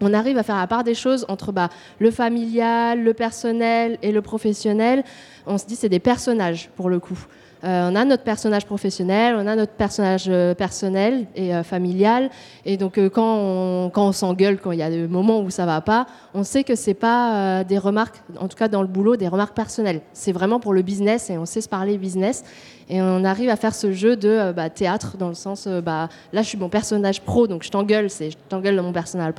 on 0.00 0.14
arrive 0.14 0.38
à 0.38 0.42
faire 0.42 0.56
la 0.56 0.66
part 0.66 0.84
des 0.84 0.94
choses 0.94 1.24
entre 1.28 1.52
bah, 1.52 1.70
le 1.98 2.10
familial, 2.10 3.02
le 3.02 3.14
personnel 3.14 3.98
et 4.02 4.12
le 4.12 4.22
professionnel. 4.22 5.04
On 5.46 5.58
se 5.58 5.66
dit 5.66 5.76
c'est 5.76 5.88
des 5.88 5.98
personnages 5.98 6.70
pour 6.76 6.88
le 6.88 7.00
coup. 7.00 7.18
Euh, 7.64 7.90
on 7.90 7.96
a 7.96 8.04
notre 8.04 8.22
personnage 8.22 8.66
professionnel, 8.66 9.34
on 9.36 9.46
a 9.46 9.56
notre 9.56 9.72
personnage 9.72 10.26
euh, 10.28 10.54
personnel 10.54 11.26
et 11.34 11.54
euh, 11.54 11.62
familial. 11.62 12.30
Et 12.64 12.76
donc 12.76 12.98
quand 13.10 13.90
on, 13.94 14.12
s'engueule, 14.12 14.58
quand 14.58 14.72
il 14.72 14.78
y 14.78 14.82
a 14.82 14.90
des 14.90 15.08
moments 15.08 15.40
où 15.40 15.50
ça 15.50 15.66
va 15.66 15.80
pas, 15.80 16.06
on 16.34 16.44
sait 16.44 16.64
que 16.64 16.74
c'est 16.74 16.94
pas 16.94 17.64
des 17.64 17.78
remarques, 17.78 18.22
en 18.38 18.48
tout 18.48 18.56
cas 18.56 18.68
dans 18.68 18.82
le 18.82 18.88
boulot, 18.88 19.16
des 19.16 19.28
remarques 19.28 19.54
personnelles. 19.54 20.00
C'est 20.12 20.32
vraiment 20.32 20.60
pour 20.60 20.72
le 20.72 20.82
business 20.82 21.30
et 21.30 21.38
on 21.38 21.46
sait 21.46 21.60
se 21.60 21.68
parler 21.68 21.98
business. 21.98 22.44
Et 22.88 23.02
on 23.02 23.24
arrive 23.24 23.50
à 23.50 23.56
faire 23.56 23.74
ce 23.74 23.92
jeu 23.92 24.16
de 24.16 24.52
bah, 24.52 24.70
théâtre 24.70 25.16
dans 25.18 25.28
le 25.28 25.34
sens, 25.34 25.68
bah, 25.68 26.08
là 26.32 26.42
je 26.42 26.48
suis 26.48 26.58
mon 26.58 26.68
personnage 26.68 27.20
pro, 27.20 27.46
donc 27.46 27.62
je 27.62 27.70
t'engueule, 27.70 28.08
c'est 28.08 28.30
je 28.30 28.36
t'engueule 28.48 28.76
dans 28.76 28.82
mon 28.82 28.92
personnage 28.92 29.34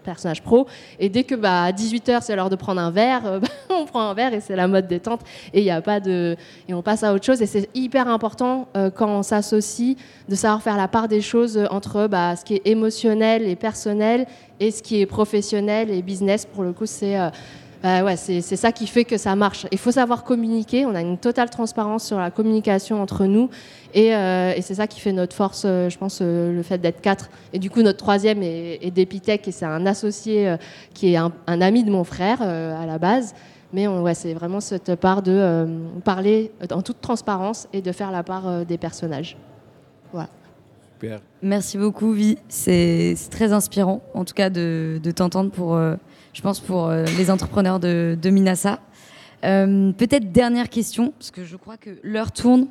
personnage 0.00 0.42
pro. 0.42 0.66
Et 0.98 1.08
dès 1.08 1.24
que 1.24 1.34
bah, 1.34 1.64
à 1.64 1.72
18h, 1.72 2.22
c'est 2.22 2.36
l'heure 2.36 2.50
de 2.50 2.56
prendre 2.56 2.80
un 2.80 2.90
verre, 2.90 3.26
euh, 3.26 3.40
on 3.70 3.84
prend 3.84 4.02
un 4.02 4.14
verre 4.14 4.34
et 4.34 4.40
c'est 4.40 4.56
la 4.56 4.68
mode 4.68 4.86
détente. 4.86 5.20
Et, 5.52 5.62
y 5.62 5.70
a 5.70 5.80
pas 5.80 6.00
de... 6.00 6.36
et 6.68 6.74
on 6.74 6.82
passe 6.82 7.02
à 7.02 7.12
autre 7.12 7.24
chose. 7.24 7.42
Et 7.42 7.46
c'est 7.46 7.68
hyper 7.74 8.08
important 8.08 8.68
euh, 8.76 8.90
quand 8.90 9.08
on 9.08 9.22
s'associe 9.22 9.96
de 10.28 10.34
savoir 10.34 10.62
faire 10.62 10.76
la 10.76 10.88
part 10.88 11.08
des 11.08 11.20
choses 11.20 11.60
entre 11.70 12.06
bah, 12.06 12.36
ce 12.36 12.44
qui 12.44 12.54
est 12.54 12.66
émotionnel 12.66 13.42
et 13.48 13.56
personnel 13.56 14.26
et 14.58 14.70
ce 14.70 14.82
qui 14.82 15.00
est 15.00 15.06
professionnel 15.06 15.90
et 15.90 16.02
business. 16.02 16.46
Pour 16.46 16.62
le 16.62 16.72
coup, 16.72 16.86
c'est... 16.86 17.18
Euh, 17.18 17.30
bah 17.82 18.04
ouais, 18.04 18.16
c'est 18.16 18.42
ça 18.42 18.72
qui 18.72 18.86
fait 18.86 19.04
que 19.04 19.16
ça 19.16 19.34
marche. 19.34 19.66
Il 19.72 19.78
faut 19.78 19.92
savoir 19.92 20.22
communiquer. 20.22 20.84
On 20.84 20.94
a 20.94 21.00
une 21.00 21.16
totale 21.16 21.48
transparence 21.48 22.04
sur 22.04 22.18
la 22.18 22.30
communication 22.30 23.00
entre 23.00 23.24
nous. 23.24 23.48
Et, 23.94 24.14
euh, 24.14 24.52
et 24.54 24.60
c'est 24.60 24.74
ça 24.74 24.86
qui 24.86 25.00
fait 25.00 25.12
notre 25.12 25.34
force, 25.34 25.62
euh, 25.64 25.88
je 25.88 25.96
pense, 25.96 26.18
euh, 26.20 26.52
le 26.52 26.62
fait 26.62 26.76
d'être 26.76 27.00
quatre. 27.00 27.30
Et 27.54 27.58
du 27.58 27.70
coup, 27.70 27.80
notre 27.80 27.98
troisième 27.98 28.42
est, 28.42 28.80
est 28.82 28.90
d'Epitech. 28.90 29.48
Et 29.48 29.52
c'est 29.52 29.64
un 29.64 29.86
associé 29.86 30.56
qui 30.92 31.14
est 31.14 31.16
un, 31.16 31.32
un, 31.46 31.60
ami 31.62 31.82
de 31.82 31.90
mon 31.90 32.04
frère 32.04 32.42
à 32.42 32.84
la 32.84 32.98
base. 32.98 33.34
Mais 33.72 33.86
ouais, 33.86 34.14
c'est 34.14 34.34
vraiment 34.34 34.60
cette 34.60 34.96
part 34.96 35.22
de 35.22 35.66
parler 36.04 36.50
en 36.72 36.82
toute 36.82 37.00
transparence 37.00 37.66
et 37.72 37.80
de 37.80 37.92
faire 37.92 38.10
la 38.10 38.22
part 38.22 38.66
des 38.66 38.76
personnages. 38.78 39.38
Voilà. 40.12 40.28
Merci 41.42 41.78
beaucoup, 41.78 42.12
Vi. 42.12 42.38
C'est 42.48 43.14
très 43.30 43.52
inspirant, 43.52 44.02
en 44.14 44.24
tout 44.24 44.34
cas, 44.34 44.50
de, 44.50 45.00
t'entendre 45.14 45.50
pour 45.50 45.78
je 46.32 46.42
pense, 46.42 46.60
pour 46.60 46.86
euh, 46.86 47.04
les 47.18 47.30
entrepreneurs 47.30 47.80
de, 47.80 48.30
Minasa. 48.30 48.80
Euh, 49.44 49.92
peut-être 49.92 50.32
dernière 50.32 50.68
question, 50.68 51.12
parce 51.18 51.30
que 51.30 51.44
je 51.44 51.56
crois 51.56 51.76
que 51.76 51.98
l'heure 52.02 52.32
tourne. 52.32 52.68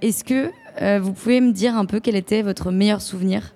Est-ce 0.00 0.24
que 0.24 0.50
euh, 0.80 0.98
vous 1.00 1.12
pouvez 1.12 1.40
me 1.40 1.52
dire 1.52 1.76
un 1.76 1.84
peu 1.84 2.00
quel 2.00 2.16
était 2.16 2.42
votre 2.42 2.70
meilleur 2.70 3.00
souvenir 3.00 3.54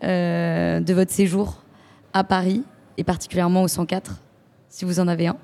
de 0.00 0.92
votre 0.92 1.10
séjour 1.10 1.64
à 2.12 2.22
Paris, 2.22 2.62
et 2.98 3.04
particulièrement 3.04 3.62
au 3.62 3.68
104, 3.68 4.22
si 4.68 4.84
vous 4.84 5.00
en 5.00 5.08
avez 5.08 5.26
un? 5.26 5.36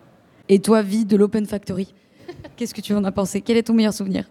Et 0.48 0.60
toi, 0.60 0.80
vie 0.80 1.04
de 1.04 1.16
l'Open 1.16 1.44
Factory, 1.46 1.92
qu'est-ce 2.56 2.72
que 2.72 2.80
tu 2.80 2.94
en 2.94 3.02
as 3.02 3.10
pensé? 3.10 3.40
Quel 3.40 3.56
est 3.56 3.64
ton 3.64 3.74
meilleur 3.74 3.92
souvenir? 3.92 4.30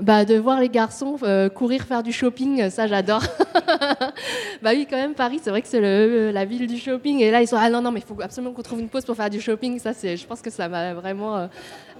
Bah, 0.00 0.24
de 0.24 0.36
voir 0.36 0.58
les 0.58 0.70
garçons 0.70 1.16
euh, 1.22 1.50
courir 1.50 1.82
faire 1.82 2.02
du 2.02 2.12
shopping, 2.12 2.70
ça 2.70 2.86
j'adore. 2.86 3.22
bah 4.62 4.70
oui, 4.72 4.86
quand 4.88 4.96
même, 4.96 5.12
Paris, 5.12 5.38
c'est 5.42 5.50
vrai 5.50 5.60
que 5.60 5.68
c'est 5.68 6.32
la 6.32 6.44
ville 6.46 6.66
du 6.66 6.78
shopping. 6.78 7.20
Et 7.20 7.30
là, 7.30 7.42
ils 7.42 7.46
sont 7.46 7.58
ah 7.58 7.68
non, 7.68 7.82
non, 7.82 7.92
mais 7.92 8.00
il 8.00 8.06
faut 8.06 8.20
absolument 8.22 8.54
qu'on 8.54 8.62
trouve 8.62 8.80
une 8.80 8.88
pause 8.88 9.04
pour 9.04 9.16
faire 9.16 9.28
du 9.28 9.40
shopping. 9.40 9.78
Ça, 9.78 9.92
c'est, 9.92 10.16
je 10.16 10.26
pense 10.26 10.40
que 10.40 10.50
ça 10.50 10.68
m'a 10.68 10.94
vraiment. 10.94 11.36
Euh, 11.36 11.46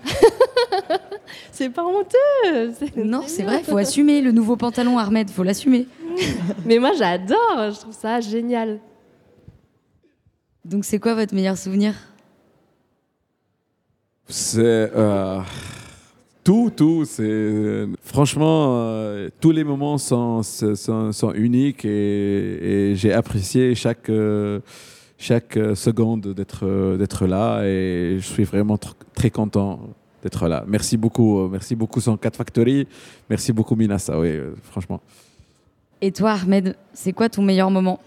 c'est 1.53 1.68
pas 1.68 1.84
honteux. 1.84 2.72
Non, 2.97 3.24
c'est 3.26 3.43
vrai, 3.43 3.59
il 3.59 3.64
faut 3.64 3.76
assumer 3.76 4.22
le 4.22 4.32
nouveau 4.32 4.57
pantalon 4.57 4.97
Ahmed, 4.97 5.28
faut 5.28 5.43
l'assumer. 5.43 5.86
mais 6.64 6.78
moi, 6.78 6.93
j'adore, 6.97 7.70
je 7.72 7.78
trouve 7.78 7.95
ça 7.95 8.20
génial. 8.20 8.80
Donc, 10.64 10.86
c'est 10.86 10.99
quoi 10.99 11.14
votre 11.14 11.34
meilleur 11.34 11.59
souvenir? 11.59 11.95
C'est. 14.28 14.90
Euh, 16.43 16.45
tout, 16.45 16.72
tout. 16.74 17.05
C'est 17.05 17.86
franchement, 18.03 18.76
euh, 18.76 19.28
tous 19.40 19.51
les 19.51 19.64
moments 19.64 19.99
sont, 19.99 20.43
sont, 20.43 21.32
uniques 21.34 21.84
et, 21.84 22.95
j'ai 22.97 23.12
apprécié 23.12 23.74
chaque 23.74 24.09
euh, 24.09 24.61
chaque 25.18 25.59
seconde 25.74 26.34
d'être 26.34 26.97
d'être 26.97 27.26
là 27.26 27.62
et 27.64 28.16
je 28.18 28.26
suis 28.26 28.45
vraiment 28.45 28.78
très 29.14 29.30
content 29.30 29.80
d'être 30.22 30.49
là. 30.49 30.64
Merci 30.66 30.97
beaucoup, 30.97 31.49
merci 31.49 31.76
beaucoup 31.76 32.01
104 32.01 32.36
Factory, 32.36 32.86
merci 33.30 33.53
beaucoup 33.53 33.76
Minasa, 33.76 34.18
oui, 34.18 34.32
franchement. 34.64 35.01
Et 36.01 36.11
toi, 36.11 36.32
Ahmed, 36.32 36.76
c'est 36.93 37.12
quoi 37.12 37.28
ton 37.28 37.43
meilleur 37.43 37.70
moment? 37.70 38.01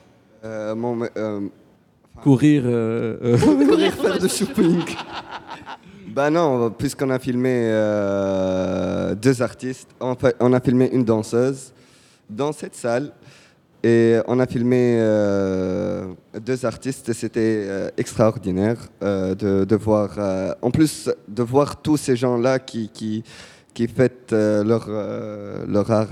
Euh, 0.43 0.75
Courir, 2.23 2.63
courir 2.63 3.93
faire 3.93 4.19
de 4.19 4.27
shopping. 4.27 4.83
Bah 6.15 6.29
non, 6.29 6.71
puisqu'on 6.71 7.09
a 7.09 7.19
filmé 7.19 7.51
euh, 7.53 9.15
deux 9.15 9.41
artistes, 9.41 9.89
on, 9.99 10.15
on, 10.39 10.53
a 10.53 10.61
filmé 10.61 10.89
une 10.93 11.03
danseuse 11.03 11.73
dans 12.29 12.53
cette 12.53 12.73
salle 12.73 13.11
et 13.83 14.19
on 14.25 14.39
a 14.39 14.47
filmé 14.47 14.95
euh, 14.97 16.05
deux 16.39 16.65
artistes 16.65 17.11
c'était 17.11 17.65
euh, 17.67 17.89
extraordinaire 17.97 18.77
de, 19.01 19.75
voir, 19.75 20.17
en 20.61 20.71
plus 20.71 21.11
de 21.27 21.43
voir 21.43 21.81
tous 21.81 21.97
ces 21.97 22.15
gens-là 22.15 22.59
qui, 22.59 22.87
qui, 22.87 23.21
qui 23.73 23.85
fêtent 23.89 24.31
leur, 24.31 24.87
leur 25.67 25.91
art. 25.91 26.11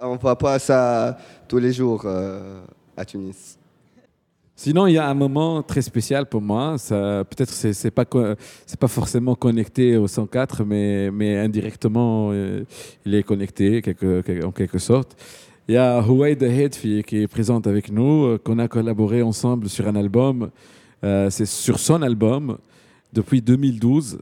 On 0.00 0.14
ne 0.14 0.18
voit 0.18 0.38
pas 0.38 0.58
ça 0.58 1.18
tous 1.46 1.58
les 1.58 1.74
jours 1.74 2.06
à 2.96 3.04
Tunis. 3.04 3.58
Sinon, 4.56 4.86
il 4.86 4.92
y 4.92 4.98
a 4.98 5.08
un 5.08 5.14
moment 5.14 5.62
très 5.64 5.82
spécial 5.82 6.26
pour 6.26 6.40
moi. 6.40 6.78
Ça, 6.78 7.24
peut-être 7.28 7.50
c'est 7.50 7.72
c'est 7.72 7.90
pas 7.90 8.04
c'est 8.66 8.78
pas 8.78 8.88
forcément 8.88 9.34
connecté 9.34 9.96
au 9.96 10.06
104, 10.06 10.64
mais 10.64 11.10
mais 11.10 11.36
indirectement, 11.36 12.30
euh, 12.32 12.62
il 13.04 13.16
est 13.16 13.24
connecté 13.24 13.82
quelque, 13.82 14.44
en 14.44 14.52
quelque 14.52 14.78
sorte. 14.78 15.16
Il 15.68 15.74
y 15.74 15.78
a 15.78 16.00
Huawei 16.00 16.36
the 16.36 16.42
Headfi 16.42 17.02
qui 17.04 17.22
est 17.22 17.26
présente 17.26 17.66
avec 17.66 17.90
nous, 17.90 18.24
euh, 18.26 18.38
qu'on 18.38 18.58
a 18.60 18.68
collaboré 18.68 19.22
ensemble 19.22 19.68
sur 19.68 19.88
un 19.88 19.96
album. 19.96 20.50
Euh, 21.02 21.30
c'est 21.30 21.46
sur 21.46 21.80
son 21.80 22.02
album 22.02 22.58
depuis 23.12 23.42
2012. 23.42 24.20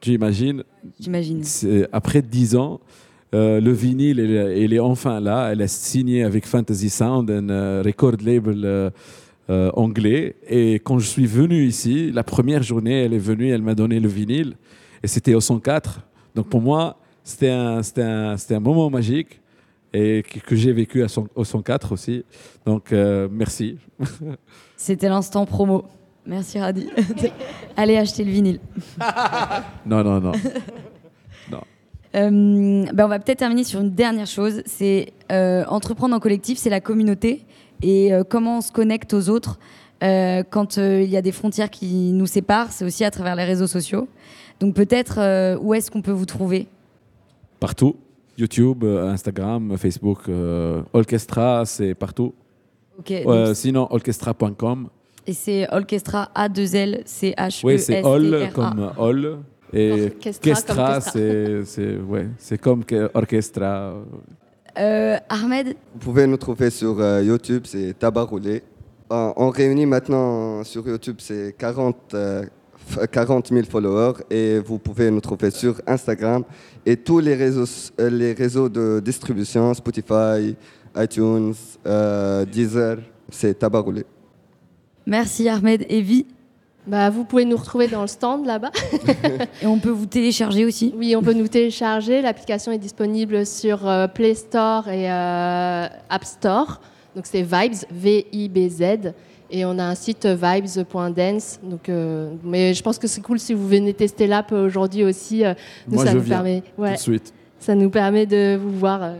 Tu 0.00 0.12
imagines? 0.12 0.64
J'imagine. 1.00 1.42
Après 1.92 2.20
10 2.20 2.56
ans. 2.56 2.80
le 3.32 3.72
vinyle, 3.72 4.18
il, 4.18 4.74
est 4.74 4.78
enfin 4.80 5.20
là. 5.20 5.50
Elle 5.52 5.62
a 5.62 5.68
signé 5.68 6.24
avec 6.24 6.46
Fantasy 6.46 6.90
Sound, 6.90 7.30
un 7.30 7.82
record 7.82 8.16
label 8.22 8.92
euh, 9.48 9.70
anglais. 9.74 10.34
Et 10.48 10.74
quand 10.80 10.98
je 10.98 11.06
suis 11.06 11.26
venu 11.26 11.66
ici, 11.66 12.10
la 12.10 12.24
première 12.24 12.64
journée, 12.64 13.04
elle 13.04 13.14
est 13.14 13.18
venue, 13.18 13.50
elle 13.50 13.62
m'a 13.62 13.76
donné 13.76 14.00
le 14.00 14.08
vinyle. 14.08 14.56
Et 15.04 15.06
c'était 15.06 15.34
au 15.34 15.40
104. 15.40 16.00
Donc 16.34 16.48
pour 16.48 16.60
moi, 16.60 16.98
c'était 17.22 17.50
un, 17.50 17.80
un, 17.98 18.34
un, 18.50 18.60
moment 18.60 18.90
magique 18.90 19.40
et 19.92 20.24
que, 20.24 20.56
j'ai 20.56 20.72
vécu 20.72 21.04
à 21.04 21.06
son, 21.06 21.28
au 21.36 21.44
104 21.44 21.92
aussi. 21.92 22.24
Donc 22.64 22.92
euh, 22.92 23.28
merci. 23.30 23.78
C'était 24.76 25.08
l'instant 25.08 25.46
promo. 25.46 25.84
Merci 26.26 26.58
Radi. 26.58 26.88
Allez 27.76 27.96
acheter 27.98 28.24
le 28.24 28.32
vinyle. 28.32 28.58
non, 29.86 30.02
non, 30.02 30.20
non. 30.20 30.32
non. 31.52 31.60
Euh, 32.16 32.84
ben 32.92 33.04
on 33.04 33.08
va 33.08 33.20
peut-être 33.20 33.38
terminer 33.38 33.62
sur 33.62 33.80
une 33.80 33.92
dernière 33.92 34.26
chose. 34.26 34.62
C'est 34.66 35.12
entreprendre 35.30 36.16
en 36.16 36.18
collectif, 36.18 36.58
c'est 36.58 36.68
la 36.68 36.80
communauté 36.80 37.46
et 37.82 38.12
euh, 38.12 38.24
comment 38.24 38.58
on 38.58 38.60
se 38.60 38.72
connecte 38.72 39.14
aux 39.14 39.28
autres 39.28 39.58
euh, 40.02 40.42
quand 40.48 40.78
euh, 40.78 41.02
il 41.02 41.10
y 41.10 41.16
a 41.16 41.22
des 41.22 41.32
frontières 41.32 41.70
qui 41.70 42.12
nous 42.12 42.26
séparent, 42.26 42.70
c'est 42.70 42.84
aussi 42.84 43.04
à 43.04 43.10
travers 43.10 43.34
les 43.34 43.44
réseaux 43.44 43.66
sociaux. 43.66 44.08
Donc 44.60 44.74
peut-être 44.74 45.56
où 45.60 45.74
est-ce 45.74 45.90
qu'on 45.90 46.02
peut 46.02 46.12
vous 46.12 46.26
trouver? 46.26 46.66
Partout. 47.60 47.96
YouTube, 48.38 48.84
Instagram, 48.84 49.76
Facebook, 49.78 50.28
Orchestra, 50.92 51.64
c'est 51.64 51.94
partout. 51.94 52.34
sinon, 53.54 53.86
orchestra.com. 53.90 54.88
Et 55.26 55.32
c'est 55.32 55.66
Orchestra 55.72 56.30
A2L 56.34 57.02
C 57.06 57.34
H 57.36 57.64
E. 57.64 57.66
Oui, 57.66 57.78
c'est 57.78 58.04
All 58.04 58.50
comme 58.52 58.92
All. 58.98 59.38
Et 59.72 60.12
Orchestra, 60.14 61.00
c'est 61.00 61.98
ouais, 62.06 62.28
comme 62.60 62.84
orchestra. 63.14 63.94
Euh, 64.78 65.16
Ahmed 65.28 65.68
Vous 65.94 65.98
pouvez 66.00 66.26
nous 66.26 66.36
trouver 66.36 66.70
sur 66.70 67.00
euh, 67.00 67.22
YouTube, 67.22 67.62
c'est 67.66 67.98
Tabaroulé. 67.98 68.62
On 69.08 69.50
réunit 69.50 69.86
maintenant 69.86 70.64
sur 70.64 70.86
YouTube, 70.86 71.16
c'est 71.20 71.54
40, 71.56 72.16
40 73.12 73.48
000 73.48 73.64
followers 73.66 74.14
et 74.30 74.58
vous 74.58 74.78
pouvez 74.78 75.10
nous 75.10 75.20
trouver 75.20 75.50
sur 75.50 75.80
Instagram 75.86 76.42
et 76.84 76.96
tous 76.96 77.20
les 77.20 77.34
réseaux, 77.34 77.66
les 77.98 78.32
réseaux 78.32 78.68
de 78.68 79.00
distribution, 79.04 79.72
Spotify, 79.74 80.56
iTunes, 80.96 81.54
euh, 81.86 82.44
Deezer, 82.44 82.98
c'est 83.30 83.58
Tabaroulé. 83.58 84.04
Merci 85.06 85.48
Ahmed 85.48 85.84
et 85.88 86.00
Vi. 86.02 86.26
Bah, 86.86 87.10
vous 87.10 87.24
pouvez 87.24 87.44
nous 87.44 87.56
retrouver 87.56 87.88
dans 87.88 88.02
le 88.02 88.06
stand 88.06 88.46
là-bas. 88.46 88.70
et 89.62 89.66
on 89.66 89.78
peut 89.78 89.90
vous 89.90 90.06
télécharger 90.06 90.64
aussi 90.64 90.94
Oui, 90.96 91.16
on 91.16 91.22
peut 91.22 91.32
nous 91.32 91.48
télécharger. 91.48 92.22
L'application 92.22 92.70
est 92.70 92.78
disponible 92.78 93.44
sur 93.44 93.88
euh, 93.88 94.06
Play 94.06 94.34
Store 94.34 94.88
et 94.88 95.10
euh, 95.10 95.86
App 96.08 96.24
Store. 96.24 96.80
Donc 97.16 97.26
c'est 97.26 97.42
Vibes, 97.42 97.84
V-I-B-Z. 97.90 99.12
Et 99.50 99.64
on 99.64 99.78
a 99.78 99.84
un 99.84 99.94
site 99.94 100.26
vibes.dance. 100.26 101.60
Donc, 101.62 101.88
euh, 101.88 102.32
mais 102.42 102.74
je 102.74 102.82
pense 102.82 102.98
que 102.98 103.06
c'est 103.06 103.20
cool 103.20 103.38
si 103.38 103.54
vous 103.54 103.66
venez 103.66 103.94
tester 103.94 104.26
l'app 104.26 104.52
aujourd'hui 104.52 105.04
aussi. 105.04 105.42
Nous, 105.88 105.98
ça 105.98 106.10
je 106.10 106.16
nous 106.16 106.22
viens 106.22 106.36
permet, 106.36 106.62
tout 106.76 106.82
de 106.82 106.96
suite. 106.96 107.34
Ça 107.58 107.74
nous 107.74 107.90
permet 107.90 108.26
de 108.26 108.56
vous 108.56 108.76
voir. 108.76 109.12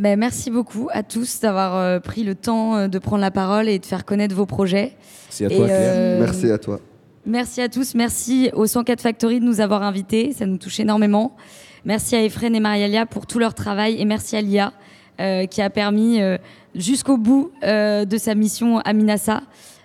Ben, 0.00 0.18
merci 0.18 0.50
beaucoup 0.50 0.88
à 0.92 1.02
tous 1.02 1.40
d'avoir 1.40 2.00
pris 2.00 2.24
le 2.24 2.34
temps 2.34 2.88
de 2.88 2.98
prendre 2.98 3.20
la 3.20 3.30
parole 3.30 3.68
et 3.68 3.78
de 3.78 3.84
faire 3.86 4.04
connaître 4.04 4.34
vos 4.34 4.46
projets. 4.46 4.96
Merci 5.28 5.44
à 5.44 5.48
toi, 5.50 5.66
Claire. 5.66 6.20
Merci 6.20 6.50
à 6.50 6.58
toi. 6.58 6.80
Merci 7.26 7.60
à 7.60 7.68
tous. 7.68 7.94
Merci 7.94 8.50
au 8.54 8.66
104 8.66 9.00
Factory 9.00 9.40
de 9.40 9.44
nous 9.44 9.60
avoir 9.60 9.82
invités. 9.82 10.32
Ça 10.32 10.46
nous 10.46 10.56
touche 10.56 10.80
énormément. 10.80 11.36
Merci 11.84 12.16
à 12.16 12.24
Efren 12.24 12.54
et 12.54 12.60
Marialia 12.60 13.04
pour 13.04 13.26
tout 13.26 13.38
leur 13.38 13.54
travail. 13.54 14.00
Et 14.00 14.04
merci 14.06 14.36
à 14.36 14.40
Lia 14.40 14.72
euh, 15.20 15.44
qui 15.44 15.60
a 15.60 15.68
permis 15.68 16.20
euh, 16.20 16.38
jusqu'au 16.74 17.18
bout 17.18 17.50
euh, 17.62 18.06
de 18.06 18.16
sa 18.16 18.34
mission 18.34 18.78
à 18.78 18.92
Minasa 18.92 19.42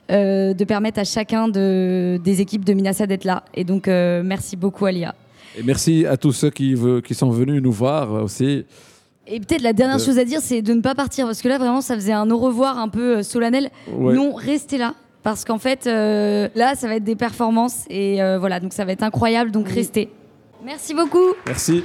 de 0.08 0.64
permettre 0.66 1.00
à 1.00 1.04
chacun 1.04 1.48
de, 1.48 2.20
des 2.24 2.40
équipes 2.40 2.64
de 2.64 2.74
Minasa 2.74 3.08
d'être 3.08 3.24
là. 3.24 3.44
Et 3.56 3.64
donc, 3.64 3.88
merci 3.88 4.56
beaucoup 4.56 4.86
à 4.86 4.92
Lia. 4.92 5.16
Et 5.58 5.64
merci 5.64 6.06
à 6.06 6.16
tous 6.16 6.32
ceux 6.32 6.52
qui, 6.52 6.76
qui 7.04 7.16
sont 7.16 7.32
venus 7.32 7.60
nous 7.60 7.72
voir 7.72 8.12
aussi. 8.24 8.66
Et 9.28 9.40
peut-être 9.40 9.64
la 9.64 9.74
dernière 9.74 10.00
chose 10.00 10.20
à 10.20 10.24
dire, 10.24 10.40
c'est 10.40 10.62
de 10.62 10.74
ne 10.74 10.82
pas 10.82 10.94
partir, 10.94 11.26
parce 11.26 11.42
que 11.42 11.48
là, 11.48 11.58
vraiment, 11.58 11.82
ça 11.82 11.96
faisait 11.96 12.14
un 12.14 12.30
au 12.30 12.38
revoir 12.38 12.78
un 12.78 12.90
peu 12.90 13.24
solennel. 13.24 13.72
Non, 13.92 14.34
restez 14.34 14.78
là, 14.78 14.94
parce 15.24 15.46
qu'en 15.46 15.58
fait, 15.58 15.88
euh, 15.88 16.48
là, 16.54 16.76
ça 16.76 16.88
va 16.88 16.98
être 16.98 17.04
des 17.04 17.16
performances 17.16 17.86
et 17.90 18.22
euh, 18.22 18.38
voilà, 18.38 18.60
donc 18.60 18.74
ça 18.74 18.86
va 18.86 18.92
être 18.92 19.02
incroyable. 19.02 19.50
Donc 19.50 19.68
restez. 19.68 20.10
Merci 20.64 20.94
beaucoup. 20.94 21.34
Merci. 21.48 21.84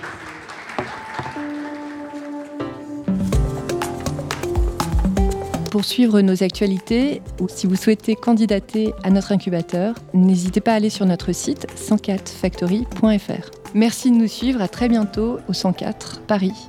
Pour 5.70 5.84
suivre 5.84 6.20
nos 6.20 6.42
actualités 6.42 7.22
ou 7.40 7.46
si 7.48 7.66
vous 7.66 7.76
souhaitez 7.76 8.16
candidater 8.16 8.92
à 9.04 9.10
notre 9.10 9.32
incubateur, 9.32 9.94
n'hésitez 10.12 10.60
pas 10.60 10.72
à 10.72 10.74
aller 10.74 10.90
sur 10.90 11.06
notre 11.06 11.32
site 11.32 11.66
104factory.fr. 11.76 13.50
Merci 13.72 14.10
de 14.10 14.16
nous 14.16 14.28
suivre, 14.28 14.60
à 14.60 14.68
très 14.68 14.88
bientôt 14.88 15.38
au 15.48 15.52
104 15.52 16.22
Paris. 16.26 16.68